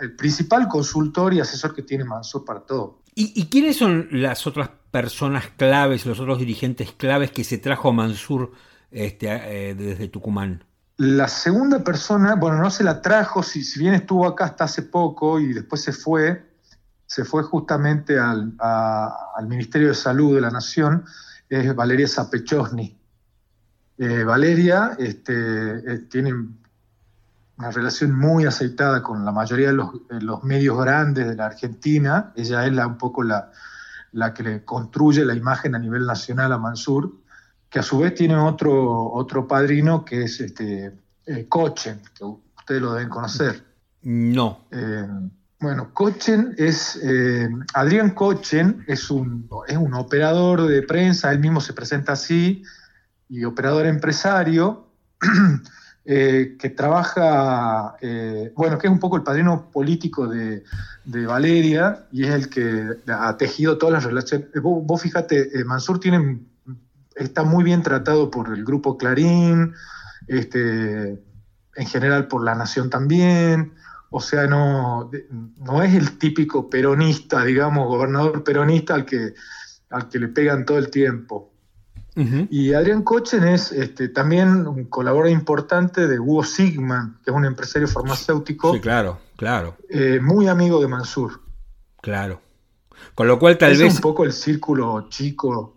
el, 0.00 0.14
principal 0.14 0.68
consultor 0.68 1.34
y 1.34 1.40
asesor 1.40 1.74
que 1.74 1.82
tiene 1.82 2.04
Mansur 2.04 2.44
para 2.44 2.60
todo. 2.60 3.02
¿Y, 3.16 3.46
quiénes 3.46 3.76
son 3.76 4.08
las 4.10 4.46
otras 4.46 4.70
claves, 5.56 6.06
los 6.06 6.20
otros 6.20 6.38
dirigentes 6.38 6.92
claves 6.92 7.30
que 7.30 7.44
se 7.44 7.58
trajo 7.58 7.92
Mansur 7.92 8.52
este, 8.90 9.70
eh, 9.70 9.74
desde 9.74 10.08
Tucumán? 10.08 10.64
La 10.96 11.26
segunda 11.26 11.82
persona, 11.82 12.36
bueno, 12.36 12.58
no 12.58 12.70
se 12.70 12.84
la 12.84 13.02
trajo, 13.02 13.42
si, 13.42 13.64
bien 13.78 13.94
estuvo 13.94 14.26
acá 14.26 14.44
hasta 14.44 14.64
hace 14.64 14.82
poco 14.82 15.40
y 15.40 15.52
después 15.52 15.82
se 15.82 15.92
fue, 15.92 16.44
se 17.06 17.24
fue 17.24 17.42
justamente 17.42 18.18
al, 18.18 18.54
Ministerio 19.48 19.88
de 19.88 19.94
Salud 19.94 20.36
de 20.36 20.40
la 20.40 20.50
Nación, 20.50 21.04
es 21.48 21.74
Valeria 21.74 22.06
Zapechosny. 22.06 22.96
Eh, 23.98 24.24
Valeria 24.24 24.96
este, 24.98 25.32
eh, 25.32 25.98
tiene 26.08 26.32
una 27.56 27.70
relación 27.70 28.16
muy 28.16 28.44
aceitada 28.44 29.02
con 29.02 29.24
la 29.24 29.32
mayoría 29.32 29.68
de 29.68 29.74
los, 29.74 30.44
medios 30.44 30.78
grandes 30.78 31.26
de 31.26 31.34
la 31.34 31.46
Argentina. 31.46 32.32
Ella 32.36 32.66
es 32.66 32.72
la, 32.72 32.86
un 32.86 32.98
poco 32.98 33.22
la, 33.24 33.50
la, 34.14 34.32
que 34.32 34.42
le 34.42 34.64
construye 34.64 35.24
la 35.24 35.34
imagen 35.34 35.74
a 35.74 35.78
nivel 35.78 36.06
nacional 36.06 36.52
a 36.52 36.58
Mansur, 36.58 37.12
que 37.68 37.80
a 37.80 37.82
su 37.82 37.98
vez 37.98 38.14
tiene 38.14 38.36
otro, 38.36 39.12
otro 39.12 39.46
padrino 39.46 40.04
que 40.04 40.22
es 40.24 40.40
este, 40.40 40.92
eh, 41.26 41.46
Cochen, 41.48 42.00
que 42.16 42.24
ustedes 42.24 42.80
lo 42.80 42.94
deben 42.94 43.08
conocer. 43.08 43.62
No. 44.02 44.66
Eh, 44.70 45.06
bueno, 45.60 45.92
Cochen 45.92 46.54
es, 46.56 46.96
eh, 47.02 47.48
Adrián 47.74 48.10
Cochen 48.10 48.84
es 48.86 49.10
un, 49.10 49.48
es 49.66 49.76
un 49.76 49.94
operador 49.94 50.66
de 50.66 50.82
prensa, 50.82 51.32
él 51.32 51.40
mismo 51.40 51.60
se 51.60 51.72
presenta 51.72 52.12
así, 52.12 52.62
y 53.28 53.44
operador 53.44 53.86
empresario. 53.86 54.88
Eh, 56.06 56.58
que 56.58 56.68
trabaja, 56.68 57.96
eh, 58.02 58.52
bueno, 58.54 58.76
que 58.76 58.88
es 58.88 58.92
un 58.92 58.98
poco 58.98 59.16
el 59.16 59.22
padrino 59.22 59.70
político 59.70 60.28
de, 60.28 60.62
Valeria 61.06 62.06
y 62.12 62.24
es 62.24 62.30
el 62.30 62.50
que 62.50 62.88
ha 63.08 63.34
tejido 63.38 63.78
todas 63.78 63.94
las 63.94 64.04
relaciones. 64.04 64.48
Eh, 64.54 64.60
vos, 64.60 65.00
fíjate, 65.00 65.50
Mansur 65.64 65.98
tiene, 66.00 66.40
está 67.14 67.42
muy 67.42 67.64
bien 67.64 67.82
tratado 67.82 68.30
por 68.30 68.52
el 68.52 68.64
grupo 68.64 68.98
Clarín, 68.98 69.72
este, 70.26 71.22
en 71.74 71.86
general 71.86 72.28
por 72.28 72.44
La 72.44 72.54
Nación 72.54 72.90
también. 72.90 73.72
O 74.10 74.20
sea, 74.20 74.46
no, 74.46 75.10
no 75.56 75.82
es 75.82 75.94
el 75.94 76.18
típico 76.18 76.68
peronista, 76.68 77.44
digamos, 77.44 77.88
gobernador 77.88 78.44
peronista 78.44 78.94
al 78.94 79.06
que, 79.06 79.32
al 79.88 80.10
que 80.10 80.18
le 80.18 80.28
pegan 80.28 80.66
todo 80.66 80.76
el 80.76 80.90
tiempo. 80.90 81.53
Y 82.16 82.72
Adrián 82.72 83.02
Cochen 83.02 83.42
es 83.44 83.72
este, 83.72 84.08
también 84.08 84.66
un 84.66 84.84
colaborador 84.84 85.32
importante 85.32 86.06
de 86.06 86.20
Hugo 86.20 86.44
Sigman, 86.44 87.18
que 87.24 87.30
es 87.30 87.36
un 87.36 87.44
empresario 87.44 87.88
farmacéutico. 87.88 88.72
Sí, 88.72 88.80
claro, 88.80 89.18
claro. 89.36 89.76
Eh, 89.88 90.20
muy 90.22 90.46
amigo 90.46 90.80
de 90.80 90.86
Mansur. 90.86 91.40
Claro. 92.00 92.40
Con 93.14 93.26
lo 93.26 93.38
cual 93.38 93.58
tal 93.58 93.70
vez... 93.72 93.80
Es 93.80 93.94
un 93.96 94.00
poco 94.00 94.24
el 94.24 94.32
círculo 94.32 95.08
chico. 95.08 95.76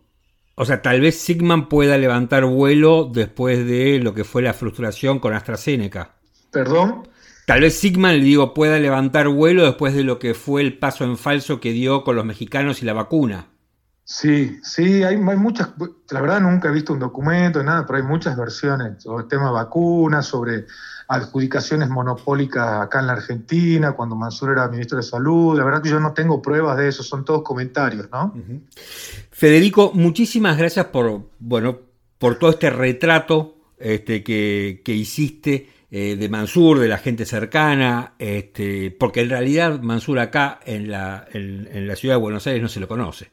O 0.56 0.66
sea, 0.66 0.82
tal 0.82 1.02
vez 1.02 1.20
Sigman 1.20 1.70
pueda 1.70 1.98
levantar 1.98 2.46
vuelo 2.46 3.10
después 3.12 3.66
de 3.66 4.00
lo 4.00 4.14
que 4.14 4.24
fue 4.24 4.42
la 4.42 4.54
frustración 4.54 5.20
con 5.20 5.34
AstraZeneca. 5.34 6.16
¿Perdón? 6.52 7.08
Tal 7.46 7.62
vez 7.62 7.80
Sigman, 7.80 8.18
le 8.18 8.24
digo, 8.24 8.54
pueda 8.54 8.78
levantar 8.80 9.28
vuelo 9.30 9.66
después 9.66 9.94
de 9.94 10.04
lo 10.04 10.20
que 10.20 10.34
fue 10.34 10.62
el 10.62 10.78
paso 10.78 11.04
en 11.04 11.18
falso 11.18 11.60
que 11.60 11.72
dio 11.72 12.04
con 12.04 12.16
los 12.16 12.26
mexicanos 12.26 12.82
y 12.82 12.86
la 12.86 12.94
vacuna. 12.94 13.48
Sí, 14.10 14.62
sí, 14.64 15.04
hay, 15.04 15.18
muchas, 15.18 15.72
la 16.12 16.22
verdad 16.22 16.40
nunca 16.40 16.70
he 16.70 16.72
visto 16.72 16.94
un 16.94 17.00
documento, 17.00 17.62
nada, 17.62 17.86
pero 17.86 17.98
hay 17.98 18.06
muchas 18.06 18.38
versiones 18.38 19.04
sobre 19.04 19.24
el 19.24 19.28
tema 19.28 19.52
vacunas, 19.52 20.26
sobre 20.26 20.66
adjudicaciones 21.10 21.90
monopólicas 21.90 22.84
acá 22.84 23.02
en 23.02 23.08
la 23.08 23.14
Argentina, 23.14 23.92
cuando 23.92 24.16
Mansur 24.16 24.52
era 24.52 24.70
ministro 24.70 24.96
de 24.96 25.04
Salud. 25.04 25.58
La 25.58 25.66
verdad 25.66 25.82
que 25.82 25.90
yo 25.90 26.00
no 26.00 26.14
tengo 26.14 26.42
pruebas 26.42 26.78
de 26.78 26.88
eso, 26.88 27.04
son 27.04 27.26
todos 27.26 27.44
comentarios, 27.44 28.08
¿no? 28.10 28.34
Federico, 29.30 29.92
muchísimas 29.94 30.58
gracias 30.58 30.86
por, 30.86 31.24
bueno, 31.40 31.78
por 32.18 32.40
todo 32.40 32.52
este 32.52 32.70
retrato 32.70 33.58
este, 33.78 34.24
que, 34.24 34.82
hiciste 34.86 35.70
eh, 35.92 36.16
de 36.16 36.30
Mansur, 36.30 36.80
de 36.80 36.88
la 36.88 36.98
gente 36.98 37.26
cercana, 37.26 38.14
este, 38.20 38.90
porque 38.90 39.20
en 39.20 39.32
realidad 39.32 39.82
Mansur 39.82 40.20
acá 40.20 40.62
en 40.66 40.90
la, 40.90 41.28
en 41.34 41.86
la 41.86 41.96
ciudad 41.98 42.16
de 42.16 42.22
Buenos 42.22 42.48
Aires 42.48 42.64
no 42.64 42.70
se 42.70 42.80
lo 42.80 42.88
conoce. 42.88 43.32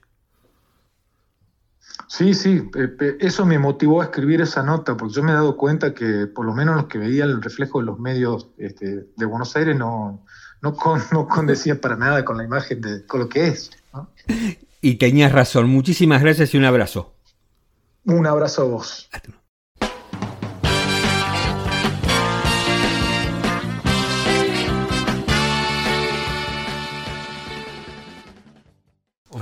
Sí, 2.08 2.34
sí, 2.34 2.70
eso 3.18 3.46
me 3.46 3.58
motivó 3.58 4.00
a 4.00 4.04
escribir 4.04 4.40
esa 4.40 4.62
nota, 4.62 4.96
porque 4.96 5.14
yo 5.14 5.22
me 5.22 5.32
he 5.32 5.34
dado 5.34 5.56
cuenta 5.56 5.94
que 5.94 6.26
por 6.26 6.44
lo 6.44 6.54
menos 6.54 6.76
los 6.76 6.86
que 6.86 6.98
veían 6.98 7.30
el 7.30 7.42
reflejo 7.42 7.80
de 7.80 7.86
los 7.86 7.98
medios 7.98 8.48
este, 8.58 9.06
de 9.16 9.26
Buenos 9.26 9.56
Aires 9.56 9.76
no, 9.76 10.24
no, 10.60 10.74
con, 10.74 11.00
no 11.12 11.26
condecía 11.28 11.80
para 11.80 11.96
nada 11.96 12.24
con 12.24 12.36
la 12.36 12.44
imagen 12.44 12.80
de 12.80 13.06
con 13.06 13.20
lo 13.20 13.28
que 13.28 13.48
es. 13.48 13.70
Y 14.80 14.96
tenías 14.96 15.32
razón. 15.32 15.68
Muchísimas 15.68 16.22
gracias 16.22 16.52
y 16.52 16.58
un 16.58 16.64
abrazo. 16.64 17.14
Un 18.04 18.26
abrazo 18.26 18.62
a 18.62 18.64
vos. 18.66 19.08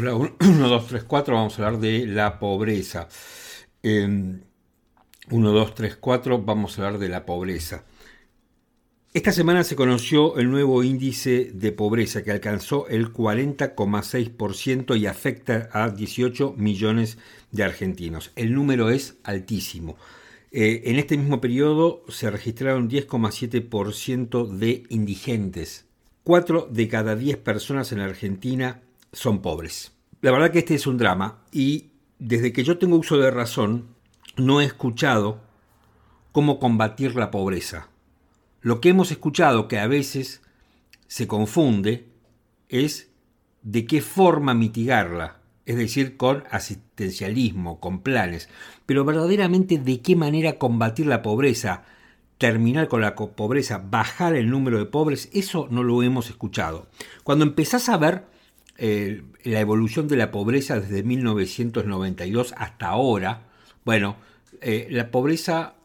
Hola, 0.02 0.16
1, 0.16 0.68
2, 0.68 0.86
3, 0.88 1.04
4, 1.04 1.32
vamos 1.32 1.56
a 1.60 1.64
hablar 1.64 1.80
de 1.80 2.06
la 2.08 2.40
pobreza. 2.40 3.08
1, 3.84 4.40
2, 5.30 5.74
3, 5.76 5.96
4, 5.96 6.42
vamos 6.42 6.76
a 6.76 6.84
hablar 6.84 6.98
de 6.98 7.08
la 7.08 7.24
pobreza. 7.24 7.84
Esta 9.14 9.30
semana 9.30 9.62
se 9.62 9.76
conoció 9.76 10.38
el 10.38 10.50
nuevo 10.50 10.82
índice 10.82 11.52
de 11.54 11.70
pobreza 11.70 12.24
que 12.24 12.32
alcanzó 12.32 12.88
el 12.88 13.12
40,6% 13.12 14.98
y 14.98 15.06
afecta 15.06 15.68
a 15.70 15.90
18 15.90 16.54
millones 16.56 17.18
de 17.52 17.62
argentinos. 17.62 18.32
El 18.34 18.54
número 18.54 18.90
es 18.90 19.18
altísimo. 19.22 19.96
Eh, 20.50 20.82
en 20.86 20.98
este 20.98 21.16
mismo 21.16 21.40
periodo 21.40 22.02
se 22.08 22.28
registraron 22.28 22.90
10,7% 22.90 24.48
de 24.48 24.82
indigentes. 24.88 25.84
4 26.24 26.66
de 26.72 26.88
cada 26.88 27.14
10 27.14 27.36
personas 27.36 27.92
en 27.92 27.98
la 27.98 28.06
Argentina 28.06 28.82
son 29.12 29.42
pobres. 29.42 29.91
La 30.22 30.30
verdad 30.30 30.52
que 30.52 30.60
este 30.60 30.76
es 30.76 30.86
un 30.86 30.98
drama 30.98 31.40
y 31.50 31.90
desde 32.20 32.52
que 32.52 32.62
yo 32.62 32.78
tengo 32.78 32.96
uso 32.96 33.18
de 33.18 33.32
razón 33.32 33.88
no 34.36 34.60
he 34.60 34.64
escuchado 34.64 35.40
cómo 36.30 36.60
combatir 36.60 37.16
la 37.16 37.32
pobreza. 37.32 37.88
Lo 38.60 38.80
que 38.80 38.90
hemos 38.90 39.10
escuchado 39.10 39.66
que 39.66 39.80
a 39.80 39.88
veces 39.88 40.40
se 41.08 41.26
confunde 41.26 42.06
es 42.68 43.10
de 43.62 43.84
qué 43.84 44.00
forma 44.00 44.54
mitigarla, 44.54 45.40
es 45.66 45.74
decir, 45.74 46.16
con 46.16 46.44
asistencialismo, 46.52 47.80
con 47.80 48.00
planes, 48.00 48.48
pero 48.86 49.04
verdaderamente 49.04 49.76
de 49.76 50.02
qué 50.02 50.14
manera 50.14 50.56
combatir 50.56 51.06
la 51.06 51.22
pobreza, 51.22 51.82
terminar 52.38 52.86
con 52.86 53.00
la 53.00 53.16
pobreza, 53.16 53.84
bajar 53.90 54.36
el 54.36 54.50
número 54.50 54.78
de 54.78 54.86
pobres, 54.86 55.30
eso 55.32 55.66
no 55.68 55.82
lo 55.82 56.00
hemos 56.04 56.30
escuchado. 56.30 56.86
Cuando 57.24 57.44
empezás 57.44 57.88
a 57.88 57.96
ver 57.96 58.30
eh, 58.84 59.22
la 59.44 59.60
evolución 59.60 60.08
de 60.08 60.16
la 60.16 60.32
pobreza 60.32 60.80
desde 60.80 61.04
1992 61.04 62.52
hasta 62.56 62.88
ahora, 62.88 63.46
bueno, 63.84 64.16
eh, 64.60 64.88
la 64.90 65.12
pobreza 65.12 65.76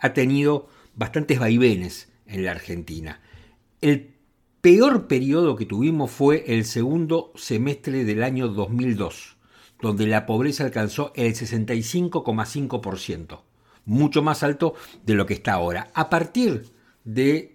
ha 0.00 0.12
tenido 0.12 0.66
bastantes 0.96 1.38
vaivenes 1.38 2.10
en 2.26 2.44
la 2.44 2.50
Argentina. 2.50 3.20
El 3.80 4.12
peor 4.60 5.06
periodo 5.06 5.54
que 5.54 5.66
tuvimos 5.66 6.10
fue 6.10 6.42
el 6.48 6.64
segundo 6.64 7.30
semestre 7.36 8.04
del 8.04 8.24
año 8.24 8.48
2002, 8.48 9.36
donde 9.80 10.08
la 10.08 10.26
pobreza 10.26 10.64
alcanzó 10.64 11.12
el 11.14 11.32
65,5%, 11.32 13.42
mucho 13.84 14.20
más 14.20 14.42
alto 14.42 14.74
de 15.06 15.14
lo 15.14 15.26
que 15.26 15.34
está 15.34 15.52
ahora. 15.52 15.92
A 15.94 16.10
partir 16.10 16.72
de 17.04 17.52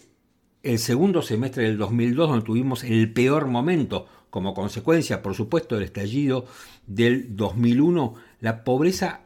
el 0.63 0.79
segundo 0.79 1.21
semestre 1.21 1.63
del 1.63 1.77
2002, 1.77 2.29
donde 2.29 2.45
tuvimos 2.45 2.85
el 2.85 3.11
peor 3.11 3.47
momento, 3.47 4.07
como 4.29 4.53
consecuencia, 4.53 5.21
por 5.21 5.35
supuesto, 5.35 5.75
del 5.75 5.83
estallido 5.85 6.45
del 6.87 7.35
2001, 7.35 8.15
la 8.41 8.63
pobreza, 8.63 9.21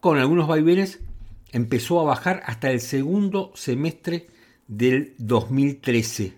con 0.00 0.18
algunos 0.18 0.48
vaivenes, 0.48 1.00
empezó 1.52 2.00
a 2.00 2.04
bajar 2.04 2.42
hasta 2.46 2.70
el 2.70 2.80
segundo 2.80 3.52
semestre 3.54 4.28
del 4.68 5.14
2013, 5.18 6.34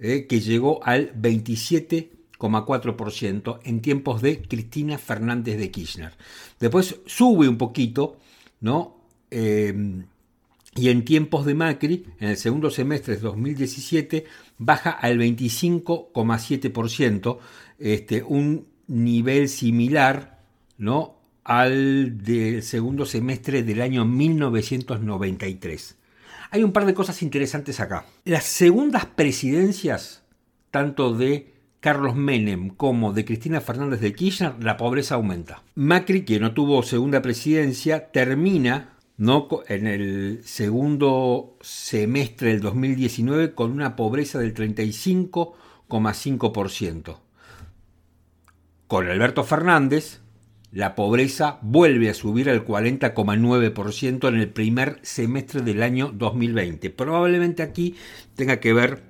eh, 0.00 0.26
que 0.26 0.40
llegó 0.40 0.84
al 0.84 1.14
27,4% 1.14 3.60
en 3.64 3.80
tiempos 3.80 4.20
de 4.22 4.42
Cristina 4.42 4.98
Fernández 4.98 5.56
de 5.58 5.70
Kirchner. 5.70 6.12
Después 6.58 6.96
sube 7.06 7.46
un 7.48 7.58
poquito, 7.58 8.16
¿no? 8.60 8.96
Em, 9.30 10.06
y 10.76 10.88
en 10.88 11.04
tiempos 11.04 11.46
de 11.46 11.54
Macri, 11.54 12.04
en 12.18 12.30
el 12.30 12.36
segundo 12.36 12.68
semestre 12.70 13.14
de 13.14 13.20
2017, 13.20 14.24
baja 14.58 14.90
al 14.90 15.18
25,7%, 15.18 17.38
este, 17.78 18.22
un 18.22 18.66
nivel 18.86 19.48
similar 19.48 20.38
¿no? 20.78 21.18
al 21.44 22.22
del 22.22 22.62
segundo 22.62 23.06
semestre 23.06 23.62
del 23.62 23.80
año 23.80 24.04
1993. 24.04 25.96
Hay 26.50 26.62
un 26.62 26.72
par 26.72 26.86
de 26.86 26.94
cosas 26.94 27.22
interesantes 27.22 27.80
acá. 27.80 28.06
Las 28.24 28.44
segundas 28.44 29.06
presidencias, 29.06 30.22
tanto 30.70 31.14
de 31.14 31.52
Carlos 31.80 32.16
Menem 32.16 32.70
como 32.70 33.12
de 33.12 33.24
Cristina 33.24 33.60
Fernández 33.60 34.00
de 34.00 34.14
Kirchner, 34.14 34.54
la 34.60 34.76
pobreza 34.76 35.16
aumenta. 35.16 35.62
Macri, 35.74 36.24
que 36.24 36.40
no 36.40 36.54
tuvo 36.54 36.82
segunda 36.82 37.20
presidencia, 37.20 38.10
termina 38.10 38.93
en 39.18 39.86
el 39.86 40.40
segundo 40.44 41.56
semestre 41.60 42.48
del 42.48 42.60
2019 42.60 43.54
con 43.54 43.70
una 43.70 43.94
pobreza 43.96 44.38
del 44.40 44.54
35,5%. 44.54 47.18
Con 48.88 49.08
Alberto 49.08 49.44
Fernández, 49.44 50.20
la 50.72 50.96
pobreza 50.96 51.60
vuelve 51.62 52.10
a 52.10 52.14
subir 52.14 52.50
al 52.50 52.64
40,9% 52.64 54.28
en 54.28 54.34
el 54.34 54.48
primer 54.48 54.98
semestre 55.02 55.62
del 55.62 55.84
año 55.84 56.10
2020. 56.12 56.90
Probablemente 56.90 57.62
aquí 57.62 57.94
tenga 58.34 58.58
que 58.58 58.72
ver, 58.72 59.04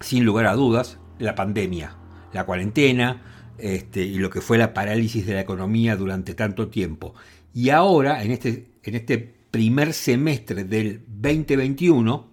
sin 0.00 0.24
lugar 0.24 0.46
a 0.46 0.54
dudas, 0.54 0.98
la 1.20 1.36
pandemia, 1.36 1.94
la 2.32 2.44
cuarentena 2.44 3.22
este, 3.58 4.02
y 4.02 4.16
lo 4.16 4.30
que 4.30 4.40
fue 4.40 4.58
la 4.58 4.74
parálisis 4.74 5.24
de 5.26 5.34
la 5.34 5.42
economía 5.42 5.94
durante 5.94 6.34
tanto 6.34 6.66
tiempo. 6.68 7.14
Y 7.54 7.70
ahora, 7.70 8.24
en 8.24 8.32
este, 8.32 8.71
en 8.84 8.94
este 8.94 9.18
primer 9.50 9.92
semestre 9.92 10.64
del 10.64 11.02
2021, 11.06 12.30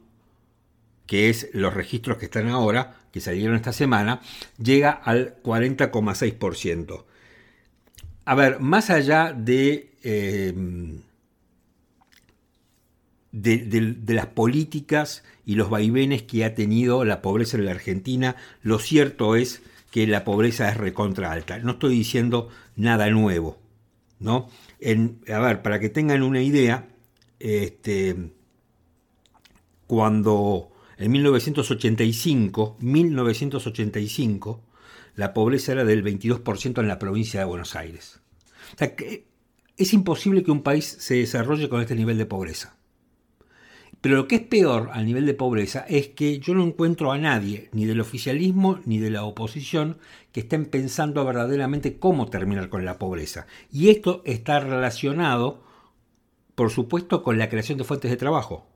que 1.05 1.29
es 1.29 1.49
los 1.53 1.73
registros 1.73 2.17
que 2.17 2.25
están 2.25 2.47
ahora, 2.49 2.95
que 3.11 3.19
salieron 3.19 3.55
esta 3.55 3.73
semana, 3.73 4.21
llega 4.57 4.91
al 4.91 5.41
40,6%. 5.43 7.05
A 8.25 8.35
ver, 8.35 8.59
más 8.59 8.89
allá 8.89 9.35
eh, 9.47 10.53
de, 13.31 13.57
de, 13.57 14.13
las 14.13 14.27
políticas 14.27 15.23
y 15.45 15.55
los 15.55 15.69
vaivenes 15.69 16.23
que 16.23 16.45
ha 16.45 16.53
tenido 16.53 17.03
la 17.05 17.21
pobreza 17.21 17.57
en 17.57 17.65
la 17.65 17.71
Argentina, 17.71 18.35
lo 18.61 18.77
cierto 18.77 19.35
es 19.35 19.63
que 19.91 20.05
la 20.05 20.23
pobreza 20.23 20.69
es 20.69 20.77
recontra 20.77 21.31
alta. 21.31 21.57
No 21.57 21.71
estoy 21.71 21.95
diciendo 21.95 22.49
nada 22.75 23.09
nuevo, 23.09 23.57
¿no? 24.19 24.49
a 25.27 25.39
ver, 25.39 25.61
para 25.61 25.79
que 25.79 25.89
tengan 25.89 26.23
una 26.23 26.41
idea, 26.41 26.87
este, 27.39 28.31
cuando 29.87 30.71
en 30.97 31.11
1985, 31.11 32.77
1985, 32.79 34.63
la 35.15 35.33
pobreza 35.33 35.71
era 35.71 35.85
del 35.85 36.03
22% 36.03 36.79
en 36.79 36.87
la 36.87 36.99
provincia 36.99 37.39
de 37.39 37.45
Buenos 37.45 37.75
Aires. 37.75 38.19
es 39.77 39.93
imposible 39.93 40.43
que 40.43 40.51
un 40.51 40.61
país 40.61 40.85
se 40.99 41.15
desarrolle 41.15 41.69
con 41.69 41.81
este 41.81 41.95
nivel 41.95 42.17
de 42.17 42.25
pobreza. 42.25 42.78
Pero 44.01 44.15
lo 44.15 44.27
que 44.27 44.35
es 44.35 44.41
peor 44.41 44.89
al 44.93 45.05
nivel 45.05 45.25
de 45.25 45.33
pobreza 45.33 45.85
es 45.89 46.07
que 46.07 46.39
yo 46.39 46.53
no 46.53 46.63
encuentro 46.63 47.11
a 47.11 47.17
nadie, 47.17 47.69
ni 47.73 47.85
del 47.85 47.99
oficialismo 47.99 48.79
ni 48.85 48.97
de 48.99 49.09
la 49.09 49.23
oposición, 49.23 49.97
que 50.31 50.39
estén 50.41 50.65
pensando 50.65 51.25
verdaderamente 51.25 51.97
cómo 51.97 52.29
terminar 52.29 52.69
con 52.69 52.85
la 52.85 52.97
pobreza. 52.97 53.45
Y 53.71 53.89
esto 53.89 54.21
está 54.25 54.59
relacionado, 54.61 55.61
por 56.55 56.69
supuesto, 56.69 57.23
con 57.23 57.37
la 57.37 57.49
creación 57.49 57.77
de 57.77 57.83
fuentes 57.83 58.09
de 58.09 58.17
trabajo. 58.17 58.67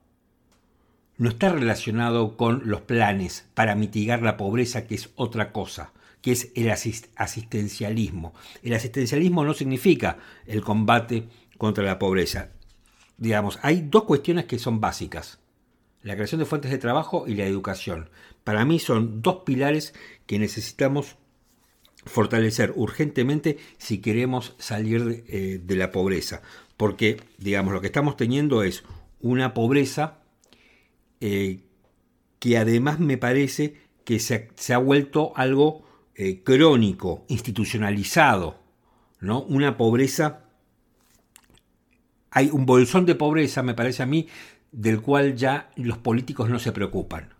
No 1.18 1.30
está 1.30 1.50
relacionado 1.50 2.36
con 2.36 2.64
los 2.66 2.82
planes 2.82 3.48
para 3.54 3.76
mitigar 3.76 4.22
la 4.24 4.36
pobreza, 4.36 4.88
que 4.88 4.96
es 4.96 5.10
otra 5.16 5.52
cosa 5.54 5.94
que 6.24 6.32
es 6.32 6.52
el 6.56 6.72
asistencialismo. 7.18 8.34
El 8.64 8.74
asistencialismo 8.74 9.44
no 9.44 9.54
significa 9.54 10.18
el 10.48 10.62
combate 10.62 11.28
contra 11.58 11.84
la 11.84 12.00
pobreza. 12.00 12.48
Digamos, 13.18 13.60
hay 13.62 13.82
dos 13.82 14.04
cuestiones 14.04 14.46
que 14.46 14.60
son 14.60 14.82
básicas. 14.82 15.40
La 16.02 16.16
creación 16.16 16.40
de 16.40 16.46
fuentes 16.46 16.72
de 16.72 16.78
trabajo 16.78 17.26
y 17.28 17.36
la 17.36 17.46
educación. 17.46 18.10
Para 18.44 18.66
mí 18.66 18.80
son 18.80 19.22
dos 19.22 19.44
pilares 19.46 19.94
que 20.26 20.40
necesitamos 20.40 21.16
fortalecer 22.06 22.74
urgentemente 22.76 23.58
si 23.78 24.00
queremos 24.00 24.56
salir 24.58 25.06
de, 25.06 25.24
eh, 25.28 25.76
la 25.76 25.92
pobreza. 25.92 26.42
Porque, 26.76 27.22
digamos, 27.38 27.74
lo 27.74 27.82
que 27.82 27.88
estamos 27.88 28.18
teniendo 28.18 28.64
es 28.64 28.84
una 29.22 29.54
pobreza 29.54 30.20
eh, 31.22 31.62
que 32.40 32.58
además 32.58 33.00
me 33.00 33.18
parece 33.18 33.76
que 34.04 34.20
se, 34.20 34.50
ha 34.74 34.78
vuelto 34.78 35.32
algo 35.38 35.86
eh, 36.16 36.44
crónico, 36.44 37.24
institucionalizado, 37.30 38.60
¿no? 39.22 39.42
Una 39.44 39.78
pobreza, 39.78 40.43
hay 42.34 42.50
un 42.52 42.66
bolsón 42.66 43.06
de 43.06 43.16
pobreza, 43.16 43.62
me 43.64 43.76
parece 43.76 44.04
a 44.04 44.08
mí, 44.08 44.28
del 44.72 45.02
cual 45.02 45.36
ya 45.36 45.70
los 45.76 46.00
políticos 46.00 46.50
no 46.50 46.60
se 46.60 46.72
preocupan. 46.72 47.34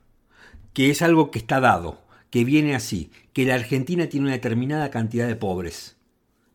que 0.74 0.90
es 0.90 1.04
algo 1.04 1.30
que 1.30 1.38
está 1.38 1.60
dado, 1.60 2.02
que 2.32 2.44
viene 2.44 2.74
así, 2.74 3.12
que 3.32 3.46
la 3.46 3.54
Argentina 3.54 4.08
tiene 4.08 4.26
una 4.26 4.34
determinada 4.34 4.90
cantidad 4.90 5.28
de 5.28 5.36
pobres 5.36 5.98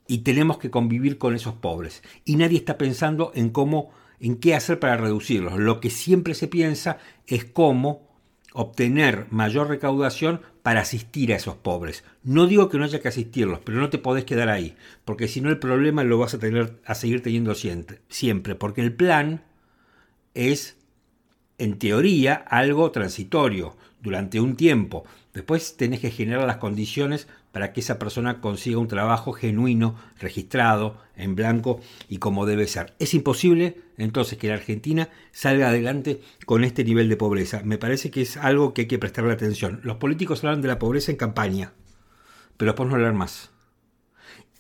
y 0.09 0.19
tenemos 0.19 0.59
que 0.59 0.71
convivir 0.71 1.19
con 1.19 1.37
esos 1.37 1.55
pobres. 1.55 2.03
Y 2.25 2.35
nadie 2.35 2.59
está 2.59 2.79
pensando 2.79 3.31
en 3.35 3.51
cómo, 3.51 3.91
en 4.19 4.39
qué 4.39 4.57
hacer 4.57 4.81
para 4.81 4.97
reducirlos. 4.97 5.57
Lo 5.59 5.81
que 5.81 5.91
siempre 5.91 6.35
se 6.35 6.49
piensa 6.49 6.99
es 7.29 7.45
cómo 7.45 8.09
obtener 8.55 9.27
mayor 9.31 9.69
recaudación 9.69 10.41
para 10.69 10.83
asistir 10.83 11.33
a 11.33 11.37
esos 11.37 11.55
pobres. 11.55 12.05
No 12.23 12.47
digo 12.47 12.69
que 12.69 12.77
no 12.77 12.85
haya 12.85 13.01
que 13.01 13.09
asistirlos, 13.09 13.61
pero 13.65 13.79
no 13.79 13.89
te 13.89 13.97
podés 13.97 14.27
quedar 14.27 14.51
ahí, 14.51 14.77
porque 15.07 15.27
si 15.27 15.41
no 15.41 15.49
el 15.49 15.59
problema 15.59 16.05
lo 16.05 16.19
vas 16.19 16.35
a 16.35 16.39
tener 16.39 16.79
a 16.85 16.95
seguir 16.95 17.23
teniendo 17.23 17.55
siempre, 17.55 18.55
porque 18.55 18.83
el 18.83 18.93
plan 18.93 19.43
es 20.35 20.77
en 21.57 21.79
teoría 21.79 22.35
algo 22.35 22.91
transitorio 22.91 23.78
durante 24.01 24.41
un 24.41 24.57
tiempo. 24.57 25.05
Después 25.35 25.77
tenés 25.77 26.01
que 26.01 26.11
generar 26.11 26.47
las 26.47 26.57
condiciones 26.57 27.29
para 27.53 27.73
que 27.73 27.81
esa 27.81 27.99
persona 27.99 28.41
consiga 28.41 28.79
un 28.79 28.89
trabajo 28.89 29.33
genuino, 29.33 29.97
registrado, 30.19 31.01
en 31.17 31.35
blanco 31.35 31.81
y 32.09 32.19
como 32.19 32.47
debe 32.47 32.67
ser. 32.67 32.95
Es 32.99 33.15
imposible 33.15 33.77
entonces 33.97 34.39
que 34.39 34.49
la 34.49 34.55
Argentina 34.55 35.09
salga 35.33 35.69
adelante 35.69 36.21
con 36.47 36.65
este 36.65 36.85
nivel 36.85 37.09
de 37.09 37.17
pobreza. 37.17 37.63
Me 37.65 37.79
parece 37.79 38.11
que 38.11 38.23
es 38.23 38.37
algo 38.37 38.75
que 38.75 38.83
hay 38.83 38.89
que 38.89 38.99
prestarle 38.99 39.33
atención. 39.33 39.81
Los 39.83 39.97
políticos 39.97 40.45
hablan 40.45 40.63
de 40.63 40.69
la 40.69 40.79
pobreza 40.79 41.11
en 41.11 41.17
campaña, 41.17 41.73
pero 42.57 42.73
después 42.73 42.89
no 42.89 42.95
hablan 42.95 43.17
más. 43.17 43.51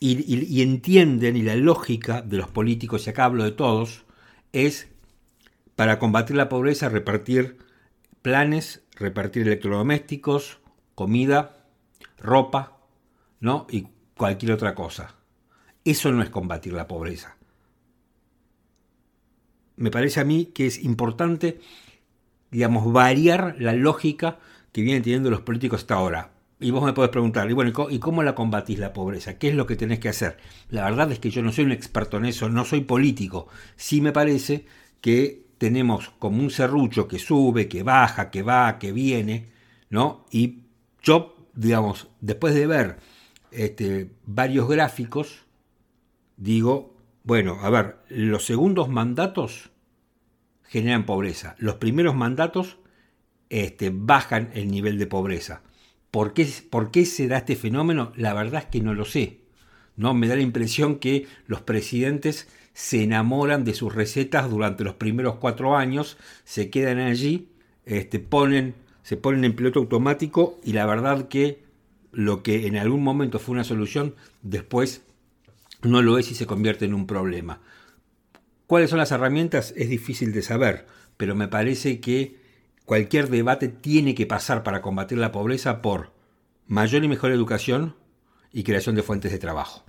Y, 0.00 0.32
y 0.32 0.62
entienden, 0.62 1.36
y 1.36 1.42
la 1.42 1.56
lógica 1.56 2.22
de 2.22 2.36
los 2.36 2.48
políticos, 2.48 3.06
y 3.06 3.10
acá 3.10 3.24
hablo 3.24 3.42
de 3.42 3.50
todos, 3.50 4.04
es 4.52 4.88
para 5.74 5.98
combatir 5.98 6.36
la 6.36 6.48
pobreza 6.48 6.88
repartir 6.88 7.58
planes, 8.22 8.82
repartir 8.98 9.46
electrodomésticos, 9.46 10.58
comida, 10.94 11.64
ropa, 12.18 12.78
¿no? 13.40 13.66
Y 13.70 13.86
cualquier 14.16 14.52
otra 14.52 14.74
cosa. 14.74 15.14
Eso 15.84 16.12
no 16.12 16.22
es 16.22 16.30
combatir 16.30 16.72
la 16.72 16.88
pobreza. 16.88 17.36
Me 19.76 19.90
parece 19.90 20.20
a 20.20 20.24
mí 20.24 20.46
que 20.46 20.66
es 20.66 20.82
importante, 20.82 21.60
digamos, 22.50 22.92
variar 22.92 23.56
la 23.58 23.72
lógica 23.72 24.38
que 24.72 24.82
vienen 24.82 25.02
teniendo 25.02 25.30
los 25.30 25.42
políticos 25.42 25.80
hasta 25.80 25.94
ahora. 25.94 26.32
Y 26.60 26.72
vos 26.72 26.82
me 26.82 26.92
podés 26.92 27.10
preguntar, 27.10 27.48
y 27.48 27.52
bueno, 27.52 27.72
¿y 27.88 28.00
cómo 28.00 28.24
la 28.24 28.34
combatís 28.34 28.80
la 28.80 28.92
pobreza? 28.92 29.38
¿Qué 29.38 29.48
es 29.48 29.54
lo 29.54 29.66
que 29.66 29.76
tenés 29.76 30.00
que 30.00 30.08
hacer? 30.08 30.38
La 30.70 30.82
verdad 30.84 31.12
es 31.12 31.20
que 31.20 31.30
yo 31.30 31.40
no 31.40 31.52
soy 31.52 31.64
un 31.64 31.72
experto 31.72 32.16
en 32.16 32.24
eso, 32.24 32.48
no 32.48 32.64
soy 32.64 32.80
político. 32.80 33.46
Sí 33.76 34.00
me 34.00 34.10
parece 34.10 34.66
que 35.00 35.47
tenemos 35.58 36.10
como 36.18 36.42
un 36.42 36.50
serrucho 36.50 37.08
que 37.08 37.18
sube, 37.18 37.68
que 37.68 37.82
baja, 37.82 38.30
que 38.30 38.42
va, 38.42 38.78
que 38.78 38.92
viene, 38.92 39.48
¿no? 39.90 40.24
Y 40.30 40.60
yo, 41.02 41.36
digamos, 41.54 42.08
después 42.20 42.54
de 42.54 42.66
ver 42.66 42.98
este, 43.50 44.10
varios 44.24 44.68
gráficos, 44.68 45.44
digo, 46.36 46.94
bueno, 47.24 47.58
a 47.60 47.70
ver, 47.70 47.96
los 48.08 48.46
segundos 48.46 48.88
mandatos 48.88 49.70
generan 50.64 51.06
pobreza, 51.06 51.56
los 51.58 51.76
primeros 51.76 52.14
mandatos 52.14 52.78
este, 53.50 53.90
bajan 53.92 54.50
el 54.54 54.70
nivel 54.70 54.98
de 54.98 55.06
pobreza. 55.06 55.62
¿Por 56.10 56.32
qué, 56.32 56.48
¿Por 56.70 56.90
qué 56.90 57.04
se 57.04 57.28
da 57.28 57.38
este 57.38 57.56
fenómeno? 57.56 58.12
La 58.16 58.32
verdad 58.32 58.62
es 58.62 58.68
que 58.68 58.80
no 58.80 58.94
lo 58.94 59.04
sé. 59.04 59.40
¿no? 59.98 60.14
Me 60.14 60.28
da 60.28 60.36
la 60.36 60.42
impresión 60.42 60.96
que 60.96 61.26
los 61.46 61.60
presidentes 61.60 62.48
se 62.78 63.02
enamoran 63.02 63.64
de 63.64 63.74
sus 63.74 63.92
recetas 63.92 64.48
durante 64.48 64.84
los 64.84 64.94
primeros 64.94 65.34
cuatro 65.34 65.76
años, 65.76 66.16
se 66.44 66.70
quedan 66.70 67.00
allí, 67.00 67.48
este, 67.84 68.20
ponen, 68.20 68.76
se 69.02 69.16
ponen 69.16 69.42
en 69.42 69.56
piloto 69.56 69.80
automático 69.80 70.60
y 70.62 70.74
la 70.74 70.86
verdad 70.86 71.26
que 71.26 71.64
lo 72.12 72.44
que 72.44 72.68
en 72.68 72.76
algún 72.76 73.02
momento 73.02 73.40
fue 73.40 73.54
una 73.54 73.64
solución, 73.64 74.14
después 74.42 75.02
no 75.82 76.02
lo 76.02 76.18
es 76.18 76.30
y 76.30 76.36
se 76.36 76.46
convierte 76.46 76.84
en 76.84 76.94
un 76.94 77.08
problema. 77.08 77.60
¿Cuáles 78.68 78.90
son 78.90 79.00
las 79.00 79.10
herramientas? 79.10 79.74
Es 79.76 79.88
difícil 79.88 80.32
de 80.32 80.42
saber, 80.42 80.86
pero 81.16 81.34
me 81.34 81.48
parece 81.48 81.98
que 81.98 82.36
cualquier 82.84 83.28
debate 83.28 83.66
tiene 83.66 84.14
que 84.14 84.26
pasar 84.26 84.62
para 84.62 84.82
combatir 84.82 85.18
la 85.18 85.32
pobreza 85.32 85.82
por 85.82 86.12
mayor 86.68 87.02
y 87.02 87.08
mejor 87.08 87.32
educación 87.32 87.96
y 88.52 88.62
creación 88.62 88.94
de 88.94 89.02
fuentes 89.02 89.32
de 89.32 89.38
trabajo. 89.40 89.84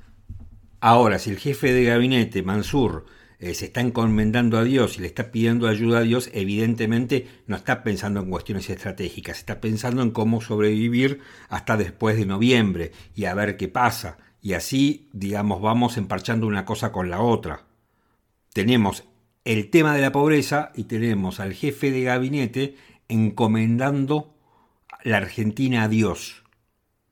Ahora, 0.81 1.19
si 1.19 1.29
el 1.31 1.37
jefe 1.37 1.73
de 1.73 1.83
gabinete, 1.83 2.41
Mansur, 2.41 3.05
eh, 3.39 3.53
se 3.53 3.65
está 3.65 3.81
encomendando 3.81 4.57
a 4.57 4.63
Dios 4.63 4.97
y 4.97 5.01
le 5.01 5.07
está 5.07 5.31
pidiendo 5.31 5.67
ayuda 5.67 5.99
a 5.99 6.03
Dios, 6.03 6.29
evidentemente 6.33 7.27
no 7.47 7.55
está 7.55 7.83
pensando 7.83 8.19
en 8.19 8.29
cuestiones 8.29 8.69
estratégicas, 8.69 9.37
está 9.37 9.61
pensando 9.61 10.01
en 10.01 10.11
cómo 10.11 10.41
sobrevivir 10.41 11.21
hasta 11.47 11.77
después 11.77 12.17
de 12.17 12.25
noviembre 12.25 12.91
y 13.15 13.25
a 13.25 13.33
ver 13.33 13.55
qué 13.57 13.67
pasa. 13.67 14.17
Y 14.41 14.53
así, 14.53 15.09
digamos, 15.13 15.61
vamos 15.61 15.97
emparchando 15.97 16.47
una 16.47 16.65
cosa 16.65 16.91
con 16.91 17.09
la 17.09 17.21
otra. 17.21 17.65
Tenemos 18.53 19.05
el 19.45 19.69
tema 19.69 19.95
de 19.95 20.01
la 20.01 20.11
pobreza 20.11 20.71
y 20.75 20.85
tenemos 20.85 21.39
al 21.39 21.53
jefe 21.53 21.91
de 21.91 22.03
gabinete 22.03 22.75
encomendando 23.07 24.33
la 25.03 25.17
Argentina 25.17 25.83
a 25.83 25.87
Dios. 25.87 26.43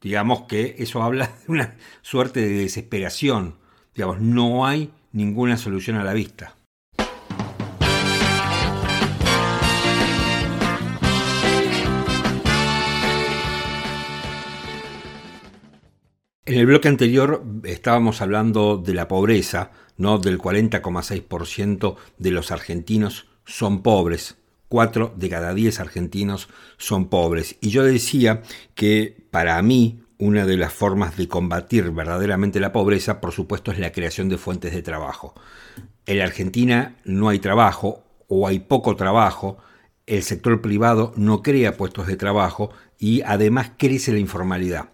Digamos 0.02 0.44
que 0.44 0.76
eso 0.80 1.02
habla 1.02 1.28
de 1.48 1.52
una 1.52 1.76
suerte 2.02 2.42
de 2.42 2.50
desesperación. 2.50 3.56
Digamos, 3.96 4.20
no 4.22 4.66
hay 4.66 4.92
ninguna 5.12 5.58
solución 5.58 5.98
a 5.98 6.04
la 6.04 6.14
vista. 6.14 6.56
En 16.46 16.58
el 16.58 16.66
bloque 16.66 16.88
anterior 16.88 17.44
estábamos 17.66 18.22
hablando 18.22 18.78
de 18.78 18.94
la 18.94 19.10
pobreza, 19.10 19.72
¿no? 19.98 20.18
Del 20.18 20.40
40,6% 20.40 21.98
de 22.18 22.32
los 22.32 22.52
argentinos 22.52 23.28
son 23.44 23.82
pobres. 23.82 24.38
Cuatro 24.70 25.14
de 25.16 25.30
cada 25.30 25.54
diez 25.54 25.80
argentinos 25.80 26.50
son 26.78 27.10
pobres. 27.10 27.56
Y 27.62 27.70
yo 27.70 27.84
decía 27.84 28.42
que 28.76 29.28
para 29.32 29.62
mí 29.62 30.02
una 30.18 30.46
de 30.46 30.58
las 30.58 30.74
formas 30.74 31.16
de 31.16 31.28
combatir 31.28 31.92
verdaderamente 31.92 32.60
la 32.60 32.72
pobreza, 32.72 33.22
por 33.22 33.32
supuesto, 33.32 33.72
es 33.72 33.80
la 33.80 33.92
creación 33.92 34.30
de 34.30 34.38
fuentes 34.38 34.74
de 34.74 34.82
trabajo. 34.82 35.36
En 36.06 36.18
la 36.18 36.26
Argentina 36.26 36.96
no 37.06 37.30
hay 37.30 37.40
trabajo 37.40 38.04
o 38.28 38.48
hay 38.48 38.60
poco 38.60 38.96
trabajo, 38.96 39.58
el 40.06 40.24
sector 40.24 40.62
privado 40.62 41.14
no 41.16 41.44
crea 41.44 41.78
puestos 41.78 42.08
de 42.08 42.16
trabajo 42.16 42.72
y 42.98 43.22
además 43.22 43.72
crece 43.78 44.12
la 44.12 44.20
informalidad. 44.20 44.90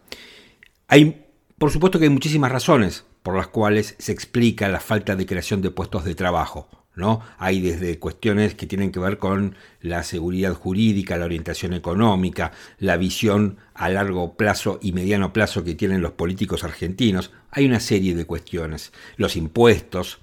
Hay, 0.88 1.26
por 1.58 1.72
supuesto 1.72 2.00
que 2.00 2.06
hay 2.06 2.12
muchísimas 2.12 2.52
razones 2.52 3.06
por 3.22 3.38
las 3.38 3.48
cuales 3.48 3.96
se 4.00 4.12
explica 4.12 4.68
la 4.68 4.82
falta 4.82 5.16
de 5.16 5.26
creación 5.26 5.62
de 5.62 5.72
puestos 5.72 6.04
de 6.04 6.16
trabajo. 6.16 6.68
¿No? 6.96 7.22
Hay 7.38 7.62
desde 7.62 7.98
cuestiones 8.00 8.56
que 8.56 8.68
tienen 8.68 8.92
que 8.92 9.00
ver 9.00 9.18
con 9.18 9.56
la 9.82 10.04
seguridad 10.04 10.54
jurídica, 10.54 11.18
la 11.18 11.26
orientación 11.26 11.74
económica, 11.74 12.52
la 12.78 12.98
visión 12.98 13.58
a 13.74 13.90
largo 13.90 14.36
plazo 14.36 14.80
y 14.82 14.92
mediano 14.92 15.34
plazo 15.34 15.64
que 15.64 15.76
tienen 15.76 16.02
los 16.02 16.12
políticos 16.12 16.64
argentinos. 16.64 17.32
Hay 17.52 17.66
una 17.66 17.80
serie 17.80 18.16
de 18.16 18.26
cuestiones. 18.26 18.94
Los 19.18 19.36
impuestos. 19.36 20.20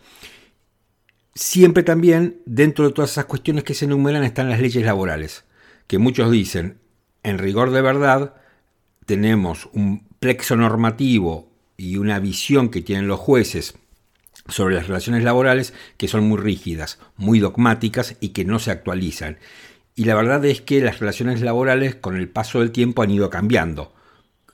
Siempre 1.35 1.83
también, 1.83 2.41
dentro 2.47 2.87
de 2.87 2.93
todas 2.93 3.13
esas 3.13 3.25
cuestiones 3.25 3.65
que 3.65 3.75
se 3.75 3.87
enumeran, 3.87 4.25
están 4.25 4.49
las 4.49 4.61
leyes 4.61 4.85
laborales, 4.85 5.45
que 5.87 5.99
muchos 5.99 6.31
dicen, 6.31 6.79
en 7.23 7.39
rigor 7.39 7.71
de 7.71 7.83
verdad, 7.83 8.35
tenemos 9.07 9.69
un 9.73 10.07
plexo 10.21 10.57
normativo 10.57 11.51
y 11.77 11.97
una 11.97 12.19
visión 12.19 12.69
que 12.69 12.83
tienen 12.83 13.09
los 13.09 13.19
jueces 13.19 13.75
sobre 14.49 14.75
las 14.75 14.87
relaciones 14.87 15.25
laborales 15.25 15.75
que 15.97 16.09
son 16.09 16.25
muy 16.25 16.39
rígidas, 16.39 16.99
muy 17.17 17.39
dogmáticas 17.39 18.17
y 18.21 18.31
que 18.31 18.45
no 18.45 18.59
se 18.59 18.71
actualizan. 18.71 19.39
Y 19.95 20.05
la 20.05 20.15
verdad 20.15 20.45
es 20.45 20.61
que 20.61 20.81
las 20.81 20.99
relaciones 20.99 21.41
laborales 21.43 21.95
con 21.95 22.17
el 22.17 22.29
paso 22.29 22.61
del 22.61 22.71
tiempo 22.71 23.03
han 23.03 23.11
ido 23.11 23.29
cambiando. 23.31 23.93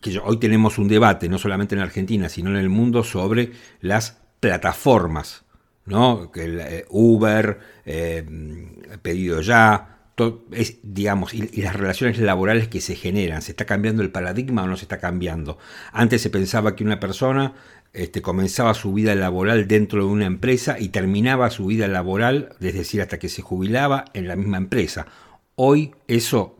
Que 0.00 0.18
hoy 0.18 0.38
tenemos 0.38 0.78
un 0.78 0.88
debate, 0.88 1.28
no 1.28 1.38
solamente 1.38 1.74
en 1.74 1.82
Argentina, 1.82 2.28
sino 2.28 2.50
en 2.50 2.56
el 2.56 2.68
mundo, 2.68 3.04
sobre 3.04 3.52
las 3.80 4.18
plataformas. 4.40 5.44
¿no? 5.86 6.30
Eh, 6.34 6.84
Uber, 6.90 7.58
eh, 7.84 8.24
pedido 9.02 9.40
ya, 9.40 9.96
digamos, 10.82 11.34
y, 11.34 11.62
las 11.62 11.76
relaciones 11.76 12.18
laborales 12.18 12.68
que 12.68 12.80
se 12.80 12.96
generan. 12.96 13.42
¿Se 13.42 13.52
está 13.52 13.64
cambiando 13.64 14.02
el 14.02 14.10
paradigma 14.10 14.64
o 14.64 14.66
no 14.66 14.76
se 14.76 14.84
está 14.84 14.98
cambiando? 14.98 15.58
Antes 15.92 16.22
se 16.22 16.30
pensaba 16.30 16.74
que 16.74 16.84
una 16.84 17.00
persona 17.00 17.54
este, 17.92 18.22
comenzaba 18.22 18.74
su 18.74 18.92
vida 18.92 19.14
laboral 19.14 19.68
dentro 19.68 20.04
de 20.04 20.10
una 20.10 20.26
empresa 20.26 20.78
y 20.78 20.88
terminaba 20.88 21.50
su 21.50 21.66
vida 21.66 21.88
laboral, 21.88 22.50
es 22.60 22.74
decir, 22.74 23.00
hasta 23.00 23.18
que 23.18 23.28
se 23.28 23.42
jubilaba 23.42 24.04
en 24.12 24.28
la 24.28 24.36
misma 24.36 24.58
empresa. 24.58 25.06
Hoy 25.54 25.94
eso 26.06 26.56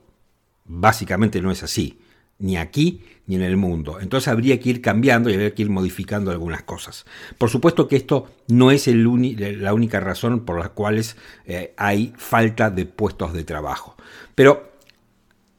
básicamente 0.65 1.41
no 1.41 1.51
es 1.51 1.63
así, 1.63 1.99
ni 2.39 2.57
aquí 2.57 3.03
ni 3.27 3.37
en 3.37 3.43
el 3.43 3.57
mundo. 3.57 3.99
Entonces 4.01 4.29
habría 4.29 4.61
que 4.61 4.71
ir 4.71 4.81
cambiando 4.81 5.31
y 5.31 5.35
habría 5.35 5.55
que 5.55 5.63
ir 5.63 5.71
modificando 5.71 6.31
algunas 6.31 6.63
cosas. 6.63 7.05
Por 7.39 7.51
supuesto 7.51 7.89
que 7.89 7.97
esto 7.97 8.29
no 8.49 8.71
es 8.71 8.87
la 8.87 9.75
única 9.75 10.01
razón 10.01 10.45
por 10.45 10.59
las 10.59 10.71
cuales 10.71 11.17
eh, 11.45 11.75
hay 11.77 12.13
falta 12.17 12.71
de 12.71 12.87
puestos 12.87 13.33
de 13.33 13.45
trabajo. 13.45 13.97
Pero 14.35 14.73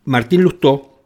Martín 0.05 0.41
Lustó, 0.41 1.01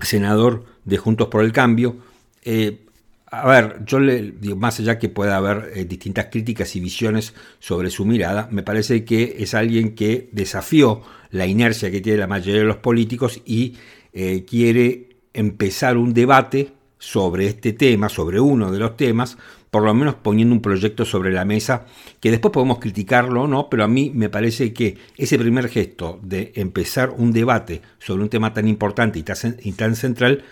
senador 0.00 0.64
de 0.84 0.96
Juntos 0.96 1.28
por 1.28 1.44
el 1.44 1.52
Cambio, 1.52 1.96
eh, 2.42 2.86
a 3.30 3.46
ver, 3.46 3.84
yo 3.86 4.00
le 4.00 4.32
digo, 4.32 4.56
más 4.56 4.80
allá 4.80 4.98
que 4.98 5.08
pueda 5.08 5.36
haber 5.36 5.70
eh, 5.74 5.84
distintas 5.84 6.26
críticas 6.26 6.74
y 6.74 6.80
visiones 6.80 7.32
sobre 7.60 7.90
su 7.90 8.04
mirada, 8.04 8.48
me 8.50 8.64
parece 8.64 9.04
que 9.04 9.36
es 9.38 9.54
alguien 9.54 9.94
que 9.94 10.28
desafió 10.32 11.02
la 11.30 11.46
inercia 11.46 11.92
que 11.92 12.00
tiene 12.00 12.18
la 12.18 12.26
mayoría 12.26 12.62
de 12.62 12.66
los 12.66 12.78
políticos 12.78 13.40
y 13.44 13.76
eh, 14.12 14.44
quiere 14.44 15.16
empezar 15.32 15.96
un 15.96 16.12
debate 16.12 16.72
sobre 16.98 17.46
este 17.46 17.72
tema, 17.72 18.08
sobre 18.08 18.40
uno 18.40 18.72
de 18.72 18.80
los 18.80 18.96
temas, 18.96 19.38
por 19.70 19.84
lo 19.84 19.94
menos 19.94 20.16
poniendo 20.16 20.52
un 20.52 20.60
proyecto 20.60 21.04
sobre 21.04 21.32
la 21.32 21.44
mesa, 21.44 21.86
que 22.18 22.32
después 22.32 22.52
podemos 22.52 22.80
criticarlo 22.80 23.42
o 23.42 23.46
no, 23.46 23.70
pero 23.70 23.84
a 23.84 23.88
mí 23.88 24.10
me 24.12 24.28
parece 24.28 24.72
que 24.72 24.98
ese 25.16 25.38
primer 25.38 25.68
gesto 25.68 26.18
de 26.22 26.52
empezar 26.56 27.10
un 27.10 27.32
debate 27.32 27.80
sobre 28.00 28.24
un 28.24 28.28
tema 28.28 28.52
tan 28.52 28.66
importante 28.66 29.20
y 29.20 29.72
tan 29.72 29.94
central, 29.94 30.42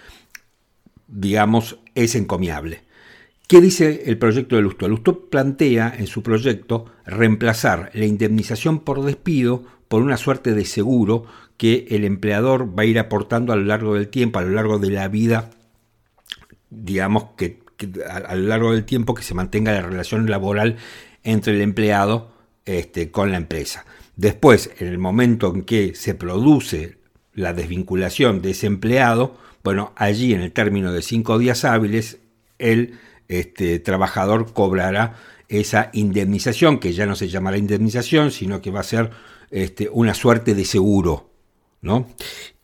digamos, 1.08 1.78
es 1.94 2.14
encomiable. 2.14 2.82
¿Qué 3.48 3.62
dice 3.62 4.02
el 4.06 4.18
proyecto 4.18 4.56
de 4.56 4.62
Lustó? 4.62 4.88
Lustó 4.88 5.20
plantea 5.30 5.94
en 5.96 6.06
su 6.06 6.22
proyecto 6.22 6.84
reemplazar 7.06 7.90
la 7.94 8.04
indemnización 8.04 8.80
por 8.80 9.02
despido 9.02 9.64
por 9.88 10.02
una 10.02 10.18
suerte 10.18 10.52
de 10.52 10.66
seguro 10.66 11.24
que 11.56 11.86
el 11.90 12.04
empleador 12.04 12.78
va 12.78 12.82
a 12.82 12.86
ir 12.86 12.98
aportando 12.98 13.52
a 13.52 13.56
lo 13.56 13.64
largo 13.64 13.94
del 13.94 14.08
tiempo, 14.08 14.38
a 14.38 14.42
lo 14.42 14.50
largo 14.50 14.78
de 14.78 14.90
la 14.90 15.08
vida, 15.08 15.50
digamos 16.68 17.28
que, 17.38 17.60
a, 18.08 18.34
lo 18.36 18.48
largo 18.48 18.72
del 18.72 18.84
tiempo 18.84 19.14
que 19.14 19.22
se 19.22 19.34
mantenga 19.34 19.72
la 19.72 19.82
relación 19.82 20.28
laboral 20.30 20.76
entre 21.24 21.54
el 21.54 21.62
empleado 21.62 22.30
este, 22.66 23.10
con 23.10 23.30
la 23.30 23.38
empresa. 23.38 23.86
Después, 24.16 24.70
en 24.78 24.88
el 24.88 24.98
momento 24.98 25.52
en 25.54 25.62
que 25.62 25.94
se 25.94 26.14
produce 26.14 26.98
la 27.32 27.54
desvinculación 27.54 28.42
de 28.42 28.50
ese 28.50 28.66
empleado, 28.66 29.38
bueno, 29.68 29.92
allí 29.96 30.32
en 30.32 30.40
el 30.40 30.50
término 30.50 30.94
de 30.94 31.02
cinco 31.02 31.38
días 31.38 31.66
hábiles, 31.66 32.20
el 32.58 32.94
este, 33.28 33.78
trabajador 33.80 34.54
cobrará 34.54 35.16
esa 35.46 35.90
indemnización, 35.92 36.78
que 36.78 36.94
ya 36.94 37.04
no 37.04 37.14
se 37.14 37.28
llamará 37.28 37.58
indemnización, 37.58 38.30
sino 38.30 38.62
que 38.62 38.70
va 38.70 38.80
a 38.80 38.84
ser 38.84 39.10
este, 39.50 39.90
una 39.92 40.14
suerte 40.14 40.54
de 40.54 40.64
seguro. 40.64 41.28
¿no? 41.82 42.06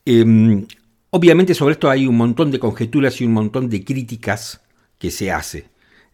Em, 0.07 0.67
obviamente 1.11 1.53
sobre 1.53 1.75
esto 1.75 1.91
hay 1.91 2.07
un 2.07 2.17
montón 2.17 2.51
de 2.51 2.59
conjeturas 2.59 3.21
y 3.21 3.27
un 3.27 3.35
montón 3.35 3.69
de 3.69 3.85
críticas 3.85 4.63
que 4.99 5.11
se 5.11 5.31
hace. 5.31 5.69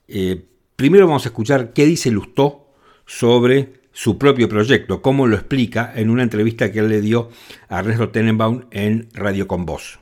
Eh, 0.08 0.44
primero 0.74 1.06
vamos 1.06 1.24
a 1.24 1.28
escuchar 1.28 1.72
qué 1.72 1.86
dice 1.86 2.10
Lustó 2.10 2.66
sobre 3.06 3.74
su 3.92 4.18
propio 4.18 4.48
proyecto, 4.48 5.02
cómo 5.02 5.28
lo 5.28 5.36
explica 5.36 5.92
en 5.94 6.10
una 6.10 6.24
entrevista 6.24 6.72
que 6.72 6.80
él 6.80 6.88
le 6.88 7.00
dio 7.00 7.30
a 7.68 7.78
Ernesto 7.78 8.08
Tenenbaum 8.08 8.64
en 8.72 9.08
Radio 9.14 9.46
Con 9.46 9.64
Voz. 9.66 9.99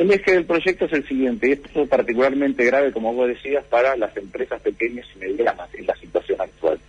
El 0.00 0.10
eje 0.10 0.32
del 0.32 0.46
proyecto 0.46 0.86
es 0.86 0.94
el 0.94 1.06
siguiente, 1.06 1.46
y 1.46 1.52
esto 1.52 1.82
es 1.82 1.86
particularmente 1.90 2.64
grave, 2.64 2.90
como 2.90 3.12
vos 3.12 3.28
decías, 3.28 3.62
para 3.64 3.94
las 3.96 4.16
empresas 4.16 4.58
pequeñas 4.62 5.06
y 5.14 5.18
medianas 5.18 5.68
en 5.74 5.86
la 5.86 5.94
situación 5.94 6.40
actual. 6.40 6.80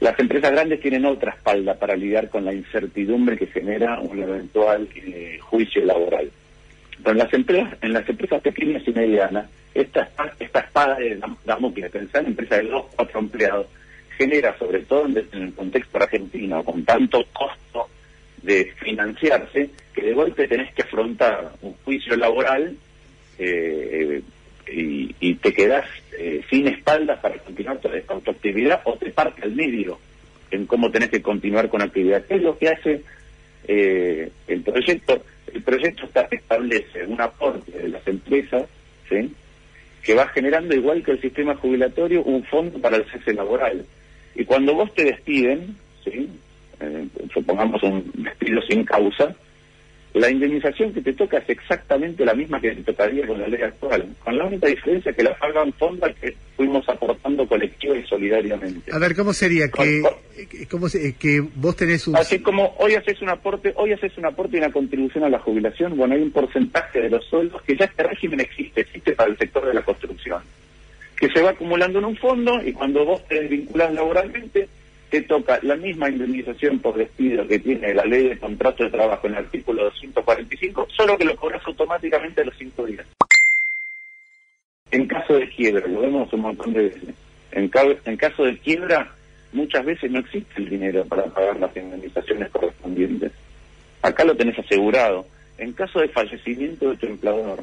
Las 0.00 0.18
empresas 0.18 0.52
grandes 0.52 0.80
tienen 0.80 1.04
otra 1.04 1.32
espalda 1.32 1.74
para 1.74 1.94
lidiar 1.94 2.30
con 2.30 2.46
la 2.46 2.54
incertidumbre 2.54 3.36
que 3.36 3.48
genera 3.48 4.00
un 4.00 4.22
eventual 4.22 4.88
eh, 4.94 5.38
juicio 5.38 5.84
laboral. 5.84 6.30
Pero 6.96 7.10
en 7.10 7.18
las 7.18 7.34
empresas, 7.34 7.76
en 7.82 7.92
las 7.92 8.08
empresas 8.08 8.40
pequeñas 8.40 8.82
y 8.88 8.92
medianas, 8.92 9.46
esta, 9.74 10.08
esta 10.40 10.60
espada 10.60 10.94
de 10.94 11.20
Damocles, 11.44 11.90
pensar 11.90 12.22
en 12.22 12.28
empresas 12.28 12.60
de 12.60 12.70
dos 12.70 12.86
cuatro 12.96 13.20
empleados, 13.20 13.66
genera, 14.16 14.56
sobre 14.58 14.78
todo 14.80 15.04
en 15.04 15.42
el 15.42 15.52
contexto 15.52 15.98
argentino, 15.98 16.64
con 16.64 16.86
tanto 16.86 17.22
costo 17.34 17.90
de 18.44 18.72
financiarse, 18.76 19.70
que 19.94 20.02
de 20.02 20.12
golpe 20.12 20.46
tenés 20.46 20.72
que 20.74 20.82
afrontar 20.82 21.52
un 21.62 21.74
juicio 21.84 22.16
laboral 22.16 22.76
eh, 23.38 24.22
y, 24.66 25.34
te 25.34 25.52
quedás 25.52 25.86
eh, 26.18 26.42
sin 26.48 26.68
espaldas 26.68 27.18
para 27.20 27.36
continuar 27.38 27.78
tu, 27.78 27.88
tu 27.88 28.30
actividad 28.30 28.80
o 28.84 28.94
te 28.94 29.10
parte 29.10 29.42
al 29.42 29.52
medio 29.52 29.98
en 30.50 30.66
cómo 30.66 30.90
tenés 30.90 31.10
que 31.10 31.22
continuar 31.22 31.68
con 31.68 31.82
actividad. 31.82 32.24
¿Qué 32.26 32.36
es 32.36 32.42
lo 32.42 32.56
que 32.56 32.68
hace 32.68 33.02
eh, 33.66 34.30
el 34.46 34.62
proyecto? 34.62 35.22
El 35.52 35.62
proyecto 35.62 36.08
establece 36.30 37.04
un 37.06 37.20
aporte 37.20 37.72
de 37.72 37.88
las 37.88 38.06
empresas, 38.06 38.66
¿sí? 39.08 39.32
que 40.02 40.14
va 40.14 40.28
generando, 40.28 40.74
igual 40.74 41.02
que 41.02 41.12
el 41.12 41.20
sistema 41.20 41.54
jubilatorio, 41.56 42.22
un 42.22 42.44
fondo 42.44 42.78
para 42.78 42.96
el 42.96 43.04
cese 43.06 43.32
laboral. 43.32 43.84
Y 44.34 44.44
cuando 44.44 44.74
vos 44.74 44.92
te 44.94 45.04
despiden, 45.04 45.76
¿sí? 46.04 46.28
Eh, 46.84 47.08
supongamos 47.32 47.82
un 47.82 48.10
despido 48.14 48.60
sin 48.62 48.84
causa, 48.84 49.34
la 50.14 50.30
indemnización 50.30 50.92
que 50.92 51.02
te 51.02 51.12
toca 51.12 51.38
es 51.38 51.48
exactamente 51.48 52.24
la 52.24 52.34
misma 52.34 52.60
que 52.60 52.70
te 52.70 52.84
tocaría 52.84 53.26
con 53.26 53.40
la 53.40 53.48
ley 53.48 53.62
actual, 53.62 54.14
con 54.22 54.38
la 54.38 54.44
única 54.44 54.68
diferencia 54.68 55.12
que 55.12 55.24
la 55.24 55.36
pagan 55.36 55.72
fondos 55.72 56.08
que 56.20 56.36
fuimos 56.56 56.88
aportando 56.88 57.48
colectiva 57.48 57.96
y 57.96 58.06
solidariamente. 58.06 58.92
A 58.92 58.98
ver, 58.98 59.16
¿cómo 59.16 59.32
sería 59.32 59.68
que, 59.68 60.02
cómo 60.70 60.86
que 61.18 61.40
vos 61.56 61.74
tenés 61.74 62.06
un... 62.06 62.16
Así 62.16 62.38
como 62.38 62.76
hoy 62.78 62.94
haces 62.94 63.20
un 63.22 63.30
aporte, 63.30 63.72
hoy 63.74 63.92
haces 63.92 64.16
un 64.16 64.26
aporte 64.26 64.56
y 64.56 64.60
una 64.60 64.70
contribución 64.70 65.24
a 65.24 65.28
la 65.28 65.40
jubilación, 65.40 65.96
bueno, 65.96 66.14
hay 66.14 66.22
un 66.22 66.30
porcentaje 66.30 67.00
de 67.00 67.10
los 67.10 67.24
sueldos 67.24 67.60
que 67.62 67.76
ya 67.76 67.86
este 67.86 68.04
régimen 68.04 68.38
existe, 68.38 68.82
existe 68.82 69.12
para 69.14 69.30
el 69.30 69.36
sector 69.36 69.66
de 69.66 69.74
la 69.74 69.82
construcción, 69.82 70.42
que 71.16 71.28
se 71.28 71.42
va 71.42 71.50
acumulando 71.50 71.98
en 71.98 72.04
un 72.04 72.16
fondo 72.16 72.62
y 72.64 72.72
cuando 72.72 73.04
vos 73.04 73.26
te 73.26 73.40
desvinculás 73.40 73.92
laboralmente, 73.92 74.68
te 75.14 75.22
toca 75.22 75.60
la 75.62 75.76
misma 75.76 76.10
indemnización 76.10 76.80
por 76.80 76.96
despido 76.96 77.46
que 77.46 77.60
tiene 77.60 77.94
la 77.94 78.04
ley 78.04 78.30
de 78.30 78.36
contrato 78.36 78.82
de 78.82 78.90
trabajo 78.90 79.28
en 79.28 79.34
el 79.34 79.44
artículo 79.44 79.84
245, 79.84 80.88
solo 80.90 81.16
que 81.16 81.24
lo 81.24 81.36
cobras 81.36 81.62
automáticamente 81.64 82.40
a 82.40 82.44
los 82.46 82.56
cinco 82.58 82.84
días. 82.84 83.06
En 84.90 85.06
caso 85.06 85.34
de 85.34 85.48
quiebra, 85.50 85.86
lo 85.86 86.00
vemos 86.00 86.32
un 86.32 86.40
montón 86.40 86.72
de 86.72 86.82
veces, 86.82 87.14
en, 87.52 87.70
en 88.06 88.16
caso 88.16 88.42
de 88.42 88.58
quiebra 88.58 89.08
muchas 89.52 89.84
veces 89.84 90.10
no 90.10 90.18
existe 90.18 90.54
el 90.56 90.68
dinero 90.68 91.04
para 91.04 91.26
pagar 91.26 91.60
las 91.60 91.76
indemnizaciones 91.76 92.50
correspondientes. 92.50 93.30
Acá 94.02 94.24
lo 94.24 94.36
tenés 94.36 94.58
asegurado. 94.58 95.24
En 95.58 95.74
caso 95.74 96.00
de 96.00 96.08
fallecimiento 96.08 96.90
de 96.90 96.96
tu 96.96 97.06
empleador, 97.06 97.60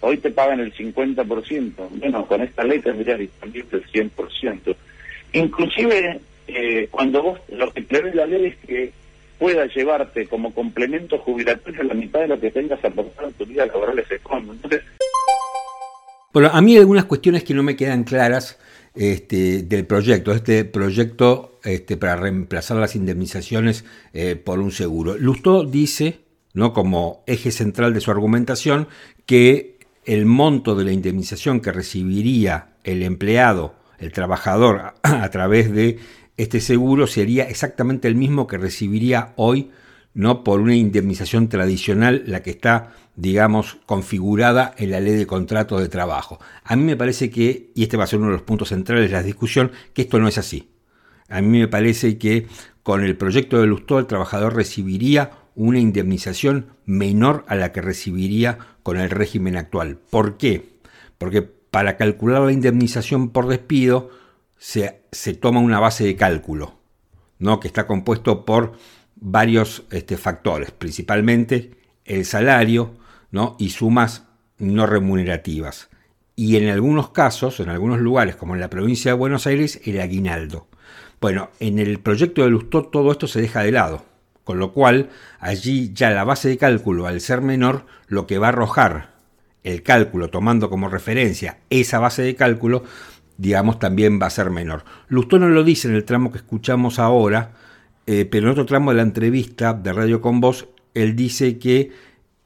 hoy 0.00 0.18
te 0.18 0.30
pagan 0.30 0.60
el 0.60 0.74
50%, 0.74 1.72
bueno, 1.88 2.26
con 2.26 2.42
esta 2.42 2.64
ley 2.64 2.80
tendrías 2.80 3.18
disponible 3.18 3.66
el 3.72 4.10
100%. 4.10 4.76
Inclusive 5.32 6.20
eh, 6.48 6.88
cuando 6.90 7.22
vos, 7.22 7.40
lo 7.48 7.72
que 7.72 7.82
prevé 7.82 8.14
la 8.14 8.26
ley 8.26 8.46
es 8.46 8.56
que 8.56 8.92
pueda 9.38 9.66
llevarte 9.66 10.26
como 10.26 10.54
complemento 10.54 11.18
jubilatorio 11.18 11.82
la 11.82 11.94
mitad 11.94 12.20
de 12.20 12.28
lo 12.28 12.40
que 12.40 12.50
tengas 12.50 12.84
aportado 12.84 13.28
en 13.28 13.34
tu 13.34 13.44
vida 13.44 13.66
laboral 13.66 13.98
ese 13.98 14.18
fondo. 14.20 14.52
Entonces, 14.52 14.82
bueno, 16.32 16.48
a 16.52 16.62
mí 16.62 16.72
hay 16.72 16.78
algunas 16.78 17.04
cuestiones 17.04 17.44
que 17.44 17.52
no 17.52 17.62
me 17.62 17.76
quedan 17.76 18.04
claras 18.04 18.58
este, 18.94 19.62
del 19.62 19.84
proyecto, 19.84 20.32
este 20.32 20.64
proyecto 20.64 21.58
este, 21.64 21.96
para 21.96 22.16
reemplazar 22.16 22.78
las 22.78 22.96
indemnizaciones 22.96 23.84
eh, 24.14 24.36
por 24.36 24.58
un 24.58 24.70
seguro. 24.70 25.16
Lustó 25.18 25.64
dice, 25.64 26.20
¿no? 26.54 26.72
como 26.72 27.22
eje 27.26 27.50
central 27.50 27.92
de 27.92 28.00
su 28.00 28.10
argumentación, 28.10 28.88
que 29.26 29.78
el 30.04 30.24
monto 30.24 30.74
de 30.74 30.84
la 30.84 30.92
indemnización 30.92 31.60
que 31.60 31.70
recibiría 31.70 32.68
el 32.84 33.02
empleado, 33.02 33.74
el 33.98 34.12
trabajador, 34.12 34.94
a 35.02 35.30
través 35.30 35.72
de 35.72 35.98
este 36.36 36.60
seguro 36.60 37.06
sería 37.06 37.44
exactamente 37.44 38.08
el 38.08 38.14
mismo 38.14 38.46
que 38.46 38.58
recibiría 38.58 39.32
hoy 39.36 39.70
no 40.14 40.44
por 40.44 40.60
una 40.60 40.76
indemnización 40.76 41.48
tradicional, 41.48 42.22
la 42.26 42.42
que 42.42 42.50
está, 42.50 42.92
digamos, 43.16 43.78
configurada 43.86 44.74
en 44.76 44.90
la 44.90 45.00
ley 45.00 45.14
de 45.14 45.26
contratos 45.26 45.80
de 45.80 45.88
trabajo. 45.88 46.38
A 46.64 46.76
mí 46.76 46.84
me 46.84 46.96
parece 46.96 47.30
que, 47.30 47.70
y 47.74 47.82
este 47.82 47.96
va 47.96 48.04
a 48.04 48.06
ser 48.06 48.18
uno 48.18 48.28
de 48.28 48.34
los 48.34 48.42
puntos 48.42 48.68
centrales 48.68 49.10
de 49.10 49.16
la 49.16 49.22
discusión, 49.22 49.72
que 49.94 50.02
esto 50.02 50.18
no 50.18 50.28
es 50.28 50.38
así. 50.38 50.68
A 51.28 51.40
mí 51.40 51.58
me 51.58 51.68
parece 51.68 52.18
que 52.18 52.46
con 52.82 53.02
el 53.04 53.16
proyecto 53.16 53.60
de 53.60 53.66
Lustó 53.66 53.98
el 53.98 54.06
trabajador 54.06 54.54
recibiría 54.54 55.30
una 55.54 55.78
indemnización 55.78 56.66
menor 56.84 57.44
a 57.48 57.54
la 57.54 57.72
que 57.72 57.80
recibiría 57.80 58.58
con 58.82 58.98
el 58.98 59.10
régimen 59.10 59.56
actual. 59.56 59.98
¿Por 60.10 60.36
qué? 60.36 60.76
Porque 61.18 61.42
para 61.42 61.96
calcular 61.96 62.42
la 62.42 62.52
indemnización 62.52 63.30
por 63.30 63.48
despido, 63.48 64.10
se, 64.58 65.01
toma 65.40 65.60
una 65.60 65.78
base 65.78 66.04
de 66.04 66.16
cálculo, 66.16 66.78
¿no? 67.38 67.60
que 67.60 67.68
está 67.68 67.86
compuesto 67.86 68.44
por 68.44 68.72
varios 69.16 69.84
este, 69.90 70.16
factores, 70.16 70.70
principalmente 70.70 71.72
el 72.04 72.24
salario 72.24 72.94
¿no? 73.30 73.56
y 73.58 73.70
sumas 73.70 74.24
no 74.58 74.86
remunerativas. 74.86 75.90
Y 76.34 76.56
en 76.56 76.70
algunos 76.70 77.10
casos, 77.10 77.60
en 77.60 77.68
algunos 77.68 78.00
lugares, 78.00 78.36
como 78.36 78.54
en 78.54 78.60
la 78.60 78.70
provincia 78.70 79.12
de 79.12 79.18
Buenos 79.18 79.46
Aires, 79.46 79.80
el 79.84 80.00
aguinaldo. 80.00 80.66
Bueno, 81.20 81.50
en 81.60 81.78
el 81.78 82.00
proyecto 82.00 82.42
de 82.42 82.50
Lustó 82.50 82.84
todo 82.86 83.12
esto 83.12 83.26
se 83.26 83.40
deja 83.40 83.62
de 83.62 83.72
lado, 83.72 84.04
con 84.44 84.58
lo 84.58 84.72
cual 84.72 85.10
allí 85.38 85.92
ya 85.92 86.10
la 86.10 86.24
base 86.24 86.48
de 86.48 86.56
cálculo, 86.56 87.06
al 87.06 87.20
ser 87.20 87.42
menor, 87.42 87.84
lo 88.06 88.26
que 88.26 88.38
va 88.38 88.46
a 88.46 88.50
arrojar 88.50 89.12
el 89.62 89.82
cálculo 89.82 90.30
tomando 90.30 90.70
como 90.70 90.88
referencia 90.88 91.58
esa 91.70 91.98
base 91.98 92.22
de 92.22 92.34
cálculo 92.34 92.82
digamos, 93.42 93.80
también 93.80 94.20
va 94.22 94.26
a 94.26 94.30
ser 94.30 94.50
menor. 94.50 94.84
Lustó 95.08 95.36
no 95.40 95.48
lo 95.48 95.64
dice 95.64 95.88
en 95.88 95.96
el 95.96 96.04
tramo 96.04 96.30
que 96.30 96.38
escuchamos 96.38 97.00
ahora, 97.00 97.50
eh, 98.06 98.24
pero 98.24 98.46
en 98.46 98.52
otro 98.52 98.66
tramo 98.66 98.92
de 98.92 98.98
la 98.98 99.02
entrevista 99.02 99.74
de 99.74 99.92
Radio 99.92 100.20
con 100.20 100.40
Voz, 100.40 100.68
él 100.94 101.16
dice 101.16 101.58
que 101.58 101.90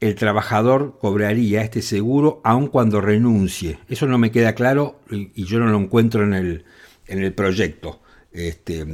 el 0.01 0.15
trabajador 0.15 0.97
cobraría 0.99 1.61
este 1.61 1.83
seguro 1.83 2.41
aun 2.45 2.69
cuando 2.69 3.03
renuncie. 3.03 3.79
Eso 3.89 4.07
no 4.07 4.17
me 4.17 4.31
queda 4.31 4.55
claro 4.55 5.01
y 5.11 5.45
yo 5.45 5.59
no 5.59 5.67
lo 5.67 5.79
encuentro 5.79 6.25
en 6.25 6.33
el, 6.33 6.65
en 7.07 7.23
el 7.23 7.35
proyecto. 7.35 8.01
Este, 8.33 8.87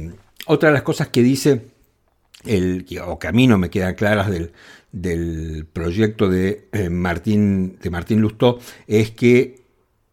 otra 0.45 0.69
de 0.69 0.73
las 0.73 0.83
cosas 0.83 1.07
que 1.07 1.23
dice, 1.23 1.67
el, 2.45 2.85
o 3.07 3.17
que 3.17 3.27
a 3.27 3.31
mí 3.31 3.47
no 3.47 3.57
me 3.57 3.69
quedan 3.69 3.95
claras 3.95 4.29
del, 4.29 4.51
del 4.91 5.65
proyecto 5.71 6.27
de, 6.27 6.67
eh, 6.73 6.89
Martín, 6.89 7.77
de 7.81 7.89
Martín 7.89 8.19
Lustó, 8.19 8.59
es 8.87 9.11
que 9.11 9.62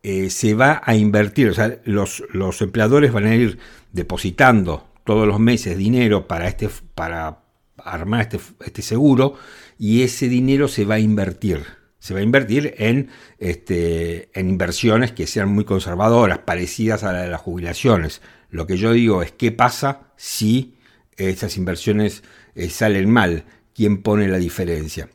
eh, 0.03 0.31
se 0.31 0.55
va 0.55 0.81
a 0.85 0.97
invertir, 0.97 1.49
o 1.49 1.55
sea, 1.55 1.79
los, 1.85 2.25
los 2.33 2.63
empleadores 2.63 3.13
van 3.13 3.27
a 3.27 3.35
ir 3.35 3.59
depositando 3.93 4.89
todos 5.05 5.27
los 5.27 5.41
meses 5.41 5.77
dinero 5.77 6.27
para, 6.27 6.49
este, 6.49 6.71
para 6.95 7.41
armar 7.77 8.23
este, 8.23 8.41
este 8.65 8.83
seguro 8.83 9.35
y 9.79 10.03
ese 10.03 10.29
dinero 10.29 10.69
se 10.69 10.85
va 10.85 10.97
a 10.97 11.01
invertir. 11.01 11.65
Se 11.99 12.15
va 12.15 12.21
a 12.21 12.23
invertir 12.23 12.75
en, 12.79 13.11
este, 13.39 14.31
en 14.39 14.49
inversiones 14.49 15.13
que 15.13 15.27
sean 15.27 15.51
muy 15.51 15.65
conservadoras, 15.65 16.39
parecidas 16.39 17.05
a 17.05 17.13
la 17.13 17.23
de 17.23 17.29
las 17.29 17.41
jubilaciones. 17.43 18.23
Lo 18.49 18.67
que 18.67 18.79
yo 18.79 18.93
digo 18.93 19.23
es 19.23 19.33
qué 19.33 19.53
pasa 19.53 20.13
si 20.17 20.77
esas 21.17 21.59
inversiones 21.59 22.23
eh, 22.55 22.71
salen 22.71 23.11
mal, 23.11 23.45
quién 23.75 24.03
pone 24.03 24.29
la 24.29 24.39
diferencia. 24.39 25.11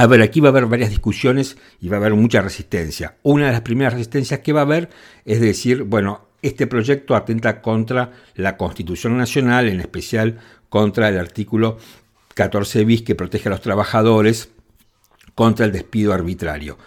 A 0.00 0.06
ver, 0.06 0.22
aquí 0.22 0.38
va 0.38 0.48
a 0.48 0.50
haber 0.50 0.66
varias 0.66 0.90
discusiones 0.90 1.58
y 1.80 1.88
va 1.88 1.96
a 1.96 1.98
haber 1.98 2.14
mucha 2.14 2.40
resistencia. 2.40 3.16
Una 3.24 3.46
de 3.46 3.52
las 3.52 3.62
primeras 3.62 3.94
resistencias 3.94 4.38
que 4.40 4.52
va 4.52 4.60
a 4.60 4.62
haber 4.62 4.90
es 5.24 5.40
decir, 5.40 5.82
bueno, 5.82 6.28
este 6.40 6.68
proyecto 6.68 7.16
atenta 7.16 7.60
contra 7.60 8.12
la 8.36 8.56
Constitución 8.56 9.18
Nacional, 9.18 9.66
en 9.66 9.80
especial 9.80 10.38
contra 10.68 11.08
el 11.08 11.18
artículo 11.18 11.78
14 12.34 12.84
bis 12.84 13.02
que 13.02 13.16
protege 13.16 13.48
a 13.48 13.50
los 13.50 13.60
trabajadores 13.60 14.50
contra 15.34 15.66
el 15.66 15.72
despido 15.72 16.12
arbitrario. 16.12 16.78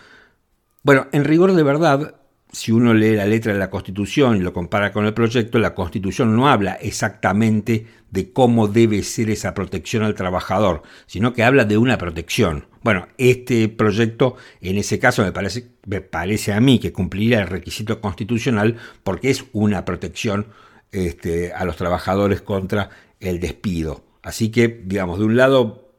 Bueno, 0.81 1.07
en 1.11 1.25
rigor 1.25 1.51
de 1.51 1.63
verdad, 1.63 2.15
si 2.51 2.71
uno 2.71 2.93
lee 2.93 3.15
la 3.15 3.25
letra 3.25 3.53
de 3.53 3.59
la 3.59 3.69
Constitución 3.69 4.35
y 4.35 4.41
lo 4.41 4.53
compara 4.53 4.91
con 4.91 5.05
el 5.05 5.13
proyecto, 5.13 5.57
la 5.59 5.73
Constitución 5.73 6.35
no 6.35 6.49
habla 6.49 6.73
exactamente 6.73 7.87
de 8.09 8.33
cómo 8.33 8.67
debe 8.67 9.03
ser 9.03 9.29
esa 9.29 9.53
protección 9.53 10.03
al 10.03 10.15
trabajador, 10.15 10.83
sino 11.07 11.33
que 11.33 11.43
habla 11.43 11.63
de 11.63 11.77
una 11.77 11.97
protección. 11.97 12.65
Bueno, 12.83 13.07
este 13.17 13.69
proyecto 13.69 14.35
en 14.59 14.77
ese 14.77 14.99
caso 14.99 15.23
me 15.23 15.31
parece, 15.31 15.69
me 15.85 16.01
parece 16.01 16.51
a 16.51 16.59
mí 16.59 16.79
que 16.79 16.91
cumpliría 16.91 17.41
el 17.41 17.47
requisito 17.47 18.01
constitucional 18.01 18.75
porque 19.03 19.29
es 19.29 19.45
una 19.53 19.85
protección 19.85 20.47
este, 20.91 21.53
a 21.53 21.63
los 21.63 21.77
trabajadores 21.77 22.41
contra 22.41 22.89
el 23.21 23.39
despido. 23.39 24.03
Así 24.23 24.49
que, 24.49 24.67
digamos, 24.67 25.19
de 25.19 25.25
un 25.25 25.37
lado 25.37 25.93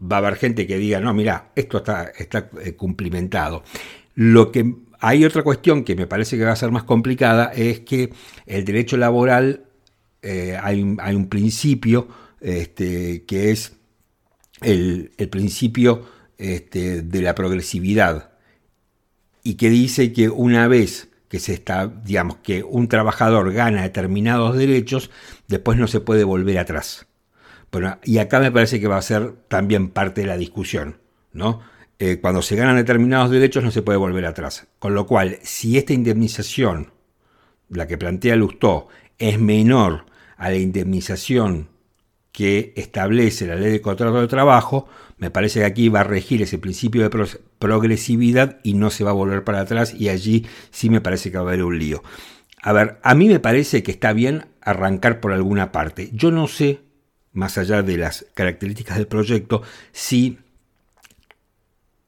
va 0.00 0.16
a 0.16 0.18
haber 0.20 0.36
gente 0.36 0.66
que 0.66 0.78
diga, 0.78 1.00
no, 1.00 1.12
mira, 1.12 1.50
esto 1.56 1.78
está, 1.78 2.12
está 2.16 2.50
eh, 2.62 2.74
cumplimentado. 2.74 3.64
Lo 4.14 4.52
que 4.52 4.74
hay 5.00 5.24
otra 5.24 5.42
cuestión 5.42 5.84
que 5.84 5.96
me 5.96 6.06
parece 6.06 6.36
que 6.36 6.44
va 6.44 6.52
a 6.52 6.56
ser 6.56 6.70
más 6.70 6.84
complicada, 6.84 7.52
es 7.54 7.80
que 7.80 8.12
el 8.46 8.64
derecho 8.64 8.96
laboral 8.96 9.64
eh, 10.22 10.58
hay, 10.60 10.82
un 10.82 11.28
principio 11.28 12.08
este, 12.40 13.24
que 13.24 13.50
es 13.50 13.76
el, 14.60 15.12
principio 15.30 16.06
este, 16.36 17.02
de 17.02 17.22
la 17.22 17.34
progresividad 17.34 18.30
y 19.42 19.54
que 19.54 19.70
dice 19.70 20.12
que 20.12 20.28
una 20.28 20.66
vez 20.66 21.08
que 21.28 21.38
se 21.38 21.52
está, 21.52 21.86
digamos, 21.86 22.38
que 22.38 22.62
un 22.62 22.88
trabajador 22.88 23.52
gana 23.52 23.82
determinados 23.82 24.56
derechos, 24.56 25.10
después 25.46 25.78
no 25.78 25.86
se 25.86 26.00
puede 26.00 26.24
volver 26.24 26.58
atrás. 26.58 27.06
Bueno, 27.70 27.98
y 28.02 28.18
acá 28.18 28.40
me 28.40 28.50
parece 28.50 28.80
que 28.80 28.88
va 28.88 28.96
a 28.96 29.02
ser 29.02 29.34
también 29.48 29.90
parte 29.90 30.22
de 30.22 30.26
la 30.26 30.38
discusión, 30.38 30.98
¿no? 31.32 31.60
Eh, 31.98 32.18
cuando 32.20 32.42
se 32.42 32.54
ganan 32.54 32.76
determinados 32.76 33.30
derechos 33.30 33.64
no 33.64 33.70
se 33.70 33.82
puede 33.82 33.98
volver 33.98 34.26
atrás. 34.26 34.68
Con 34.78 34.94
lo 34.94 35.06
cual, 35.06 35.38
si 35.42 35.78
esta 35.78 35.92
indemnización, 35.92 36.92
la 37.68 37.86
que 37.86 37.98
plantea 37.98 38.36
Lustó, 38.36 38.88
es 39.18 39.40
menor 39.40 40.06
a 40.36 40.50
la 40.50 40.56
indemnización 40.56 41.68
que 42.30 42.72
establece 42.76 43.48
la 43.48 43.56
ley 43.56 43.72
de 43.72 43.80
contrato 43.80 44.20
de 44.20 44.28
trabajo, 44.28 44.86
me 45.16 45.30
parece 45.30 45.58
que 45.58 45.66
aquí 45.66 45.88
va 45.88 46.00
a 46.00 46.04
regir 46.04 46.40
ese 46.40 46.58
principio 46.58 47.08
de 47.08 47.26
progresividad 47.58 48.60
y 48.62 48.74
no 48.74 48.90
se 48.90 49.02
va 49.02 49.10
a 49.10 49.14
volver 49.14 49.42
para 49.42 49.60
atrás 49.60 49.92
y 49.92 50.08
allí 50.08 50.46
sí 50.70 50.88
me 50.90 51.00
parece 51.00 51.32
que 51.32 51.38
va 51.38 51.42
a 51.42 51.48
haber 51.48 51.64
un 51.64 51.78
lío. 51.78 52.04
A 52.62 52.72
ver, 52.72 53.00
a 53.02 53.16
mí 53.16 53.28
me 53.28 53.40
parece 53.40 53.82
que 53.82 53.90
está 53.90 54.12
bien 54.12 54.46
arrancar 54.60 55.18
por 55.18 55.32
alguna 55.32 55.72
parte. 55.72 56.10
Yo 56.12 56.30
no 56.30 56.46
sé, 56.46 56.80
más 57.32 57.58
allá 57.58 57.82
de 57.82 57.96
las 57.96 58.26
características 58.34 58.98
del 58.98 59.08
proyecto, 59.08 59.62
si 59.90 60.38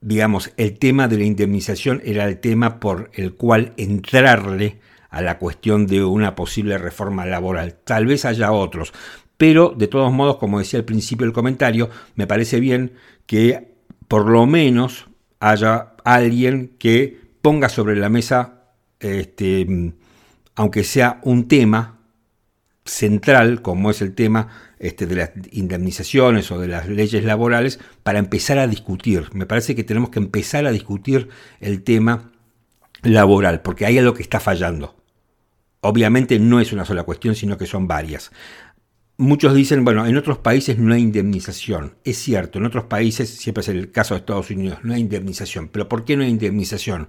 digamos, 0.01 0.53
el 0.57 0.79
tema 0.79 1.09
de 1.09 1.19
la 1.19 1.25
indemnización 1.25 2.01
era 2.05 2.25
el 2.27 2.39
tema 2.41 2.81
por 2.81 3.11
el 3.15 3.35
cual 3.35 3.73
entrarle 3.77 4.81
a 5.11 5.21
la 5.23 5.39
cuestión 5.39 5.87
de 5.87 6.05
una 6.05 6.35
posible 6.35 6.79
reforma 6.79 7.27
laboral. 7.27 7.79
Tal 7.85 8.07
vez 8.07 8.25
haya 8.25 8.53
otros, 8.53 8.93
pero 9.37 9.75
de 9.77 9.89
todos 9.89 10.13
modos, 10.13 10.37
como 10.37 10.59
decía 10.59 10.79
al 10.79 10.85
principio 10.85 11.27
del 11.27 11.35
comentario, 11.35 11.91
me 12.15 12.27
parece 12.27 12.61
bien 12.61 12.93
que 13.27 13.75
por 14.09 14.29
lo 14.29 14.47
menos 14.47 15.09
haya 15.39 15.95
alguien 16.05 16.77
que 16.79 17.19
ponga 17.43 17.69
sobre 17.69 17.97
la 17.97 18.09
mesa, 18.09 18.65
este, 19.01 19.95
aunque 20.55 20.85
sea 20.85 21.21
un 21.23 21.49
tema 21.49 21.99
central, 22.85 23.63
como 23.63 23.91
es 23.91 24.03
el 24.03 24.15
tema 24.15 24.49
este, 24.81 25.07
de 25.07 25.15
las 25.15 25.31
indemnizaciones 25.53 26.51
o 26.51 26.59
de 26.59 26.67
las 26.67 26.89
leyes 26.89 27.23
laborales 27.23 27.79
para 28.03 28.19
empezar 28.19 28.59
a 28.59 28.67
discutir. 28.67 29.29
Me 29.35 29.45
parece 29.45 29.77
que 29.77 29.85
tenemos 29.85 30.09
que 30.09 30.19
empezar 30.19 30.67
a 30.67 30.73
discutir 30.73 31.29
el 31.61 31.83
tema 31.83 32.33
laboral, 33.03 33.61
porque 33.61 33.85
ahí 33.85 33.99
es 33.99 34.05
lo 34.05 34.15
que 34.15 34.23
está 34.23 34.41
fallando. 34.41 34.97
Obviamente 35.83 36.39
no 36.39 36.61
es 36.61 36.73
una 36.73 36.87
sola 36.87 37.03
cuestión, 37.03 37.35
sino 37.35 37.59
que 37.59 37.67
son 37.67 37.87
varias. 37.87 38.33
Muchos 39.19 39.55
dicen, 39.55 39.85
bueno, 39.85 40.07
en 40.07 40.17
otros 40.17 40.39
países 40.39 40.79
no 40.79 40.95
hay 40.95 41.03
indemnización. 41.03 41.97
Es 42.05 42.17
cierto, 42.17 42.59
en 42.59 42.65
otros 42.65 42.85
países, 42.85 43.29
siempre 43.29 43.61
es 43.61 43.69
el 43.69 43.93
caso 43.93 44.15
de 44.15 44.21
Estados 44.21 44.51
Unidos, 44.51 44.79
no 44.83 44.95
hay 44.95 45.03
indemnización. 45.03 45.69
Pero 45.69 45.91
¿por 45.91 46.07
qué 46.07 46.17
no 46.17 46.23
hay 46.23 46.31
indemnización? 46.31 47.09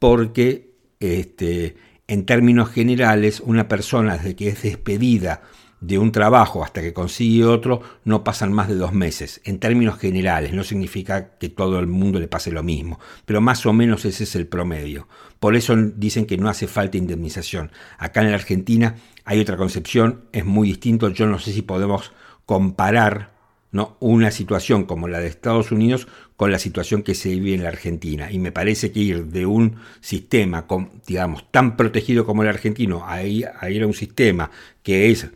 Porque 0.00 0.74
este, 0.98 1.76
en 2.08 2.26
términos 2.26 2.70
generales, 2.70 3.38
una 3.38 3.68
persona 3.68 4.18
que 4.18 4.48
es 4.48 4.62
despedida 4.62 5.42
de 5.86 5.98
un 5.98 6.12
trabajo 6.12 6.64
hasta 6.64 6.80
que 6.80 6.94
consigue 6.94 7.44
otro 7.44 7.82
no 8.04 8.24
pasan 8.24 8.52
más 8.52 8.68
de 8.68 8.76
dos 8.76 8.92
meses. 8.92 9.40
En 9.44 9.58
términos 9.58 9.98
generales, 9.98 10.54
no 10.54 10.64
significa 10.64 11.36
que 11.38 11.50
todo 11.50 11.78
el 11.78 11.86
mundo 11.86 12.18
le 12.18 12.28
pase 12.28 12.50
lo 12.50 12.62
mismo, 12.62 12.98
pero 13.26 13.40
más 13.40 13.66
o 13.66 13.72
menos 13.72 14.04
ese 14.04 14.24
es 14.24 14.34
el 14.34 14.46
promedio. 14.46 15.08
Por 15.40 15.56
eso 15.56 15.76
dicen 15.76 16.24
que 16.24 16.38
no 16.38 16.48
hace 16.48 16.66
falta 16.66 16.96
indemnización. 16.96 17.70
Acá 17.98 18.22
en 18.22 18.30
la 18.30 18.36
Argentina 18.36 18.96
hay 19.24 19.40
otra 19.40 19.58
concepción, 19.58 20.22
es 20.32 20.44
muy 20.44 20.68
distinto. 20.68 21.10
Yo 21.10 21.26
no 21.26 21.38
sé 21.38 21.52
si 21.52 21.60
podemos 21.60 22.12
comparar 22.46 23.34
¿no? 23.70 23.98
una 24.00 24.30
situación 24.30 24.84
como 24.84 25.06
la 25.06 25.20
de 25.20 25.26
Estados 25.26 25.70
Unidos 25.70 26.08
con 26.36 26.50
la 26.50 26.58
situación 26.58 27.02
que 27.02 27.14
se 27.14 27.28
vive 27.28 27.54
en 27.54 27.62
la 27.62 27.68
Argentina. 27.68 28.32
Y 28.32 28.38
me 28.38 28.52
parece 28.52 28.90
que 28.90 29.00
ir 29.00 29.26
de 29.26 29.44
un 29.44 29.76
sistema, 30.00 30.66
digamos, 31.06 31.50
tan 31.50 31.76
protegido 31.76 32.24
como 32.24 32.42
el 32.42 32.48
argentino 32.48 33.04
a 33.06 33.22
ir 33.22 33.46
a 33.46 33.86
un 33.86 33.94
sistema 33.94 34.50
que 34.82 35.10
es 35.10 35.28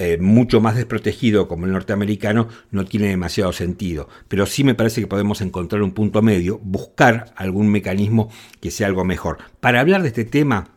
eh, 0.00 0.16
mucho 0.18 0.60
más 0.60 0.76
desprotegido 0.76 1.48
como 1.48 1.66
el 1.66 1.72
norteamericano 1.72 2.46
no 2.70 2.84
tiene 2.84 3.08
demasiado 3.08 3.52
sentido. 3.52 4.08
Pero 4.28 4.46
sí 4.46 4.62
me 4.62 4.76
parece 4.76 5.00
que 5.00 5.08
podemos 5.08 5.40
encontrar 5.40 5.82
un 5.82 5.90
punto 5.90 6.22
medio, 6.22 6.60
buscar 6.62 7.32
algún 7.34 7.68
mecanismo 7.68 8.30
que 8.60 8.70
sea 8.70 8.86
algo 8.86 9.04
mejor. 9.04 9.38
Para 9.58 9.80
hablar 9.80 10.02
de 10.02 10.08
este 10.08 10.24
tema, 10.24 10.70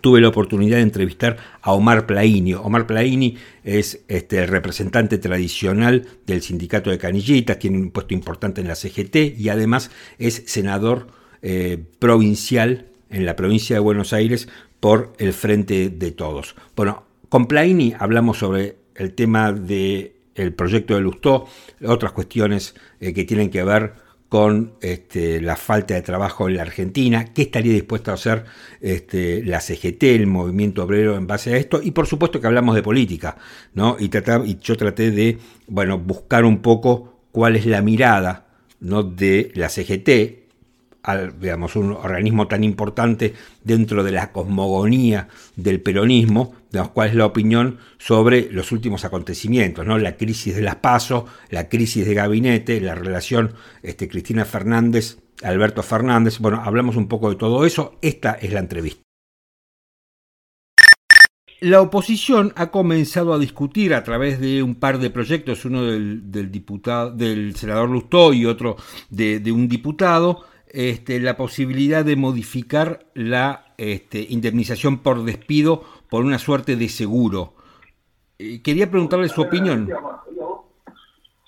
tuve 0.00 0.20
la 0.20 0.28
oportunidad 0.28 0.78
de 0.78 0.82
entrevistar 0.82 1.36
a 1.62 1.72
Omar 1.72 2.06
Plaini. 2.06 2.54
Omar 2.54 2.88
Plaini 2.88 3.36
es 3.62 4.00
este, 4.08 4.38
el 4.38 4.48
representante 4.48 5.18
tradicional 5.18 6.08
del 6.26 6.42
sindicato 6.42 6.90
de 6.90 6.98
canillitas, 6.98 7.58
tiene 7.58 7.78
un 7.78 7.90
puesto 7.90 8.14
importante 8.14 8.60
en 8.60 8.68
la 8.68 8.74
CGT 8.74 9.38
y 9.38 9.48
además 9.48 9.92
es 10.18 10.42
senador 10.46 11.06
eh, 11.42 11.82
provincial 11.98 12.86
en 13.10 13.26
la 13.26 13.36
provincia 13.36 13.76
de 13.76 13.80
Buenos 13.80 14.12
Aires 14.12 14.48
por 14.80 15.12
el 15.18 15.32
Frente 15.32 15.90
de 15.90 16.10
Todos. 16.10 16.56
Bueno, 16.74 17.04
con 17.30 17.46
Plaini 17.46 17.94
hablamos 17.98 18.38
sobre 18.38 18.76
el 18.94 19.14
tema 19.14 19.52
del 19.52 20.12
proyecto 20.54 20.94
de 20.94 21.00
Lustó, 21.00 21.46
otras 21.86 22.12
cuestiones 22.12 22.74
eh, 23.00 23.14
que 23.14 23.24
tienen 23.24 23.48
que 23.48 23.64
ver 23.64 23.94
con 24.28 24.74
este, 24.80 25.40
la 25.40 25.56
falta 25.56 25.94
de 25.94 26.02
trabajo 26.02 26.48
en 26.48 26.56
la 26.56 26.62
Argentina, 26.62 27.24
qué 27.32 27.42
estaría 27.42 27.72
dispuesto 27.72 28.10
a 28.10 28.14
hacer 28.14 28.44
este, 28.80 29.42
la 29.42 29.60
CGT, 29.60 30.02
el 30.04 30.26
movimiento 30.26 30.84
obrero 30.84 31.16
en 31.16 31.26
base 31.26 31.54
a 31.54 31.56
esto, 31.56 31.80
y 31.82 31.92
por 31.92 32.06
supuesto 32.06 32.40
que 32.40 32.46
hablamos 32.46 32.74
de 32.74 32.82
política, 32.82 33.36
¿no? 33.74 33.96
Y, 33.98 34.10
y 34.46 34.58
yo 34.60 34.76
traté 34.76 35.10
de, 35.10 35.38
bueno, 35.66 35.98
buscar 35.98 36.44
un 36.44 36.62
poco 36.62 37.22
cuál 37.32 37.56
es 37.56 37.66
la 37.66 37.82
mirada 37.82 38.46
¿no? 38.80 39.02
de 39.02 39.52
la 39.54 39.68
CGT, 39.68 40.39
digamos, 41.38 41.76
un 41.76 41.92
organismo 41.92 42.46
tan 42.46 42.64
importante 42.64 43.34
dentro 43.64 44.04
de 44.04 44.12
la 44.12 44.32
cosmogonía 44.32 45.28
del 45.56 45.80
peronismo, 45.80 46.54
cuál 46.92 47.08
es 47.08 47.14
la 47.14 47.26
opinión 47.26 47.78
sobre 47.98 48.50
los 48.52 48.72
últimos 48.72 49.04
acontecimientos, 49.04 49.86
¿no? 49.86 49.98
La 49.98 50.16
crisis 50.16 50.54
de 50.54 50.62
las 50.62 50.76
PASO, 50.76 51.26
la 51.50 51.68
crisis 51.68 52.06
de 52.06 52.14
gabinete, 52.14 52.80
la 52.80 52.94
relación 52.94 53.54
este, 53.82 54.08
Cristina 54.08 54.44
Fernández, 54.44 55.18
Alberto 55.42 55.82
Fernández. 55.82 56.38
Bueno, 56.38 56.62
hablamos 56.64 56.96
un 56.96 57.08
poco 57.08 57.30
de 57.30 57.36
todo 57.36 57.64
eso. 57.64 57.98
Esta 58.02 58.32
es 58.32 58.52
la 58.52 58.60
entrevista. 58.60 59.02
La 61.60 61.82
oposición 61.82 62.54
ha 62.56 62.70
comenzado 62.70 63.34
a 63.34 63.38
discutir 63.38 63.92
a 63.92 64.02
través 64.02 64.40
de 64.40 64.62
un 64.62 64.76
par 64.76 64.98
de 64.98 65.10
proyectos, 65.10 65.66
uno 65.66 65.82
del, 65.82 66.50
diputado, 66.50 67.10
del 67.10 67.54
senador 67.54 67.90
Lustó 67.90 68.32
y 68.32 68.46
otro 68.46 68.76
de, 69.10 69.42
un 69.52 69.68
diputado, 69.68 70.46
este, 70.72 71.20
la 71.20 71.36
posibilidad 71.36 72.04
de 72.04 72.16
modificar 72.16 73.06
la 73.14 73.74
este, 73.76 74.26
indemnización 74.28 74.98
por 74.98 75.24
despido 75.24 75.84
por 76.08 76.24
una 76.24 76.38
suerte 76.38 76.76
de 76.76 76.88
seguro. 76.88 77.54
Eh, 78.38 78.62
quería 78.62 78.90
preguntarle 78.90 79.28
su 79.28 79.42
opinión. 79.42 79.88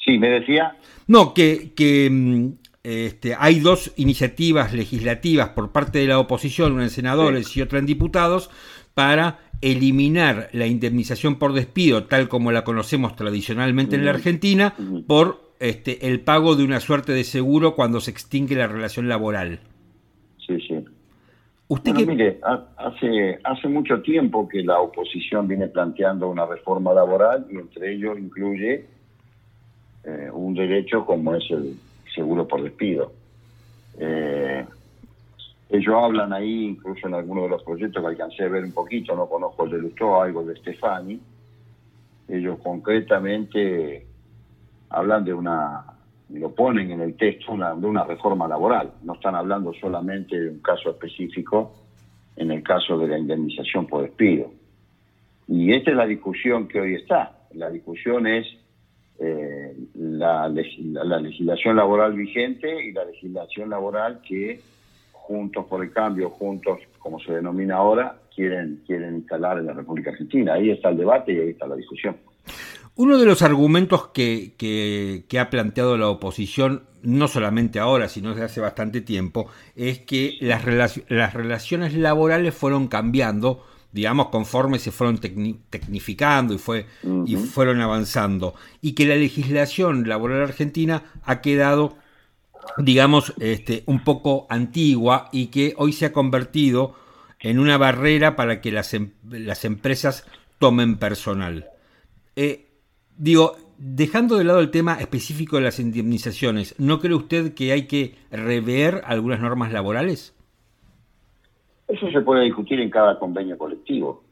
Sí, 0.05 0.19
me 0.19 0.29
decía. 0.29 0.77
No, 1.07 1.33
que, 1.35 1.73
que 1.75 2.09
mm, 2.11 2.49
este, 2.83 3.37
hay 3.39 3.61
dos 3.61 3.93
iniciativas 3.97 4.73
legislativas 4.73 5.51
por 5.51 5.73
parte 5.73 6.01
de 6.01 6.07
la 6.07 6.19
oposición, 6.19 6.73
una 6.73 6.85
en 6.85 6.91
senadores 6.91 7.57
y 7.57 7.63
otra 7.63 7.79
en 7.79 7.87
diputados, 7.87 8.51
para 8.95 9.39
eliminar 9.61 10.49
la 10.53 10.67
indemnización 10.67 11.39
por 11.39 11.53
despido, 11.53 12.05
tal 12.05 12.29
como 12.29 12.51
la 12.51 12.65
conocemos 12.65 13.15
tradicionalmente 13.15 13.95
en 13.95 14.05
la 14.05 14.11
Argentina, 14.11 14.75
por 15.07 15.52
este, 15.63 16.09
el 16.09 16.21
pago 16.21 16.57
de 16.57 16.65
una 16.65 16.81
suerte 16.81 17.13
de 17.13 17.23
seguro 17.23 17.77
cuando 17.77 18.01
se 18.01 18.11
extingue 18.11 18.57
la 18.57 18.67
relación 18.67 19.09
laboral. 19.09 19.61
Sí, 20.45 20.59
sí. 20.61 20.85
Usted 21.69 21.95
mire, 21.95 22.41
hace, 22.77 23.39
hace 23.45 23.69
mucho 23.69 24.03
tiempo 24.03 24.49
que 24.49 24.63
la 24.63 24.81
oposición 24.81 25.47
viene 25.47 25.69
planteando 25.69 26.29
una 26.29 26.47
reforma 26.47 26.93
laboral 26.93 27.47
y 27.49 27.57
entre 27.57 27.95
ellos 27.95 28.19
incluye 28.19 28.85
eh, 30.05 30.31
un 30.33 30.53
derecho 30.55 31.07
como 31.07 31.35
es 31.37 31.49
el 31.51 31.77
seguro 32.13 32.47
por 32.49 32.63
despido. 32.63 33.13
Eh, 33.99 34.67
ellos 35.71 35.95
hablan 35.97 36.33
ahí, 36.33 36.65
incluso 36.65 37.07
en 37.07 37.15
algunos 37.15 37.45
de 37.45 37.51
los 37.51 37.63
proyectos 37.63 38.03
que 38.03 38.09
alcancé 38.09 38.43
a 38.43 38.49
ver 38.49 38.65
un 38.65 38.73
poquito, 38.73 39.15
no 39.15 39.27
conozco 39.29 39.65
el 39.65 39.71
de 39.71 39.79
Lustó, 39.79 40.21
algo 40.21 40.45
de 40.45 40.57
Stefani. 40.57 41.21
Ellos 42.29 42.59
concretamente 42.63 44.07
hablan 44.93 45.25
de 45.25 45.35
una, 45.35 45.85
lo 46.31 46.55
ponen 46.55 46.91
en 46.91 47.01
el 47.01 47.17
texto, 47.17 47.57
de 47.57 47.87
una 47.87 48.05
reforma 48.05 48.47
laboral. 48.47 48.93
No 49.03 49.15
están 49.15 49.35
hablando 49.35 49.73
solamente 49.75 50.39
de 50.39 50.51
un 50.51 50.61
caso 50.61 50.91
específico, 50.91 51.75
en 52.37 52.51
el 52.51 52.63
caso 52.63 52.99
de 52.99 53.09
la 53.09 53.19
indemnización 53.19 53.87
por 53.87 54.03
despido. 54.03 54.53
Y 55.49 55.73
esta 55.73 55.91
es 55.91 55.97
la 55.97 56.07
discusión 56.07 56.69
que 56.69 56.81
hoy 56.81 56.95
está. 56.95 57.39
La 57.55 57.71
discusión 57.71 58.27
es 58.27 58.47
eh, 59.19 59.77
la, 59.95 60.49
la, 60.49 61.21
legislación 61.21 61.77
laboral 61.77 62.15
vigente 62.15 62.85
y 62.85 62.93
la 62.93 63.05
legislación 63.05 63.71
laboral 63.71 64.21
que 64.27 64.61
juntos 65.13 65.67
por 65.67 65.85
el 65.85 65.93
cambio, 65.93 66.31
juntos, 66.31 66.81
como 66.99 67.21
se 67.21 67.33
denomina 67.33 67.77
ahora, 67.77 68.17
quieren, 68.35 68.83
quieren 68.87 69.17
instalar 69.17 69.59
en 69.59 69.67
la 69.67 69.75
República 69.75 70.11
Argentina. 70.11 70.55
Ahí 70.55 70.71
está 70.71 70.89
el 70.89 70.97
debate 70.97 71.33
y 71.33 71.39
ahí 71.39 71.51
está 71.51 71.67
la 71.67 71.77
discusión. 71.77 72.17
Uno 72.95 73.19
de 73.19 73.25
los 73.25 73.43
argumentos 73.43 74.09
que, 74.09 74.55
que, 74.59 75.41
ha 75.41 75.51
planteado 75.51 75.97
la 75.97 76.09
oposición, 76.09 76.85
no 77.03 77.27
solamente 77.27 77.79
ahora, 77.79 78.09
sino 78.09 78.31
desde 78.31 78.45
hace 78.45 78.61
bastante 78.61 79.01
tiempo, 79.01 79.49
es 79.75 80.01
que 80.01 80.37
las, 80.41 80.65
las 81.09 81.35
relaciones 81.35 81.95
laborales 81.95 82.55
fueron 82.55 82.89
cambiando, 82.89 83.65
digamos, 83.93 84.29
conforme 84.29 84.79
se 84.79 84.93
fueron 84.93 85.19
tecnificando 85.19 86.53
y, 86.53 86.59
fue, 86.59 86.87
y 87.27 87.37
fueron 87.37 87.81
avanzando, 87.81 88.55
y 88.83 88.93
que 88.93 89.07
la 89.07 89.17
legislación 89.17 90.07
laboral 90.07 90.43
argentina 90.43 91.03
ha 91.25 91.41
quedado 91.41 91.97
digamos, 92.79 93.35
este, 93.41 93.83
un 93.87 94.05
poco 94.05 94.47
antigua 94.49 95.29
y 95.33 95.47
que 95.47 95.75
hoy 95.77 95.93
se 95.93 96.07
ha 96.07 96.13
convertido 96.13 96.95
en 97.41 97.59
una 97.59 97.77
barrera 97.77 98.37
para 98.37 98.61
que 98.61 98.71
las, 98.71 98.95
em, 98.95 99.13
las 99.29 99.65
empresas 99.65 100.25
tomen 100.59 100.97
personal. 100.97 101.67
Eh, 102.37 102.72
digo, 103.17 103.57
dejando 103.79 104.37
de 104.37 104.45
lado 104.45 104.61
el 104.61 104.71
tema 104.71 104.95
específico 104.95 105.57
de 105.57 105.63
las 105.63 105.81
indemnizaciones, 105.81 106.79
¿no 106.79 107.01
cree 107.01 107.15
usted 107.15 107.55
que 107.55 107.73
hay 107.73 107.87
que 107.87 108.15
rever 108.31 109.03
algunas 109.05 109.41
normas 109.41 109.73
laborales? 109.73 110.35
Eso 111.89 112.11
se 112.11 112.21
puede 112.21 112.45
discutir 112.45 112.81
en 112.81 112.91
cada 112.91 113.19
convenio 113.19 113.59
colectivo. 113.59 114.23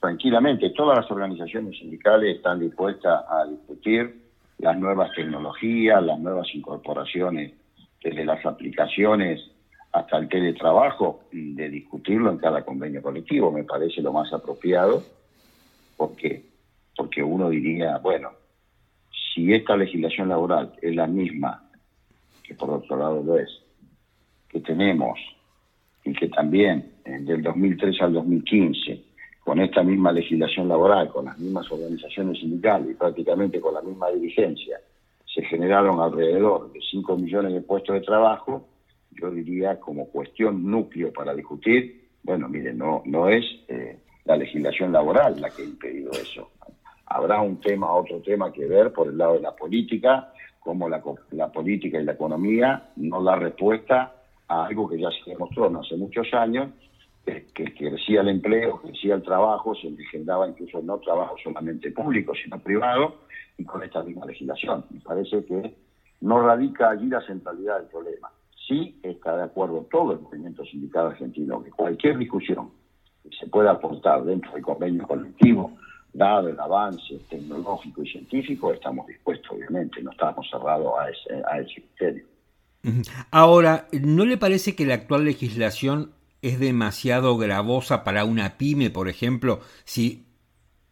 Tranquilamente, 0.00 0.70
todas 0.70 0.98
las 0.98 1.10
organizaciones 1.10 1.78
sindicales 1.78 2.36
están 2.36 2.60
dispuestas 2.60 3.24
a 3.28 3.46
discutir 3.46 4.20
las 4.58 4.78
nuevas 4.78 5.10
tecnologías, 5.14 6.02
las 6.02 6.18
nuevas 6.18 6.46
incorporaciones 6.54 7.52
desde 8.02 8.24
las 8.24 8.44
aplicaciones 8.44 9.40
hasta 9.92 10.18
el 10.18 10.28
teletrabajo, 10.28 11.20
de 11.32 11.68
discutirlo 11.68 12.30
en 12.30 12.38
cada 12.38 12.64
convenio 12.64 13.02
colectivo, 13.02 13.50
me 13.50 13.64
parece 13.64 14.00
lo 14.00 14.12
más 14.12 14.32
apropiado, 14.32 15.02
porque, 15.96 16.44
porque 17.00 17.22
uno 17.22 17.48
diría, 17.48 17.96
bueno, 17.96 18.28
si 19.32 19.54
esta 19.54 19.74
legislación 19.74 20.28
laboral 20.28 20.74
es 20.82 20.94
la 20.94 21.06
misma, 21.06 21.66
que 22.42 22.52
por 22.52 22.68
otro 22.68 22.98
lado 22.98 23.22
lo 23.22 23.38
es, 23.38 23.48
que 24.50 24.60
tenemos, 24.60 25.18
y 26.04 26.12
que 26.12 26.28
también 26.28 26.96
del 27.06 27.40
2003 27.40 28.02
al 28.02 28.12
2015, 28.12 29.02
con 29.42 29.60
esta 29.60 29.82
misma 29.82 30.12
legislación 30.12 30.68
laboral, 30.68 31.08
con 31.08 31.24
las 31.24 31.38
mismas 31.38 31.72
organizaciones 31.72 32.38
sindicales 32.38 32.90
y 32.90 32.94
prácticamente 32.94 33.62
con 33.62 33.72
la 33.72 33.80
misma 33.80 34.10
dirigencia, 34.10 34.78
se 35.24 35.42
generaron 35.44 36.00
alrededor 36.00 36.70
de 36.70 36.80
5 36.82 37.16
millones 37.16 37.54
de 37.54 37.62
puestos 37.62 37.94
de 37.94 38.02
trabajo, 38.02 38.68
yo 39.12 39.30
diría 39.30 39.80
como 39.80 40.10
cuestión 40.10 40.70
núcleo 40.70 41.14
para 41.14 41.32
discutir, 41.34 42.10
bueno, 42.24 42.46
mire, 42.46 42.74
no, 42.74 43.00
no 43.06 43.30
es 43.30 43.42
eh, 43.68 44.00
la 44.26 44.36
legislación 44.36 44.92
laboral 44.92 45.40
la 45.40 45.48
que 45.48 45.62
ha 45.62 45.64
impedido 45.64 46.10
eso. 46.10 46.50
Habrá 47.10 47.40
un 47.40 47.60
tema, 47.60 47.92
otro 47.92 48.20
tema 48.20 48.52
que 48.52 48.66
ver 48.66 48.92
por 48.92 49.08
el 49.08 49.18
lado 49.18 49.34
de 49.34 49.40
la 49.40 49.54
política, 49.54 50.32
como 50.60 50.88
la, 50.88 51.02
la 51.32 51.50
política 51.50 52.00
y 52.00 52.04
la 52.04 52.12
economía 52.12 52.90
no 52.96 53.22
da 53.22 53.34
respuesta 53.34 54.14
a 54.46 54.66
algo 54.66 54.88
que 54.88 55.00
ya 55.00 55.08
se 55.10 55.30
demostró 55.30 55.66
hace 55.78 55.96
muchos 55.96 56.32
años, 56.32 56.70
que, 57.24 57.46
que, 57.52 57.74
crecía 57.74 58.20
el 58.20 58.28
empleo, 58.28 58.80
crecía 58.80 59.16
el 59.16 59.22
trabajo, 59.22 59.74
se 59.74 59.90
generaba 60.10 60.48
incluso 60.48 60.80
no 60.82 60.98
trabajo 60.98 61.34
solamente 61.42 61.90
público, 61.90 62.32
sino 62.34 62.60
privado, 62.60 63.16
y 63.58 63.64
con 63.64 63.82
esta 63.82 64.04
misma 64.04 64.26
legislación. 64.26 64.84
Me 64.90 65.00
parece 65.00 65.44
que 65.44 65.74
no 66.20 66.40
radica 66.40 66.90
allí 66.90 67.08
la 67.08 67.20
centralidad 67.26 67.78
del 67.80 67.88
problema. 67.88 68.30
Sí 68.68 69.00
está 69.02 69.36
de 69.36 69.42
acuerdo 69.42 69.86
todo 69.90 70.12
el 70.12 70.20
movimiento 70.20 70.64
sindical 70.64 71.08
argentino 71.08 71.62
que 71.62 71.70
cualquier 71.70 72.18
discusión 72.18 72.70
que 73.22 73.30
se 73.36 73.48
pueda 73.48 73.72
aportar 73.72 74.22
dentro 74.24 74.52
del 74.52 74.62
convenio 74.62 75.06
colectivo, 75.06 75.76
dado 76.12 76.48
el 76.48 76.58
avance 76.58 77.18
tecnológico 77.28 78.02
y 78.02 78.10
científico, 78.10 78.72
estamos 78.72 79.06
dispuestos, 79.06 79.50
obviamente, 79.52 80.02
no 80.02 80.10
estamos 80.10 80.48
cerrados 80.50 80.92
a 80.98 81.10
ese, 81.10 81.42
a 81.50 81.60
ese 81.60 81.74
criterio. 81.74 82.24
Ahora, 83.30 83.88
¿no 83.92 84.24
le 84.24 84.36
parece 84.36 84.74
que 84.74 84.86
la 84.86 84.94
actual 84.94 85.24
legislación 85.24 86.12
es 86.42 86.58
demasiado 86.58 87.36
gravosa 87.36 88.04
para 88.04 88.24
una 88.24 88.56
pyme, 88.56 88.90
por 88.90 89.08
ejemplo? 89.08 89.60
Si 89.84 90.26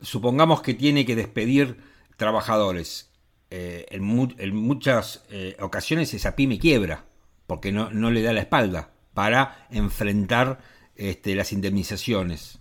supongamos 0.00 0.62
que 0.62 0.74
tiene 0.74 1.06
que 1.06 1.16
despedir 1.16 1.78
trabajadores, 2.16 3.10
eh, 3.50 3.86
en, 3.90 4.04
muchas 4.04 5.24
eh, 5.30 5.56
ocasiones 5.60 6.12
esa 6.12 6.36
pyme 6.36 6.58
quiebra, 6.58 7.06
porque 7.46 7.72
no, 7.72 7.90
no 7.90 8.10
le 8.10 8.22
da 8.22 8.34
la 8.34 8.40
espalda 8.40 8.90
para 9.14 9.66
enfrentar 9.70 10.58
este, 10.96 11.34
las 11.34 11.52
indemnizaciones. 11.52 12.57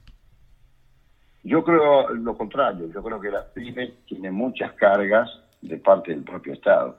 Yo 1.43 1.63
creo 1.63 2.09
lo 2.09 2.37
contrario, 2.37 2.87
yo 2.93 3.01
creo 3.03 3.19
que 3.19 3.31
la 3.31 3.45
pyme 3.53 3.93
tiene 4.05 4.31
muchas 4.31 4.73
cargas 4.73 5.29
de 5.61 5.77
parte 5.77 6.11
del 6.11 6.23
propio 6.23 6.53
Estado. 6.53 6.97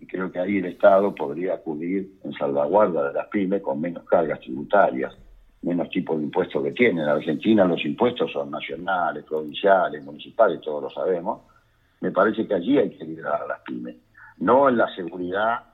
Y 0.00 0.06
creo 0.06 0.30
que 0.30 0.38
ahí 0.38 0.58
el 0.58 0.66
Estado 0.66 1.14
podría 1.14 1.54
acudir 1.54 2.18
en 2.24 2.32
salvaguarda 2.32 3.08
de 3.08 3.14
las 3.14 3.28
pymes 3.28 3.62
con 3.62 3.80
menos 3.80 4.04
cargas 4.04 4.40
tributarias, 4.40 5.16
menos 5.62 5.90
tipo 5.90 6.16
de 6.16 6.24
impuestos 6.24 6.62
que 6.62 6.72
tienen. 6.72 7.04
En 7.04 7.10
Argentina 7.10 7.64
los 7.64 7.84
impuestos 7.84 8.32
son 8.32 8.50
nacionales, 8.50 9.24
provinciales, 9.24 10.04
municipales, 10.04 10.60
todos 10.60 10.82
lo 10.82 10.90
sabemos 10.90 11.40
me 12.00 12.12
parece 12.12 12.46
que 12.46 12.54
allí 12.54 12.78
hay 12.78 12.90
que 12.90 13.04
liderar 13.04 13.42
a 13.42 13.46
las 13.46 13.60
pymes, 13.60 13.96
no 14.38 14.68
en 14.68 14.76
la 14.76 14.94
seguridad 14.94 15.64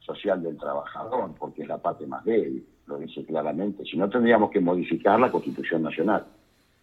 social 0.00 0.42
del 0.42 0.56
trabajador, 0.56 1.34
porque 1.38 1.62
es 1.62 1.68
la 1.68 1.78
parte 1.78 2.06
más 2.06 2.24
débil, 2.24 2.66
lo 2.86 2.98
dice 2.98 3.24
claramente. 3.24 3.84
Si 3.84 3.96
no, 3.96 4.08
tendríamos 4.08 4.50
que 4.50 4.60
modificar 4.60 5.18
la 5.18 5.30
Constitución 5.30 5.82
Nacional. 5.82 6.24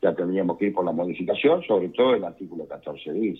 Ya 0.01 0.15
tendríamos 0.15 0.57
que 0.57 0.65
ir 0.65 0.73
por 0.73 0.85
la 0.85 0.91
modificación, 0.91 1.61
sobre 1.63 1.89
todo 1.89 2.15
el 2.15 2.23
artículo 2.23 2.67
14 2.67 3.11
bis, 3.13 3.39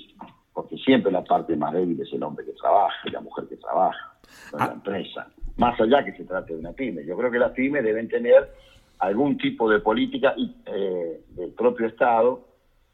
porque 0.54 0.78
siempre 0.78 1.12
la 1.12 1.24
parte 1.24 1.56
más 1.56 1.74
débil 1.74 2.00
es 2.00 2.14
el 2.14 2.22
hombre 2.24 2.46
que 2.46 2.52
trabaja 2.54 2.98
y 3.06 3.12
la 3.12 3.22
mujer 3.22 3.46
que 3.48 3.58
trabaja, 3.58 4.14
en 4.54 4.60
la 4.60 4.66
ah. 4.66 4.72
empresa. 4.74 5.28
Más 5.58 5.80
allá 5.80 6.06
que 6.06 6.14
se 6.14 6.24
trate 6.24 6.54
de 6.54 6.60
una 6.60 6.74
pyme. 6.74 7.04
Yo 7.06 7.18
creo 7.18 7.32
que 7.32 7.40
las 7.40 7.52
pymes 7.52 7.84
deben 7.84 8.08
tener 8.08 8.50
algún 9.00 9.38
tipo 9.38 9.70
de 9.70 9.80
política 9.80 10.36
eh, 10.66 11.22
del 11.36 11.52
propio 11.52 11.88
Estado 11.88 12.51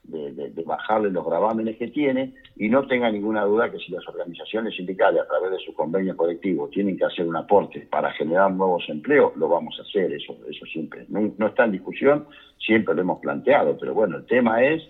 de, 0.07 0.63
bajarle 0.65 1.11
los 1.11 1.25
gravámenes 1.25 1.77
que 1.77 1.87
tiene 1.87 2.33
y 2.55 2.69
no 2.69 2.85
tenga 2.87 3.09
ninguna 3.11 3.43
duda 3.43 3.71
que 3.71 3.77
si 3.77 3.91
las 3.91 4.07
organizaciones 4.07 4.75
sindicales 4.75 5.21
a 5.21 5.27
través 5.27 5.51
de 5.51 5.59
su 5.65 5.73
convenio 5.73 6.15
colectivo 6.15 6.67
tienen 6.67 6.97
que 6.97 7.05
hacer 7.05 7.25
un 7.25 7.35
aporte 7.35 7.87
para 7.89 8.11
generar 8.13 8.51
nuevos 8.51 8.83
empleos, 8.89 9.35
lo 9.35 9.47
vamos 9.47 9.77
a 9.79 9.83
hacer, 9.83 10.11
eso, 10.13 10.37
eso 10.49 10.65
siempre. 10.65 11.05
No, 11.09 11.47
está 11.47 11.65
en 11.65 11.71
discusión, 11.71 12.25
siempre 12.57 12.95
lo 12.95 13.01
hemos 13.01 13.19
planteado, 13.19 13.77
pero 13.77 13.93
bueno, 13.93 14.17
el 14.17 14.25
tema 14.25 14.63
es 14.63 14.83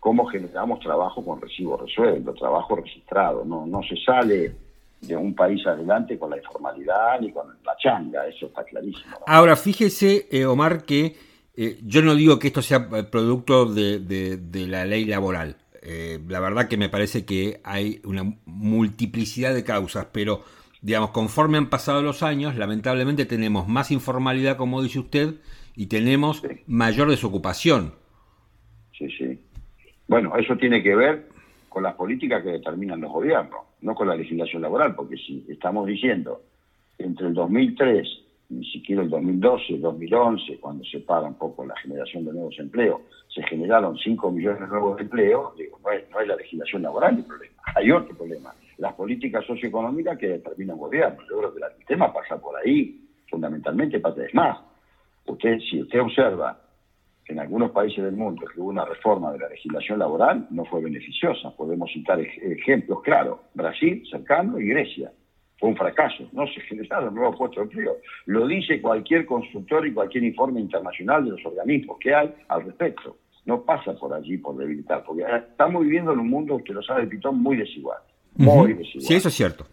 cómo 0.00 0.26
generamos 0.26 0.80
trabajo 0.80 1.24
con 1.24 1.40
recibo 1.40 1.76
resuelto, 1.76 2.34
trabajo 2.34 2.76
registrado, 2.76 3.44
no, 3.44 3.66
no 3.66 3.82
se 3.82 3.96
sale 3.96 4.52
de 5.00 5.16
un 5.16 5.34
país 5.34 5.64
adelante 5.66 6.18
con 6.18 6.30
la 6.30 6.38
informalidad 6.38 7.20
ni 7.20 7.32
con 7.32 7.46
la 7.64 7.76
changa, 7.76 8.26
eso 8.26 8.46
está 8.46 8.64
clarísimo. 8.64 9.16
Ahora, 9.26 9.56
fíjese, 9.56 10.26
eh, 10.30 10.44
Omar, 10.44 10.84
que 10.84 11.14
eh, 11.60 11.76
yo 11.82 12.02
no 12.02 12.14
digo 12.14 12.38
que 12.38 12.46
esto 12.46 12.62
sea 12.62 12.88
eh, 12.92 13.02
producto 13.02 13.66
de, 13.66 14.38
la 14.68 14.84
ley 14.84 15.04
laboral. 15.04 15.56
Eh, 15.82 16.20
la 16.28 16.38
verdad 16.38 16.68
que 16.68 16.76
me 16.76 16.88
parece 16.88 17.24
que 17.24 17.60
hay 17.64 18.00
una 18.04 18.22
multiplicidad 18.46 19.52
de 19.52 19.64
causas, 19.64 20.06
pero 20.12 20.44
digamos, 20.82 21.10
conforme 21.10 21.58
han 21.58 21.68
pasado 21.68 22.00
los 22.00 22.22
años, 22.22 22.54
lamentablemente 22.54 23.26
tenemos 23.26 23.66
más 23.66 23.90
informalidad, 23.90 24.56
como 24.56 24.80
dice 24.84 25.00
usted, 25.00 25.34
y 25.74 25.86
tenemos 25.86 26.44
mayor 26.68 27.10
desocupación. 27.10 27.92
Sí, 28.96 29.08
sí. 29.18 29.40
Bueno, 30.06 30.36
eso 30.36 30.56
tiene 30.58 30.80
que 30.80 30.94
ver 30.94 31.28
con 31.68 31.82
las 31.82 31.96
políticas 31.96 32.44
que 32.44 32.50
determinan 32.50 33.00
los 33.00 33.10
gobiernos, 33.10 33.62
no 33.80 33.96
con 33.96 34.06
la 34.06 34.14
legislación 34.14 34.62
laboral, 34.62 34.94
porque 34.94 35.16
si 35.16 35.44
estamos 35.48 35.88
diciendo 35.88 36.40
entre 36.98 37.26
el 37.26 37.34
2003 37.34 38.27
ni 38.50 38.64
siquiera 38.64 39.02
el 39.02 39.10
2012, 39.10 39.74
el 39.74 39.80
2011, 39.82 40.58
cuando 40.58 40.84
se 40.84 41.00
para 41.00 41.26
un 41.26 41.34
poco 41.34 41.66
la 41.66 41.76
generación 41.76 42.24
de 42.24 42.32
nuevos 42.32 42.58
empleos, 42.58 43.02
se 43.28 43.42
generaron 43.42 43.96
5 43.96 44.30
millones 44.30 44.60
de 44.60 44.66
nuevos 44.68 44.98
empleos, 45.00 45.54
digo, 45.56 45.78
no 45.84 45.90
es, 45.90 46.08
no 46.10 46.20
es 46.20 46.28
la 46.28 46.36
legislación 46.36 46.82
laboral 46.82 47.18
el 47.18 47.24
problema, 47.24 47.62
hay 47.74 47.90
otro 47.90 48.16
problema, 48.16 48.54
las 48.78 48.94
políticas 48.94 49.44
socioeconómicas 49.44 50.16
que 50.16 50.28
determina 50.28 50.74
un 50.74 50.80
gobierno. 50.80 51.18
Yo 51.28 51.38
creo 51.38 51.54
que 51.54 51.60
el 51.60 51.86
tema 51.86 52.12
pasa 52.12 52.40
por 52.40 52.56
ahí, 52.56 53.08
fundamentalmente, 53.28 54.00
para 54.00 54.24
es 54.24 54.34
más. 54.34 54.58
Usted, 55.26 55.58
si 55.58 55.82
usted 55.82 56.00
observa 56.00 56.58
que 57.24 57.32
en 57.32 57.40
algunos 57.40 57.72
países 57.72 58.02
del 58.02 58.16
mundo 58.16 58.46
que 58.46 58.60
hubo 58.60 58.70
una 58.70 58.84
reforma 58.84 59.32
de 59.32 59.40
la 59.40 59.48
legislación 59.48 59.98
laboral, 59.98 60.46
no 60.50 60.64
fue 60.64 60.80
beneficiosa. 60.80 61.54
Podemos 61.54 61.90
citar 61.92 62.18
ejemplos 62.20 63.02
claros, 63.02 63.40
Brasil, 63.52 64.02
cercano, 64.10 64.58
y 64.58 64.68
Grecia 64.68 65.12
fue 65.58 65.70
un 65.70 65.76
fracaso, 65.76 66.28
no 66.32 66.46
se 66.46 66.60
generaron 66.62 67.14
nuevos 67.14 67.36
puestos 67.36 67.56
de 67.56 67.62
empleo. 67.62 67.96
Lo 68.26 68.46
dice 68.46 68.80
cualquier 68.80 69.26
constructor 69.26 69.86
y 69.86 69.92
cualquier 69.92 70.24
informe 70.24 70.60
internacional 70.60 71.24
de 71.24 71.32
los 71.32 71.44
organismos 71.44 71.98
que 71.98 72.14
hay 72.14 72.32
al 72.48 72.64
respecto. 72.64 73.16
No 73.44 73.62
pasa 73.62 73.94
por 73.94 74.12
allí 74.14 74.36
por 74.38 74.56
debilitar, 74.56 75.02
porque 75.04 75.24
estamos 75.24 75.82
viviendo 75.82 76.12
en 76.12 76.20
un 76.20 76.28
mundo, 76.28 76.56
usted 76.56 76.74
lo 76.74 76.82
sabe, 76.82 77.06
Pitón, 77.06 77.42
muy 77.42 77.56
desigual. 77.56 77.98
Muy 78.36 78.74
desigual. 78.74 79.06
Sí, 79.06 79.14
eso 79.14 79.28
es 79.28 79.34
cierto. 79.34 79.66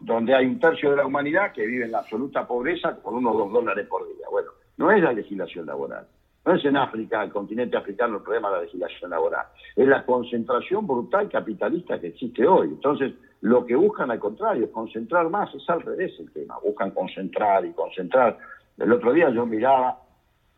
donde 0.00 0.34
hay 0.34 0.46
un 0.46 0.60
tercio 0.60 0.90
de 0.90 0.96
la 0.96 1.06
humanidad 1.06 1.52
que 1.52 1.66
vive 1.66 1.86
en 1.86 1.92
la 1.92 1.98
absoluta 1.98 2.46
pobreza 2.46 2.96
con 3.02 3.14
unos 3.14 3.36
dos 3.36 3.52
dólares 3.52 3.86
por 3.88 4.06
día. 4.06 4.26
Bueno, 4.30 4.50
no 4.76 4.90
es 4.92 5.02
la 5.02 5.12
legislación 5.12 5.66
laboral. 5.66 6.06
No 6.44 6.54
es 6.54 6.64
en 6.64 6.76
África, 6.76 7.22
el 7.22 7.32
continente 7.32 7.76
africano, 7.76 8.18
el 8.18 8.22
problema 8.22 8.50
de 8.50 8.56
la 8.56 8.62
legislación 8.62 9.10
laboral. 9.10 9.46
Es 9.74 9.88
la 9.88 10.04
concentración 10.04 10.86
brutal 10.86 11.28
capitalista 11.30 11.98
que 11.98 12.08
existe 12.08 12.46
hoy. 12.46 12.68
Entonces, 12.68 13.14
lo 13.44 13.66
que 13.66 13.76
buscan 13.76 14.10
al 14.10 14.18
contrario 14.18 14.64
es 14.64 14.70
concentrar 14.70 15.28
más, 15.28 15.54
es 15.54 15.68
al 15.68 15.82
revés 15.82 16.18
el 16.18 16.32
tema. 16.32 16.56
Buscan 16.64 16.92
concentrar 16.92 17.62
y 17.66 17.72
concentrar. 17.72 18.38
El 18.78 18.90
otro 18.90 19.12
día 19.12 19.28
yo 19.28 19.44
miraba, 19.44 20.00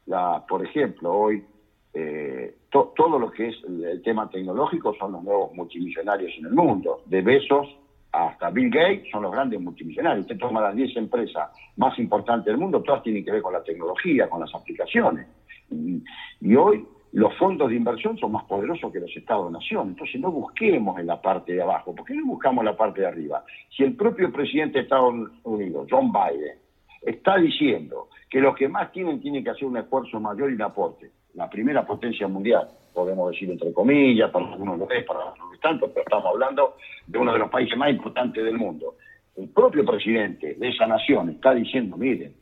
la, 0.07 0.45
por 0.49 0.65
ejemplo, 0.65 1.13
hoy, 1.13 1.45
eh, 1.93 2.55
todo 2.71 3.19
lo 3.19 3.33
que 3.33 3.49
es 3.49 3.57
el, 3.67 4.01
tema 4.03 4.31
tecnológico 4.31 4.95
son 4.95 5.13
los 5.13 5.25
nuevos 5.25 5.53
multimillonarios 5.55 6.33
en 6.39 6.47
el 6.47 6.53
mundo. 6.53 7.03
De 7.07 7.23
Besos 7.23 7.67
hasta 8.13 8.51
Bill 8.51 8.71
Gates 8.71 9.11
son 9.11 9.25
los 9.25 9.33
grandes 9.33 9.61
multimillonarios. 9.61 10.25
Usted 10.25 10.39
toma 10.39 10.61
las 10.61 10.77
10 10.77 10.97
empresas 10.97 11.51
más 11.75 11.99
importantes 11.99 12.47
del 12.47 12.57
mundo, 12.57 12.83
todas 12.83 13.03
tienen 13.03 13.25
que 13.25 13.33
ver 13.33 13.43
con 13.43 13.53
la 13.53 13.65
tecnología, 13.65 14.31
con 14.31 14.39
las 14.39 14.55
aplicaciones. 14.55 15.27
Y, 15.73 16.55
hoy 16.55 16.87
los 17.13 17.35
fondos 17.37 17.71
de 17.71 17.77
inversión 17.77 18.19
son 18.19 18.33
más 18.33 18.45
poderosos 18.45 18.93
que 18.93 19.01
los 19.01 19.15
Estados-nación. 19.17 19.89
Entonces 19.89 20.21
no 20.21 20.31
busquemos 20.31 20.99
en 20.99 21.07
la 21.07 21.21
parte 21.21 21.53
de 21.53 21.63
abajo. 21.63 21.95
¿Por 21.95 22.05
qué 22.05 22.15
no 22.15 22.27
buscamos 22.27 22.65
la 22.65 22.77
parte 22.77 23.01
de 23.01 23.07
arriba? 23.07 23.45
Si 23.75 23.83
el 23.85 23.95
propio 23.95 24.33
presidente 24.33 24.79
de 24.79 24.85
Estados 24.85 25.15
Unidos, 25.45 25.87
John 25.91 26.13
Biden, 26.13 26.59
está 27.03 27.37
diciendo 27.37 28.09
que 28.29 28.41
los 28.41 28.57
que 28.57 28.69
más 28.69 28.91
tienen 28.93 29.21
tienen 29.21 29.45
que 29.45 29.51
hacer 29.51 29.67
un 29.67 29.77
esfuerzo 29.77 30.21
mayor 30.21 30.51
y 30.51 30.55
un 30.55 30.63
aporte, 30.63 31.11
la 31.35 31.49
primera 31.49 31.87
potencia 31.87 32.27
mundial, 32.27 32.69
podemos 32.93 33.31
decir 33.31 33.51
entre 33.51 33.73
comillas, 33.73 34.31
para 34.31 34.47
algunos 34.47 34.79
lo 34.79 34.91
es, 34.91 35.05
para 35.05 35.21
otros 35.21 35.51
no 35.53 35.59
tanto, 35.59 35.89
pero 35.89 36.01
estamos 36.01 36.27
hablando 36.27 36.77
de 37.07 37.19
uno 37.19 37.33
de 37.33 37.39
los 37.39 37.51
países 37.51 37.77
más 37.77 37.91
importantes 37.91 38.45
del 38.45 38.57
mundo. 38.57 38.97
El 39.37 39.49
propio 39.51 39.85
presidente 39.85 40.55
de 40.55 40.69
esa 40.69 40.87
nación 40.87 41.31
está 41.31 41.55
diciendo, 41.55 41.97
miren, 41.97 42.35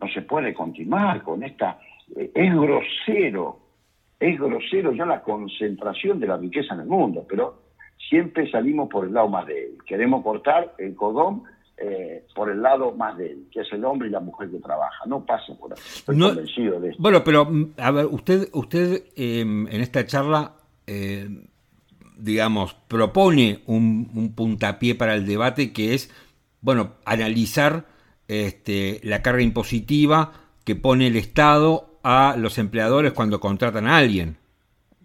no 0.00 0.08
se 0.08 0.22
puede 0.22 0.54
continuar 0.54 1.22
con 1.22 1.42
esta 1.42 1.78
es 2.16 2.54
grosero, 2.54 3.58
es 4.22 4.38
grosero 4.38 4.92
ya 4.92 5.04
la 5.04 5.20
concentración 5.20 6.20
de 6.20 6.28
la 6.28 6.36
riqueza 6.36 6.74
en 6.74 6.80
el 6.82 6.86
mundo, 6.86 7.26
pero 7.28 7.60
siempre 8.08 8.48
salimos 8.48 8.88
por 8.88 9.04
el 9.04 9.12
lado 9.12 9.28
más 9.28 9.46
débil. 9.48 9.78
Queremos 9.84 10.22
cortar 10.22 10.74
el 10.78 10.94
cordón 10.94 11.42
eh, 11.76 12.24
por 12.32 12.48
el 12.48 12.62
lado 12.62 12.92
más 12.92 13.18
débil, 13.18 13.48
que 13.50 13.62
es 13.62 13.72
el 13.72 13.84
hombre 13.84 14.06
y 14.06 14.12
la 14.12 14.20
mujer 14.20 14.48
que 14.48 14.58
trabaja. 14.58 15.04
No 15.06 15.26
pasa 15.26 15.52
por 15.58 15.72
ahí. 15.72 15.78
Estoy 15.78 16.20
convencido 16.20 16.78
de 16.78 16.90
esto. 16.90 17.02
Bueno, 17.02 17.24
pero 17.24 17.46
mm, 17.46 17.72
a 17.78 17.90
ver, 17.90 18.06
usted, 18.06 18.48
usted 18.52 19.02
em, 19.16 19.66
en 19.66 19.80
esta 19.80 20.06
charla, 20.06 20.52
eh, 20.86 21.28
digamos, 22.16 22.74
propone 22.86 23.62
un, 23.66 24.08
un, 24.14 24.36
puntapié 24.36 24.94
para 24.94 25.16
el 25.16 25.26
debate 25.26 25.72
que 25.72 25.94
es, 25.94 26.14
bueno, 26.60 26.92
analizar 27.04 27.86
este, 28.28 29.00
la 29.02 29.20
carga 29.20 29.42
impositiva 29.42 30.30
que 30.64 30.76
pone 30.76 31.08
el 31.08 31.16
Estado 31.16 31.91
a 32.02 32.34
los 32.36 32.58
empleadores 32.58 33.12
cuando 33.12 33.40
contratan 33.40 33.86
a 33.86 33.96
alguien. 33.96 34.36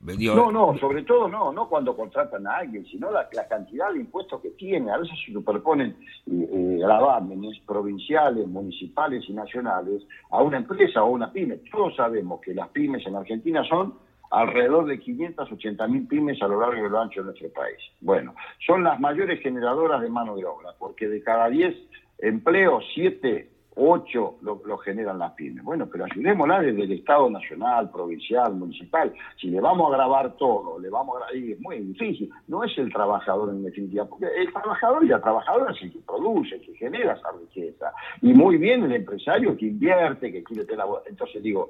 No, 0.02 0.52
no, 0.52 0.78
sobre 0.78 1.04
todo 1.04 1.28
no, 1.28 1.52
no 1.52 1.68
cuando 1.68 1.95
contratan 1.95 2.48
a 2.48 2.58
alguien, 2.58 2.86
sino 2.86 3.12
la, 3.12 3.28
cantidad 3.50 3.91
de 3.91 4.00
impuestos 4.00 4.41
que 4.41 4.52
tiene. 4.52 4.91
A 4.91 4.98
veces 4.98 5.18
se 5.26 5.34
superponen 5.34 5.98
eh, 6.28 6.50
eh, 6.50 6.78
gravámenes 6.80 7.60
provinciales, 7.66 8.48
municipales 8.48 9.26
y 9.28 9.34
nacionales 9.34 10.04
a 10.30 10.41
una 10.41 10.58
empresa 10.58 11.04
o 11.04 11.08
a 11.08 11.10
una 11.10 11.32
pyme. 11.32 11.58
Todos 11.72 11.95
sabemos 11.95 12.39
que 12.41 12.54
las 12.54 12.70
pymes 12.70 13.06
en 13.06 13.16
Argentina 13.16 13.64
son 13.68 13.95
alrededor 14.30 14.86
de 14.86 15.00
580 15.00 15.88
mil 15.88 16.08
pymes 16.08 16.41
a 16.41 16.48
lo 16.48 16.62
largo 16.62 16.86
y 16.86 16.89
lo 16.89 17.02
ancho 17.02 17.22
de 17.22 17.26
nuestro 17.28 17.50
país. 17.50 17.78
Bueno, 18.00 18.36
son 18.66 18.84
las 18.84 19.00
mayores 19.00 19.41
generadoras 19.41 20.02
de 20.02 20.10
mano 20.10 20.36
de 20.36 20.45
obra, 20.45 20.74
porque 20.78 21.08
de 21.08 21.22
cada 21.22 21.50
10 21.50 21.76
empleos, 22.20 22.84
7 22.93 23.57
ocho 23.78 24.38
lo, 24.41 24.78
generan 24.80 25.19
las 25.19 25.34
pymes. 25.34 25.63
Bueno, 25.63 25.88
pero 25.91 26.05
ayudémosla 26.05 26.61
desde 26.61 26.84
el 26.84 26.91
Estado 26.93 27.30
nacional, 27.30 27.89
provincial, 27.91 28.53
municipal. 28.53 29.13
Si 29.39 29.49
le 29.49 29.61
vamos 29.61 29.91
a 29.91 29.97
grabar 29.97 30.36
todo, 30.36 30.80
le 30.80 30.89
vamos 30.89 31.21
a 31.21 31.36
es 31.36 31.59
muy 31.61 31.80
difícil. 31.80 32.30
No 32.47 32.63
es 32.63 32.78
el 32.78 32.91
trabajador 32.91 33.49
en 33.49 33.63
definitiva, 33.63 34.05
porque 34.05 34.28
el 34.36 34.51
trabajador 34.51 35.05
y 35.05 35.09
la 35.09 35.21
trabajadora 35.21 35.71
es 35.71 35.82
el 35.82 35.91
que 35.91 35.99
produce, 35.99 36.59
que 36.61 36.73
genera 36.75 37.13
esa 37.13 37.32
riqueza. 37.32 37.93
Y 38.21 38.34
muy 38.34 38.57
bien 38.57 38.84
el 38.84 38.93
empresario 38.93 39.55
que 39.55 39.67
invierte, 39.67 40.32
que 40.32 40.43
quiere 40.43 40.65
tener 40.65 40.80
la... 40.80 40.88
Entonces 41.07 41.43
digo, 41.43 41.69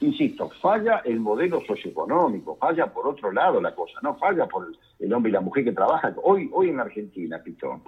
insisto, 0.00 0.48
falla 0.60 1.02
el 1.04 1.20
modelo 1.20 1.60
socioeconómico, 1.62 2.56
falla 2.56 2.86
por 2.86 3.06
otro 3.08 3.32
lado 3.32 3.60
la 3.60 3.74
cosa, 3.74 3.98
no 4.02 4.14
falla 4.16 4.46
por 4.46 4.68
el 4.98 5.12
hombre 5.12 5.30
y 5.30 5.32
la 5.32 5.40
mujer 5.40 5.64
que 5.64 5.72
trabajan. 5.72 6.14
Hoy, 6.22 6.48
hoy 6.52 6.70
en 6.70 6.80
Argentina, 6.80 7.42
Pitón, 7.42 7.82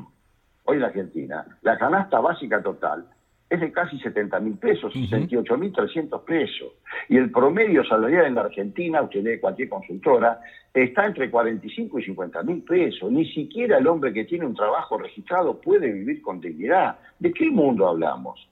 hoy 0.64 0.76
en 0.76 0.84
Argentina, 0.84 1.44
la 1.62 1.78
canasta 1.78 2.20
básica 2.20 2.62
total 2.62 3.06
es 3.52 3.60
de 3.60 3.70
casi 3.70 3.98
70 3.98 4.40
mil 4.40 4.56
pesos, 4.56 4.90
68 4.94 5.58
mil 5.58 5.72
300 5.72 6.22
pesos. 6.22 6.72
Y 7.10 7.18
el 7.18 7.30
promedio 7.30 7.84
salarial 7.84 8.24
en 8.24 8.34
la 8.36 8.42
Argentina, 8.42 9.02
usted 9.02 9.22
lee 9.22 9.40
cualquier 9.40 9.68
consultora, 9.68 10.40
está 10.72 11.04
entre 11.04 11.30
45 11.30 11.98
y 11.98 12.02
50 12.02 12.42
mil 12.44 12.62
pesos. 12.62 13.12
Ni 13.12 13.26
siquiera 13.26 13.76
el 13.76 13.86
hombre 13.86 14.14
que 14.14 14.24
tiene 14.24 14.46
un 14.46 14.54
trabajo 14.54 14.96
registrado 14.96 15.60
puede 15.60 15.92
vivir 15.92 16.22
con 16.22 16.40
dignidad. 16.40 16.96
¿De 17.18 17.30
qué 17.30 17.50
mundo 17.50 17.86
hablamos? 17.86 18.48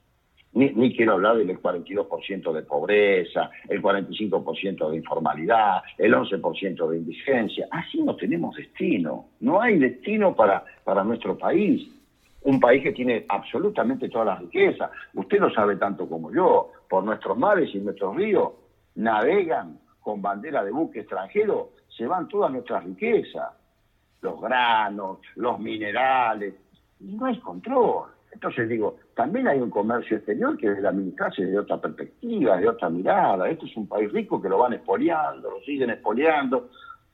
Ni, 0.53 0.69
ni, 0.69 0.95
quiero 0.95 1.13
hablar 1.13 1.37
del 1.37 1.59
42% 1.59 2.53
de 2.53 2.61
pobreza, 2.61 3.49
el 3.69 3.81
45% 3.81 4.91
de 4.91 4.97
informalidad, 4.97 5.81
el 5.97 6.13
11% 6.13 6.89
de 6.89 6.97
indigencia. 6.97 7.67
Así 7.71 8.03
no 8.03 8.15
tenemos 8.15 8.55
destino. 8.55 9.29
No 9.39 9.61
hay 9.61 9.79
destino 9.79 10.35
para, 10.35 10.63
para 10.83 11.03
nuestro 11.03 11.35
país 11.39 11.89
un 12.43 12.59
país 12.59 12.83
que 12.83 12.91
tiene 12.91 13.25
absolutamente 13.29 14.09
toda 14.09 14.25
la 14.25 14.35
riqueza. 14.35 14.89
Usted 15.13 15.39
lo 15.39 15.51
sabe 15.51 15.75
tanto 15.75 16.07
como 16.07 16.31
yo, 16.31 16.71
por 16.89 17.03
nuestros 17.03 17.37
mares 17.37 17.69
y 17.73 17.79
nuestros 17.79 18.15
ríos 18.15 18.51
navegan 18.95 19.79
con 19.99 20.21
bandera 20.21 20.63
de 20.63 20.71
buque 20.71 21.01
extranjero, 21.01 21.73
se 21.95 22.07
van 22.07 22.27
todas 22.27 22.51
nuestras 22.51 22.83
riquezas, 22.83 23.51
los 24.21 24.41
granos, 24.41 25.19
los 25.35 25.59
minerales, 25.59 26.55
y 26.99 27.13
no 27.13 27.25
hay 27.25 27.39
control. 27.39 28.09
Entonces 28.31 28.69
digo, 28.69 28.97
también 29.13 29.47
hay 29.47 29.59
un 29.59 29.69
comercio 29.69 30.17
exterior 30.17 30.57
que 30.57 30.69
debe 30.69 30.87
administrarse 30.87 31.45
de 31.45 31.59
otra 31.59 31.79
perspectiva, 31.79 32.57
de 32.57 32.69
otra 32.69 32.89
mirada. 32.89 33.49
Este 33.49 33.65
es 33.65 33.75
un 33.75 33.87
país 33.87 34.11
rico 34.11 34.41
que 34.41 34.49
lo 34.49 34.57
van 34.57 34.73
expoliando, 34.73 35.51
lo 35.51 35.59
siguen 35.61 35.89
expoliando. 35.89 36.69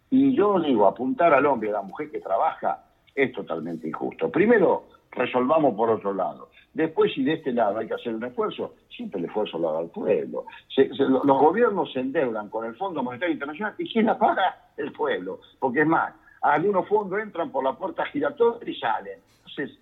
Y 0.09 0.35
yo 0.35 0.59
digo, 0.59 0.87
apuntar 0.87 1.33
al 1.33 1.45
hombre 1.45 1.69
a 1.69 1.73
la 1.73 1.81
mujer 1.81 2.11
que 2.11 2.19
trabaja 2.19 2.83
es 3.13 3.33
totalmente 3.33 3.87
injusto. 3.87 4.29
Primero, 4.29 4.85
resolvamos 5.11 5.75
por 5.75 5.89
otro 5.89 6.13
lado. 6.13 6.49
Después, 6.73 7.11
si 7.13 7.23
de 7.23 7.33
este 7.33 7.51
lado 7.51 7.79
hay 7.79 7.87
que 7.87 7.95
hacer 7.95 8.13
un 8.13 8.23
esfuerzo, 8.23 8.75
siempre 8.89 9.19
el 9.19 9.25
esfuerzo 9.25 9.57
lo 9.57 9.69
haga 9.69 9.81
el 9.81 9.89
pueblo. 9.89 10.45
los 10.77 11.39
gobiernos 11.39 11.91
se 11.91 12.01
endeudan 12.01 12.49
con 12.49 12.65
el 12.65 12.75
Fondo 12.75 13.01
Monetario 13.01 13.33
Internacional 13.33 13.73
y 13.77 13.91
¿quién 13.91 14.05
la 14.05 14.17
paga? 14.17 14.69
El 14.77 14.91
pueblo. 14.91 15.39
Porque 15.59 15.81
es 15.81 15.87
más, 15.87 16.13
algunos 16.41 16.87
fondos 16.87 17.19
entran 17.19 17.51
por 17.51 17.63
la 17.63 17.73
puerta 17.73 18.05
giratoria 18.05 18.69
y 18.69 18.75
salen. 18.75 19.19
Entonces, 19.37 19.79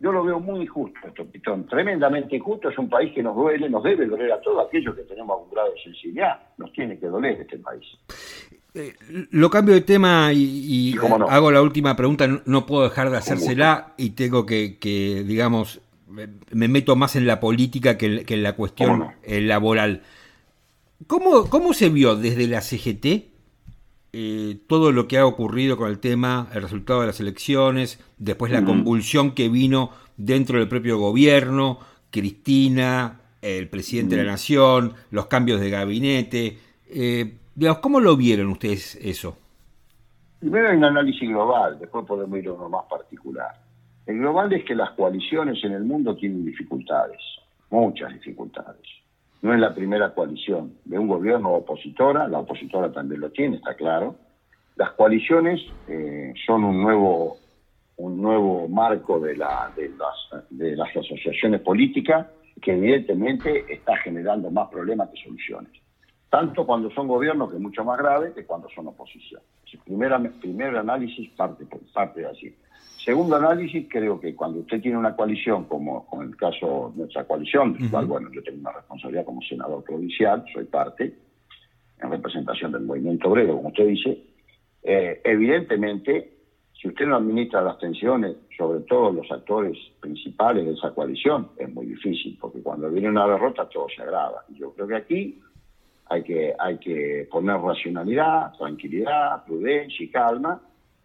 yo 0.00 0.12
lo 0.12 0.22
veo 0.22 0.38
muy 0.38 0.62
injusto 0.62 1.08
esto, 1.08 1.24
Pitón, 1.24 1.66
tremendamente 1.66 2.36
injusto. 2.36 2.68
Es 2.68 2.78
un 2.78 2.88
país 2.88 3.12
que 3.12 3.22
nos 3.22 3.34
duele, 3.34 3.68
nos 3.68 3.82
debe 3.82 4.06
doler 4.06 4.30
a 4.30 4.40
todos 4.40 4.66
aquellos 4.68 4.94
que 4.94 5.02
tenemos 5.02 5.36
algún 5.36 5.50
grado 5.50 5.72
de 5.72 5.82
sensibilidad. 5.82 6.40
Nos 6.56 6.72
tiene 6.72 6.98
que 7.00 7.08
doler 7.08 7.40
este 7.40 7.58
país. 7.58 7.84
Eh, 8.74 8.94
lo 9.30 9.50
cambio 9.50 9.74
de 9.74 9.80
tema 9.80 10.32
y, 10.32 10.94
hago 11.28 11.50
la 11.50 11.62
última 11.62 11.96
pregunta. 11.96 12.28
No, 12.44 12.66
puedo 12.66 12.84
dejar 12.84 13.10
de 13.10 13.16
hacérsela 13.16 13.94
y 13.96 14.10
tengo 14.10 14.46
que, 14.46 15.24
digamos, 15.26 15.80
me 16.08 16.68
meto 16.68 16.96
más 16.96 17.16
en 17.16 17.26
la 17.26 17.40
política 17.40 17.98
que, 17.98 18.24
en 18.26 18.42
la 18.42 18.54
cuestión 18.54 19.08
eh, 19.22 19.40
laboral. 19.40 20.02
¿Cómo, 21.06 21.48
¿Cómo 21.48 21.74
se 21.74 21.88
vio 21.90 22.16
desde 22.16 22.46
la 22.48 22.60
CGT 22.60 23.28
eh, 24.10 24.56
todo 24.66 24.90
lo 24.90 25.06
que 25.06 25.18
ha 25.18 25.26
ocurrido 25.26 25.76
con 25.76 25.90
el 25.90 25.98
tema, 25.98 26.48
el 26.54 26.62
resultado 26.62 27.02
de 27.02 27.08
las 27.08 27.20
elecciones, 27.20 28.00
después 28.16 28.50
la 28.50 28.64
convulsión 28.64 29.32
que 29.32 29.50
vino 29.50 29.90
dentro 30.16 30.58
del 30.58 30.66
propio 30.66 30.98
gobierno, 30.98 31.78
Cristina, 32.10 33.20
el 33.42 33.68
presidente 33.68 34.16
de 34.16 34.24
la 34.24 34.32
Nación, 34.32 34.94
los 35.10 35.26
cambios 35.26 35.60
de 35.60 35.68
gabinete. 35.68 36.58
Eh, 36.86 37.34
¿Cómo 37.80 38.00
lo 38.00 38.16
vieron 38.16 38.48
ustedes 38.48 38.96
eso? 38.96 39.36
Primero 40.40 40.68
hay 40.68 40.76
un 40.76 40.84
análisis 40.84 41.28
global, 41.28 41.78
después 41.78 42.06
podemos 42.06 42.38
ir 42.38 42.48
a 42.48 42.52
uno 42.52 42.68
más 42.68 42.84
particular. 42.88 43.52
El 44.06 44.18
global 44.18 44.52
es 44.52 44.64
que 44.64 44.74
las 44.74 44.90
coaliciones 44.92 45.62
en 45.64 45.72
el 45.72 45.84
mundo 45.84 46.16
tienen 46.16 46.44
dificultades, 46.44 47.20
muchas 47.70 48.12
dificultades 48.14 48.86
no 49.42 49.54
es 49.54 49.60
la 49.60 49.74
primera 49.74 50.14
coalición 50.14 50.74
de 50.84 50.98
un 50.98 51.06
gobierno 51.06 51.52
opositora, 51.52 52.26
la 52.28 52.40
opositora 52.40 52.92
también 52.92 53.20
lo 53.20 53.30
tiene, 53.30 53.56
está 53.56 53.74
claro. 53.74 54.16
Las 54.76 54.92
coaliciones 54.92 55.60
eh, 55.88 56.32
son 56.46 56.64
un 56.64 56.82
nuevo, 56.82 57.38
un 57.96 58.20
nuevo 58.20 58.68
marco 58.68 59.20
de, 59.20 59.36
la, 59.36 59.72
de, 59.76 59.90
las, 59.90 60.46
de 60.50 60.76
las 60.76 60.88
asociaciones 60.96 61.60
políticas 61.60 62.26
que 62.60 62.72
evidentemente 62.72 63.72
está 63.72 63.96
generando 63.98 64.50
más 64.50 64.68
problemas 64.68 65.08
que 65.10 65.22
soluciones. 65.22 65.70
Tanto 66.30 66.66
cuando 66.66 66.90
son 66.90 67.08
gobiernos, 67.08 67.50
que 67.50 67.56
es 67.56 67.62
mucho 67.62 67.84
más 67.84 67.98
grave, 67.98 68.32
que 68.34 68.44
cuando 68.44 68.68
son 68.70 68.88
oposición. 68.88 69.40
Primer, 69.84 70.32
primer 70.40 70.76
análisis 70.76 71.30
parte, 71.30 71.66
parte 71.92 72.20
de 72.20 72.26
así. 72.26 72.54
Segundo 73.02 73.36
análisis, 73.36 73.86
creo 73.88 74.20
que 74.20 74.34
cuando 74.34 74.60
usted 74.60 74.82
tiene 74.82 74.98
una 74.98 75.16
coalición, 75.16 75.64
como 75.64 76.04
con 76.06 76.26
el 76.26 76.36
caso 76.36 76.92
de 76.94 77.02
nuestra 77.02 77.24
coalición, 77.24 77.72
del 77.72 77.90
cual, 77.90 78.06
bueno, 78.06 78.30
yo 78.32 78.42
tengo 78.42 78.60
una 78.60 78.72
responsabilidad 78.72 79.24
como 79.24 79.40
senador 79.40 79.82
provincial, 79.84 80.44
soy 80.52 80.64
parte, 80.64 81.14
en 82.00 82.10
representación 82.10 82.72
del 82.72 82.82
movimiento 82.82 83.28
obrero, 83.28 83.56
como 83.56 83.68
usted 83.68 83.86
dice, 83.86 84.22
eh, 84.82 85.20
evidentemente, 85.24 86.38
si 86.80 86.88
usted 86.88 87.06
no 87.06 87.16
administra 87.16 87.62
las 87.62 87.78
tensiones, 87.78 88.36
sobre 88.56 88.80
todo 88.80 89.12
los 89.12 89.30
actores 89.30 89.76
principales 90.00 90.66
de 90.66 90.74
esa 90.74 90.90
coalición, 90.94 91.48
es 91.56 91.72
muy 91.72 91.86
difícil, 91.86 92.36
porque 92.40 92.60
cuando 92.62 92.90
viene 92.90 93.08
una 93.08 93.26
derrota 93.26 93.68
todo 93.68 93.86
se 93.94 94.02
agrava. 94.02 94.44
Y 94.48 94.58
yo 94.58 94.72
creo 94.74 94.86
que 94.86 94.96
aquí 94.96 95.40
hay 96.08 96.22
que, 96.22 96.54
hay 96.58 96.78
que 96.78 97.28
poner 97.30 97.56
racionalidad, 97.56 98.52
tranquilidad, 98.56 99.44
prudencia 99.44 100.04
y 100.04 100.10
calma, 100.10 100.60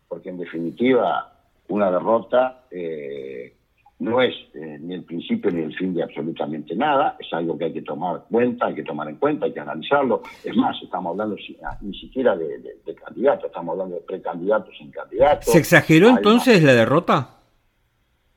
porque 0.08 0.30
en 0.30 0.38
definitiva 0.38 1.34
una 1.68 1.92
derrota 1.92 2.66
eh, 2.72 3.54
no 4.00 4.22
es 4.22 4.34
eh, 4.54 4.78
ni 4.82 4.96
el 4.96 5.04
principio 5.04 5.52
ni 5.52 5.62
el 5.62 5.76
fin 5.76 5.94
de 5.94 6.04
absolutamente 6.04 6.76
nada, 6.76 7.16
es 7.20 7.32
algo 7.34 7.58
que 7.58 7.66
hay 7.66 7.74
que 7.74 7.82
tomar 7.82 8.24
cuenta, 8.30 8.68
hay 8.68 8.76
que 8.76 8.84
tomar 8.84 9.10
en 9.10 9.16
cuenta, 9.16 9.46
hay 9.46 9.54
que 9.54 9.60
analizarlo. 9.60 10.22
Es 10.44 10.56
más, 10.56 10.76
estamos 10.82 11.12
hablando 11.12 11.36
ah, 11.64 11.78
ni 11.82 11.98
siquiera 11.98 12.36
de, 12.36 12.78
candidatos, 13.04 13.46
estamos 13.46 13.74
hablando 13.74 13.96
de 13.96 14.02
precandidatos 14.02 14.74
en 14.80 14.92
candidatos. 14.92 15.46
¿Se 15.46 15.58
exageró 15.58 16.10
entonces 16.10 16.62
la 16.64 16.74
derrota? 16.74 17.43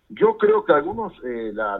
Yo 0.08 0.36
creo 0.38 0.64
que 0.64 0.72
algunos 0.72 1.12
eh, 1.24 1.50
la, 1.52 1.78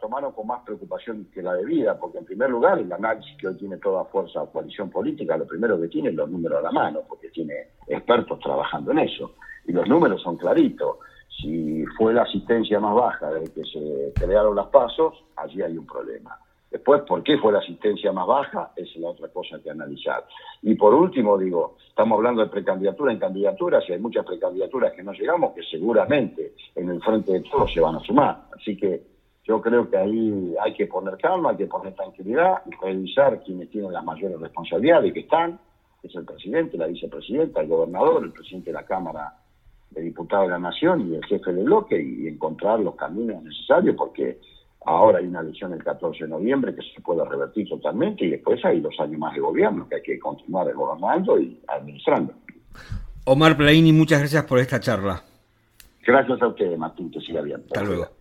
tomaron 0.00 0.32
con 0.32 0.46
más 0.46 0.62
preocupación 0.64 1.26
que 1.34 1.42
la 1.42 1.54
debida, 1.54 1.98
porque 1.98 2.18
en 2.18 2.24
primer 2.24 2.48
lugar 2.48 2.78
el 2.78 2.92
análisis 2.92 3.36
que 3.38 3.48
hoy 3.48 3.56
tiene 3.56 3.76
toda 3.78 4.04
fuerza 4.04 4.46
coalición 4.52 4.88
política, 4.88 5.36
lo 5.36 5.46
primero 5.46 5.80
que 5.80 5.88
tiene 5.88 6.10
es 6.10 6.14
los 6.14 6.30
números 6.30 6.60
a 6.60 6.62
la 6.62 6.70
mano, 6.70 7.00
porque 7.08 7.28
tiene 7.30 7.54
expertos 7.88 8.38
trabajando 8.38 8.92
en 8.92 9.00
eso 9.00 9.34
y 9.66 9.72
los 9.72 9.88
números 9.88 10.22
son 10.22 10.36
claritos. 10.36 10.98
Si 11.40 11.84
fue 11.96 12.14
la 12.14 12.22
asistencia 12.22 12.78
más 12.78 12.94
baja 12.94 13.32
desde 13.32 13.52
que 13.52 13.64
se 13.64 14.14
crearon 14.18 14.54
los 14.54 14.68
pasos, 14.68 15.14
allí 15.36 15.62
hay 15.62 15.76
un 15.76 15.86
problema. 15.86 16.38
Después, 16.70 17.02
¿por 17.02 17.22
qué 17.24 17.36
fue 17.38 17.52
la 17.52 17.58
asistencia 17.58 18.12
más 18.12 18.26
baja? 18.26 18.72
Es 18.76 18.94
la 18.96 19.08
otra 19.08 19.28
cosa 19.28 19.58
que 19.60 19.70
analizar. 19.70 20.24
Y 20.62 20.76
por 20.76 20.94
último, 20.94 21.36
digo, 21.36 21.76
estamos 21.88 22.16
hablando 22.16 22.42
de 22.42 22.48
precandidatura 22.48 23.12
en 23.12 23.18
candidatura, 23.18 23.80
si 23.80 23.92
hay 23.92 23.98
muchas 23.98 24.24
precandidaturas 24.24 24.92
que 24.92 25.02
no 25.02 25.12
llegamos, 25.12 25.52
que 25.52 25.64
seguramente 25.64 26.54
en 26.76 26.88
el 26.90 27.02
frente 27.02 27.32
de 27.32 27.40
todos 27.40 27.72
se 27.72 27.80
van 27.80 27.96
a 27.96 28.00
sumar. 28.00 28.44
Así 28.56 28.76
que 28.76 29.02
yo 29.42 29.60
creo 29.60 29.90
que 29.90 29.96
ahí 29.96 30.54
hay 30.62 30.72
que 30.74 30.86
poner 30.86 31.16
calma, 31.16 31.50
hay 31.50 31.56
que 31.56 31.66
poner 31.66 31.92
tranquilidad, 31.94 32.62
revisar 32.80 33.42
quienes 33.42 33.68
tienen 33.70 33.92
las 33.92 34.04
mayores 34.04 34.38
responsabilidades 34.38 35.12
que 35.12 35.20
están, 35.20 35.58
es 36.04 36.14
el 36.14 36.24
presidente, 36.24 36.78
la 36.78 36.86
vicepresidenta, 36.86 37.60
el 37.60 37.68
gobernador, 37.68 38.24
el 38.24 38.32
presidente 38.32 38.70
de 38.70 38.74
la 38.74 38.84
Cámara 38.84 39.34
de 39.90 40.02
diputado 40.02 40.44
de 40.44 40.50
la 40.50 40.58
Nación 40.58 41.10
y 41.10 41.16
el 41.16 41.24
jefe 41.24 41.52
del 41.52 41.64
bloque 41.64 42.00
y 42.00 42.28
encontrar 42.28 42.78
los 42.78 42.94
caminos 42.94 43.42
necesarios 43.42 43.96
porque 43.96 44.38
ahora 44.84 45.18
hay 45.18 45.26
una 45.26 45.40
elección 45.40 45.72
el 45.72 45.82
14 45.82 46.24
de 46.24 46.30
noviembre 46.30 46.74
que 46.74 46.82
se 46.82 47.00
puede 47.00 47.24
revertir 47.24 47.68
totalmente 47.68 48.24
y 48.24 48.30
después 48.30 48.64
hay 48.64 48.80
dos 48.80 48.94
años 48.98 49.18
más 49.18 49.34
de 49.34 49.40
gobierno 49.40 49.88
que 49.88 49.96
hay 49.96 50.02
que 50.02 50.18
continuar 50.18 50.72
gobernando 50.74 51.38
y 51.38 51.58
administrando. 51.68 52.32
Omar 53.24 53.56
Plaini, 53.56 53.92
muchas 53.92 54.20
gracias 54.20 54.44
por 54.44 54.58
esta 54.58 54.80
charla. 54.80 55.22
Gracias 56.06 56.40
a 56.40 56.48
usted, 56.48 56.76
Martín, 56.76 57.10
que 57.10 57.20
siga 57.20 57.42
bien. 57.42 57.62
Hasta 57.66 57.84
luego. 57.84 58.19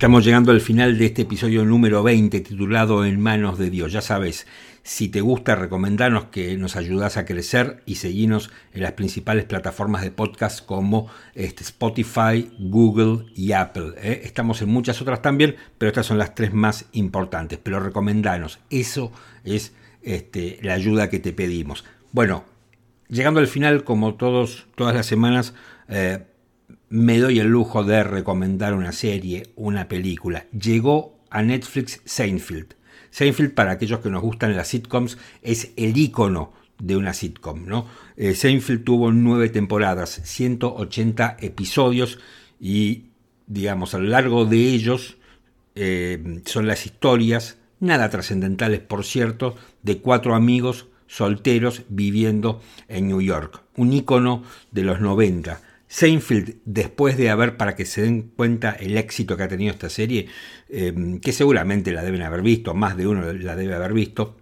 Estamos 0.00 0.24
llegando 0.24 0.50
al 0.50 0.62
final 0.62 0.96
de 0.96 1.04
este 1.04 1.22
episodio 1.22 1.62
número 1.66 2.02
20 2.02 2.40
titulado 2.40 3.04
En 3.04 3.20
manos 3.20 3.58
de 3.58 3.68
Dios. 3.68 3.92
Ya 3.92 4.00
sabes, 4.00 4.46
si 4.82 5.10
te 5.10 5.20
gusta, 5.20 5.56
recomendarnos 5.56 6.28
que 6.28 6.56
nos 6.56 6.74
ayudas 6.74 7.18
a 7.18 7.26
crecer 7.26 7.82
y 7.84 7.96
seguirnos 7.96 8.50
en 8.72 8.80
las 8.80 8.92
principales 8.92 9.44
plataformas 9.44 10.00
de 10.00 10.10
podcast 10.10 10.64
como 10.64 11.08
este, 11.34 11.64
Spotify, 11.64 12.50
Google 12.58 13.26
y 13.34 13.52
Apple. 13.52 13.92
¿eh? 13.98 14.22
Estamos 14.24 14.62
en 14.62 14.70
muchas 14.70 15.02
otras 15.02 15.20
también, 15.20 15.56
pero 15.76 15.90
estas 15.90 16.06
son 16.06 16.16
las 16.16 16.34
tres 16.34 16.54
más 16.54 16.86
importantes. 16.92 17.58
Pero 17.62 17.78
recomendanos, 17.78 18.58
eso 18.70 19.12
es 19.44 19.74
este, 20.00 20.60
la 20.62 20.72
ayuda 20.72 21.10
que 21.10 21.18
te 21.18 21.34
pedimos. 21.34 21.84
Bueno, 22.12 22.44
llegando 23.10 23.38
al 23.38 23.48
final, 23.48 23.84
como 23.84 24.14
todos, 24.14 24.66
todas 24.76 24.94
las 24.94 25.04
semanas, 25.04 25.52
eh, 25.88 26.20
me 26.90 27.20
doy 27.20 27.38
el 27.38 27.46
lujo 27.46 27.84
de 27.84 28.02
recomendar 28.02 28.74
una 28.74 28.90
serie, 28.90 29.52
una 29.54 29.86
película. 29.86 30.46
Llegó 30.50 31.20
a 31.30 31.42
Netflix 31.42 32.02
Seinfeld. 32.04 32.74
Seinfeld, 33.10 33.54
para 33.54 33.70
aquellos 33.70 34.00
que 34.00 34.10
nos 34.10 34.22
gustan 34.22 34.56
las 34.56 34.68
sitcoms, 34.68 35.16
es 35.40 35.70
el 35.76 35.96
icono 35.96 36.52
de 36.80 36.96
una 36.96 37.14
sitcom. 37.14 37.64
¿no? 37.64 37.86
Eh, 38.16 38.34
Seinfeld 38.34 38.82
tuvo 38.82 39.12
nueve 39.12 39.48
temporadas, 39.50 40.20
180 40.24 41.36
episodios 41.40 42.18
y, 42.60 43.04
digamos, 43.46 43.94
a 43.94 43.98
lo 43.98 44.08
largo 44.08 44.44
de 44.44 44.58
ellos 44.58 45.16
eh, 45.76 46.40
son 46.44 46.66
las 46.66 46.86
historias, 46.86 47.58
nada 47.78 48.10
trascendentales 48.10 48.80
por 48.80 49.04
cierto, 49.04 49.54
de 49.84 49.98
cuatro 49.98 50.34
amigos 50.34 50.88
solteros 51.06 51.82
viviendo 51.88 52.60
en 52.88 53.06
New 53.06 53.20
York. 53.20 53.62
Un 53.76 53.92
icono 53.92 54.42
de 54.72 54.82
los 54.82 55.00
90 55.00 55.69
Seinfeld, 55.92 56.58
después 56.64 57.16
de 57.16 57.30
haber, 57.30 57.56
para 57.56 57.74
que 57.74 57.84
se 57.84 58.02
den 58.02 58.22
cuenta 58.22 58.70
el 58.70 58.96
éxito 58.96 59.36
que 59.36 59.42
ha 59.42 59.48
tenido 59.48 59.72
esta 59.72 59.90
serie, 59.90 60.28
eh, 60.68 61.18
que 61.20 61.32
seguramente 61.32 61.90
la 61.90 62.04
deben 62.04 62.22
haber 62.22 62.42
visto, 62.42 62.74
más 62.74 62.96
de 62.96 63.08
uno 63.08 63.32
la 63.32 63.56
debe 63.56 63.74
haber 63.74 63.92
visto, 63.92 64.36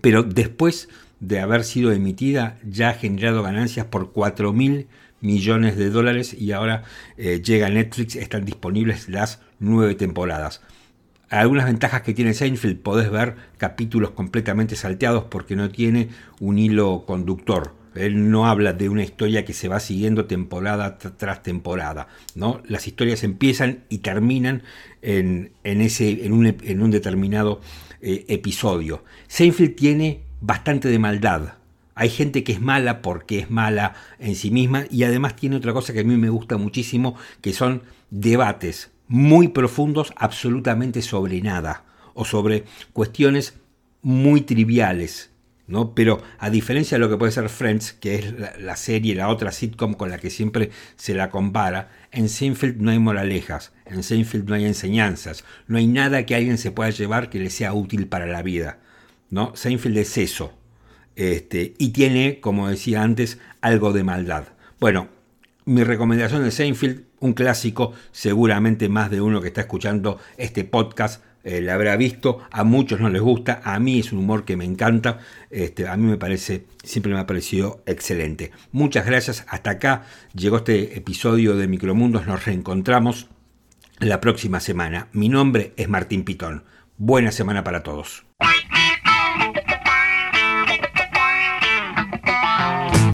pero 0.00 0.22
después 0.22 0.88
de 1.20 1.38
haber 1.40 1.64
sido 1.64 1.92
emitida 1.92 2.58
ya 2.64 2.88
ha 2.88 2.94
generado 2.94 3.42
ganancias 3.42 3.84
por 3.84 4.12
4 4.12 4.54
mil 4.54 4.88
millones 5.20 5.76
de 5.76 5.90
dólares 5.90 6.32
y 6.32 6.52
ahora 6.52 6.84
eh, 7.18 7.42
llega 7.44 7.66
a 7.66 7.70
Netflix, 7.70 8.16
están 8.16 8.46
disponibles 8.46 9.10
las 9.10 9.42
nueve 9.58 9.94
temporadas. 9.94 10.62
Algunas 11.28 11.66
ventajas 11.66 12.00
que 12.00 12.14
tiene 12.14 12.32
Seinfeld, 12.32 12.80
podés 12.80 13.10
ver 13.10 13.36
capítulos 13.58 14.12
completamente 14.12 14.76
salteados 14.76 15.24
porque 15.24 15.56
no 15.56 15.68
tiene 15.68 16.08
un 16.40 16.58
hilo 16.58 17.04
conductor 17.06 17.78
Él 17.94 18.30
no 18.30 18.46
habla 18.46 18.72
de 18.72 18.88
una 18.88 19.02
historia 19.02 19.44
que 19.44 19.52
se 19.52 19.68
va 19.68 19.80
siguiendo 19.80 20.26
temporada 20.26 20.98
tras 20.98 21.42
temporada. 21.42 22.08
¿no? 22.34 22.62
Las 22.66 22.86
historias 22.86 23.24
empiezan 23.24 23.84
y 23.88 23.98
terminan 23.98 24.62
en, 25.02 25.52
ese, 25.64 26.24
en, 26.24 26.32
un, 26.32 26.90
determinado 26.90 27.60
eh, 28.00 28.24
episodio. 28.28 29.04
Seinfeld 29.28 29.74
tiene 29.74 30.20
bastante 30.40 30.88
de 30.88 30.98
maldad. 30.98 31.54
Hay 31.94 32.08
gente 32.08 32.44
que 32.44 32.52
es 32.52 32.60
mala 32.60 33.02
porque 33.02 33.40
es 33.40 33.50
mala 33.50 33.94
en 34.18 34.34
sí 34.34 34.50
misma 34.50 34.84
y 34.90 35.04
además 35.04 35.36
tiene 35.36 35.56
otra 35.56 35.72
cosa 35.72 35.92
que 35.92 36.00
a 36.00 36.04
mí 36.04 36.16
me 36.16 36.30
gusta 36.30 36.56
muchísimo, 36.56 37.16
que 37.40 37.52
son 37.52 37.82
debates 38.10 38.90
muy 39.06 39.48
profundos 39.48 40.12
absolutamente 40.16 41.02
sobre 41.02 41.40
nada 41.42 41.84
o 42.14 42.24
sobre 42.24 42.64
cuestiones 42.92 43.54
muy 44.02 44.42
triviales. 44.42 45.29
¿No? 45.70 45.94
Pero 45.94 46.20
a 46.38 46.50
diferencia 46.50 46.96
de 46.96 47.00
lo 47.00 47.08
que 47.08 47.16
puede 47.16 47.32
ser 47.32 47.48
Friends, 47.48 47.92
que 47.92 48.16
es 48.16 48.34
la, 48.58 48.76
serie, 48.76 49.14
la 49.14 49.28
otra 49.28 49.52
sitcom 49.52 49.94
con 49.94 50.10
la 50.10 50.18
que 50.18 50.28
siempre 50.28 50.70
se 50.96 51.14
la 51.14 51.30
compara, 51.30 51.90
en 52.10 52.28
Seinfeld 52.28 52.78
no 52.78 52.90
hay 52.90 52.98
moralejas, 52.98 53.72
en 53.86 54.02
Seinfeld 54.02 54.48
no 54.48 54.56
hay 54.56 54.64
enseñanzas, 54.66 55.44
no 55.68 55.78
hay 55.78 55.86
nada 55.86 56.26
que 56.26 56.34
alguien 56.34 56.58
se 56.58 56.72
pueda 56.72 56.90
llevar 56.90 57.30
que 57.30 57.38
le 57.38 57.50
sea 57.50 57.72
útil 57.72 58.08
para 58.08 58.26
la 58.26 58.42
vida. 58.42 58.80
¿no? 59.30 59.54
Seinfeld 59.54 59.96
es 59.96 60.18
eso. 60.18 60.52
Este, 61.14 61.74
y 61.78 61.90
tiene, 61.90 62.40
como 62.40 62.68
decía 62.68 63.02
antes, 63.02 63.38
algo 63.60 63.92
de 63.92 64.02
maldad. 64.02 64.48
Bueno, 64.80 65.08
mi 65.66 65.84
recomendación 65.84 66.42
de 66.42 66.50
Seinfeld, 66.50 67.04
un 67.20 67.32
clásico, 67.32 67.92
seguramente 68.10 68.88
más 68.88 69.10
de 69.10 69.20
uno 69.20 69.40
que 69.40 69.48
está 69.48 69.60
escuchando 69.60 70.18
este 70.36 70.64
podcast 70.64 71.22
eh, 71.44 71.60
la 71.60 71.74
habrá 71.74 71.96
visto, 71.96 72.40
a 72.50 72.64
muchos 72.64 73.00
no 73.00 73.08
les 73.08 73.22
gusta, 73.22 73.60
a 73.64 73.78
mí 73.78 73.98
es 73.98 74.12
un 74.12 74.18
humor 74.18 74.44
que 74.44 74.56
me 74.56 74.64
encanta, 74.64 75.18
este, 75.50 75.88
a 75.88 75.96
mí 75.96 76.06
me 76.06 76.18
parece, 76.18 76.66
siempre 76.82 77.12
me 77.12 77.20
ha 77.20 77.26
parecido 77.26 77.82
excelente. 77.86 78.50
Muchas 78.72 79.06
gracias, 79.06 79.44
hasta 79.48 79.70
acá 79.70 80.04
llegó 80.34 80.58
este 80.58 80.96
episodio 80.96 81.56
de 81.56 81.68
Micromundos, 81.68 82.26
nos 82.26 82.44
reencontramos 82.44 83.28
la 83.98 84.20
próxima 84.20 84.60
semana. 84.60 85.08
Mi 85.12 85.28
nombre 85.28 85.72
es 85.76 85.88
Martín 85.88 86.24
Pitón. 86.24 86.64
Buena 86.96 87.32
semana 87.32 87.64
para 87.64 87.82
todos. 87.82 88.24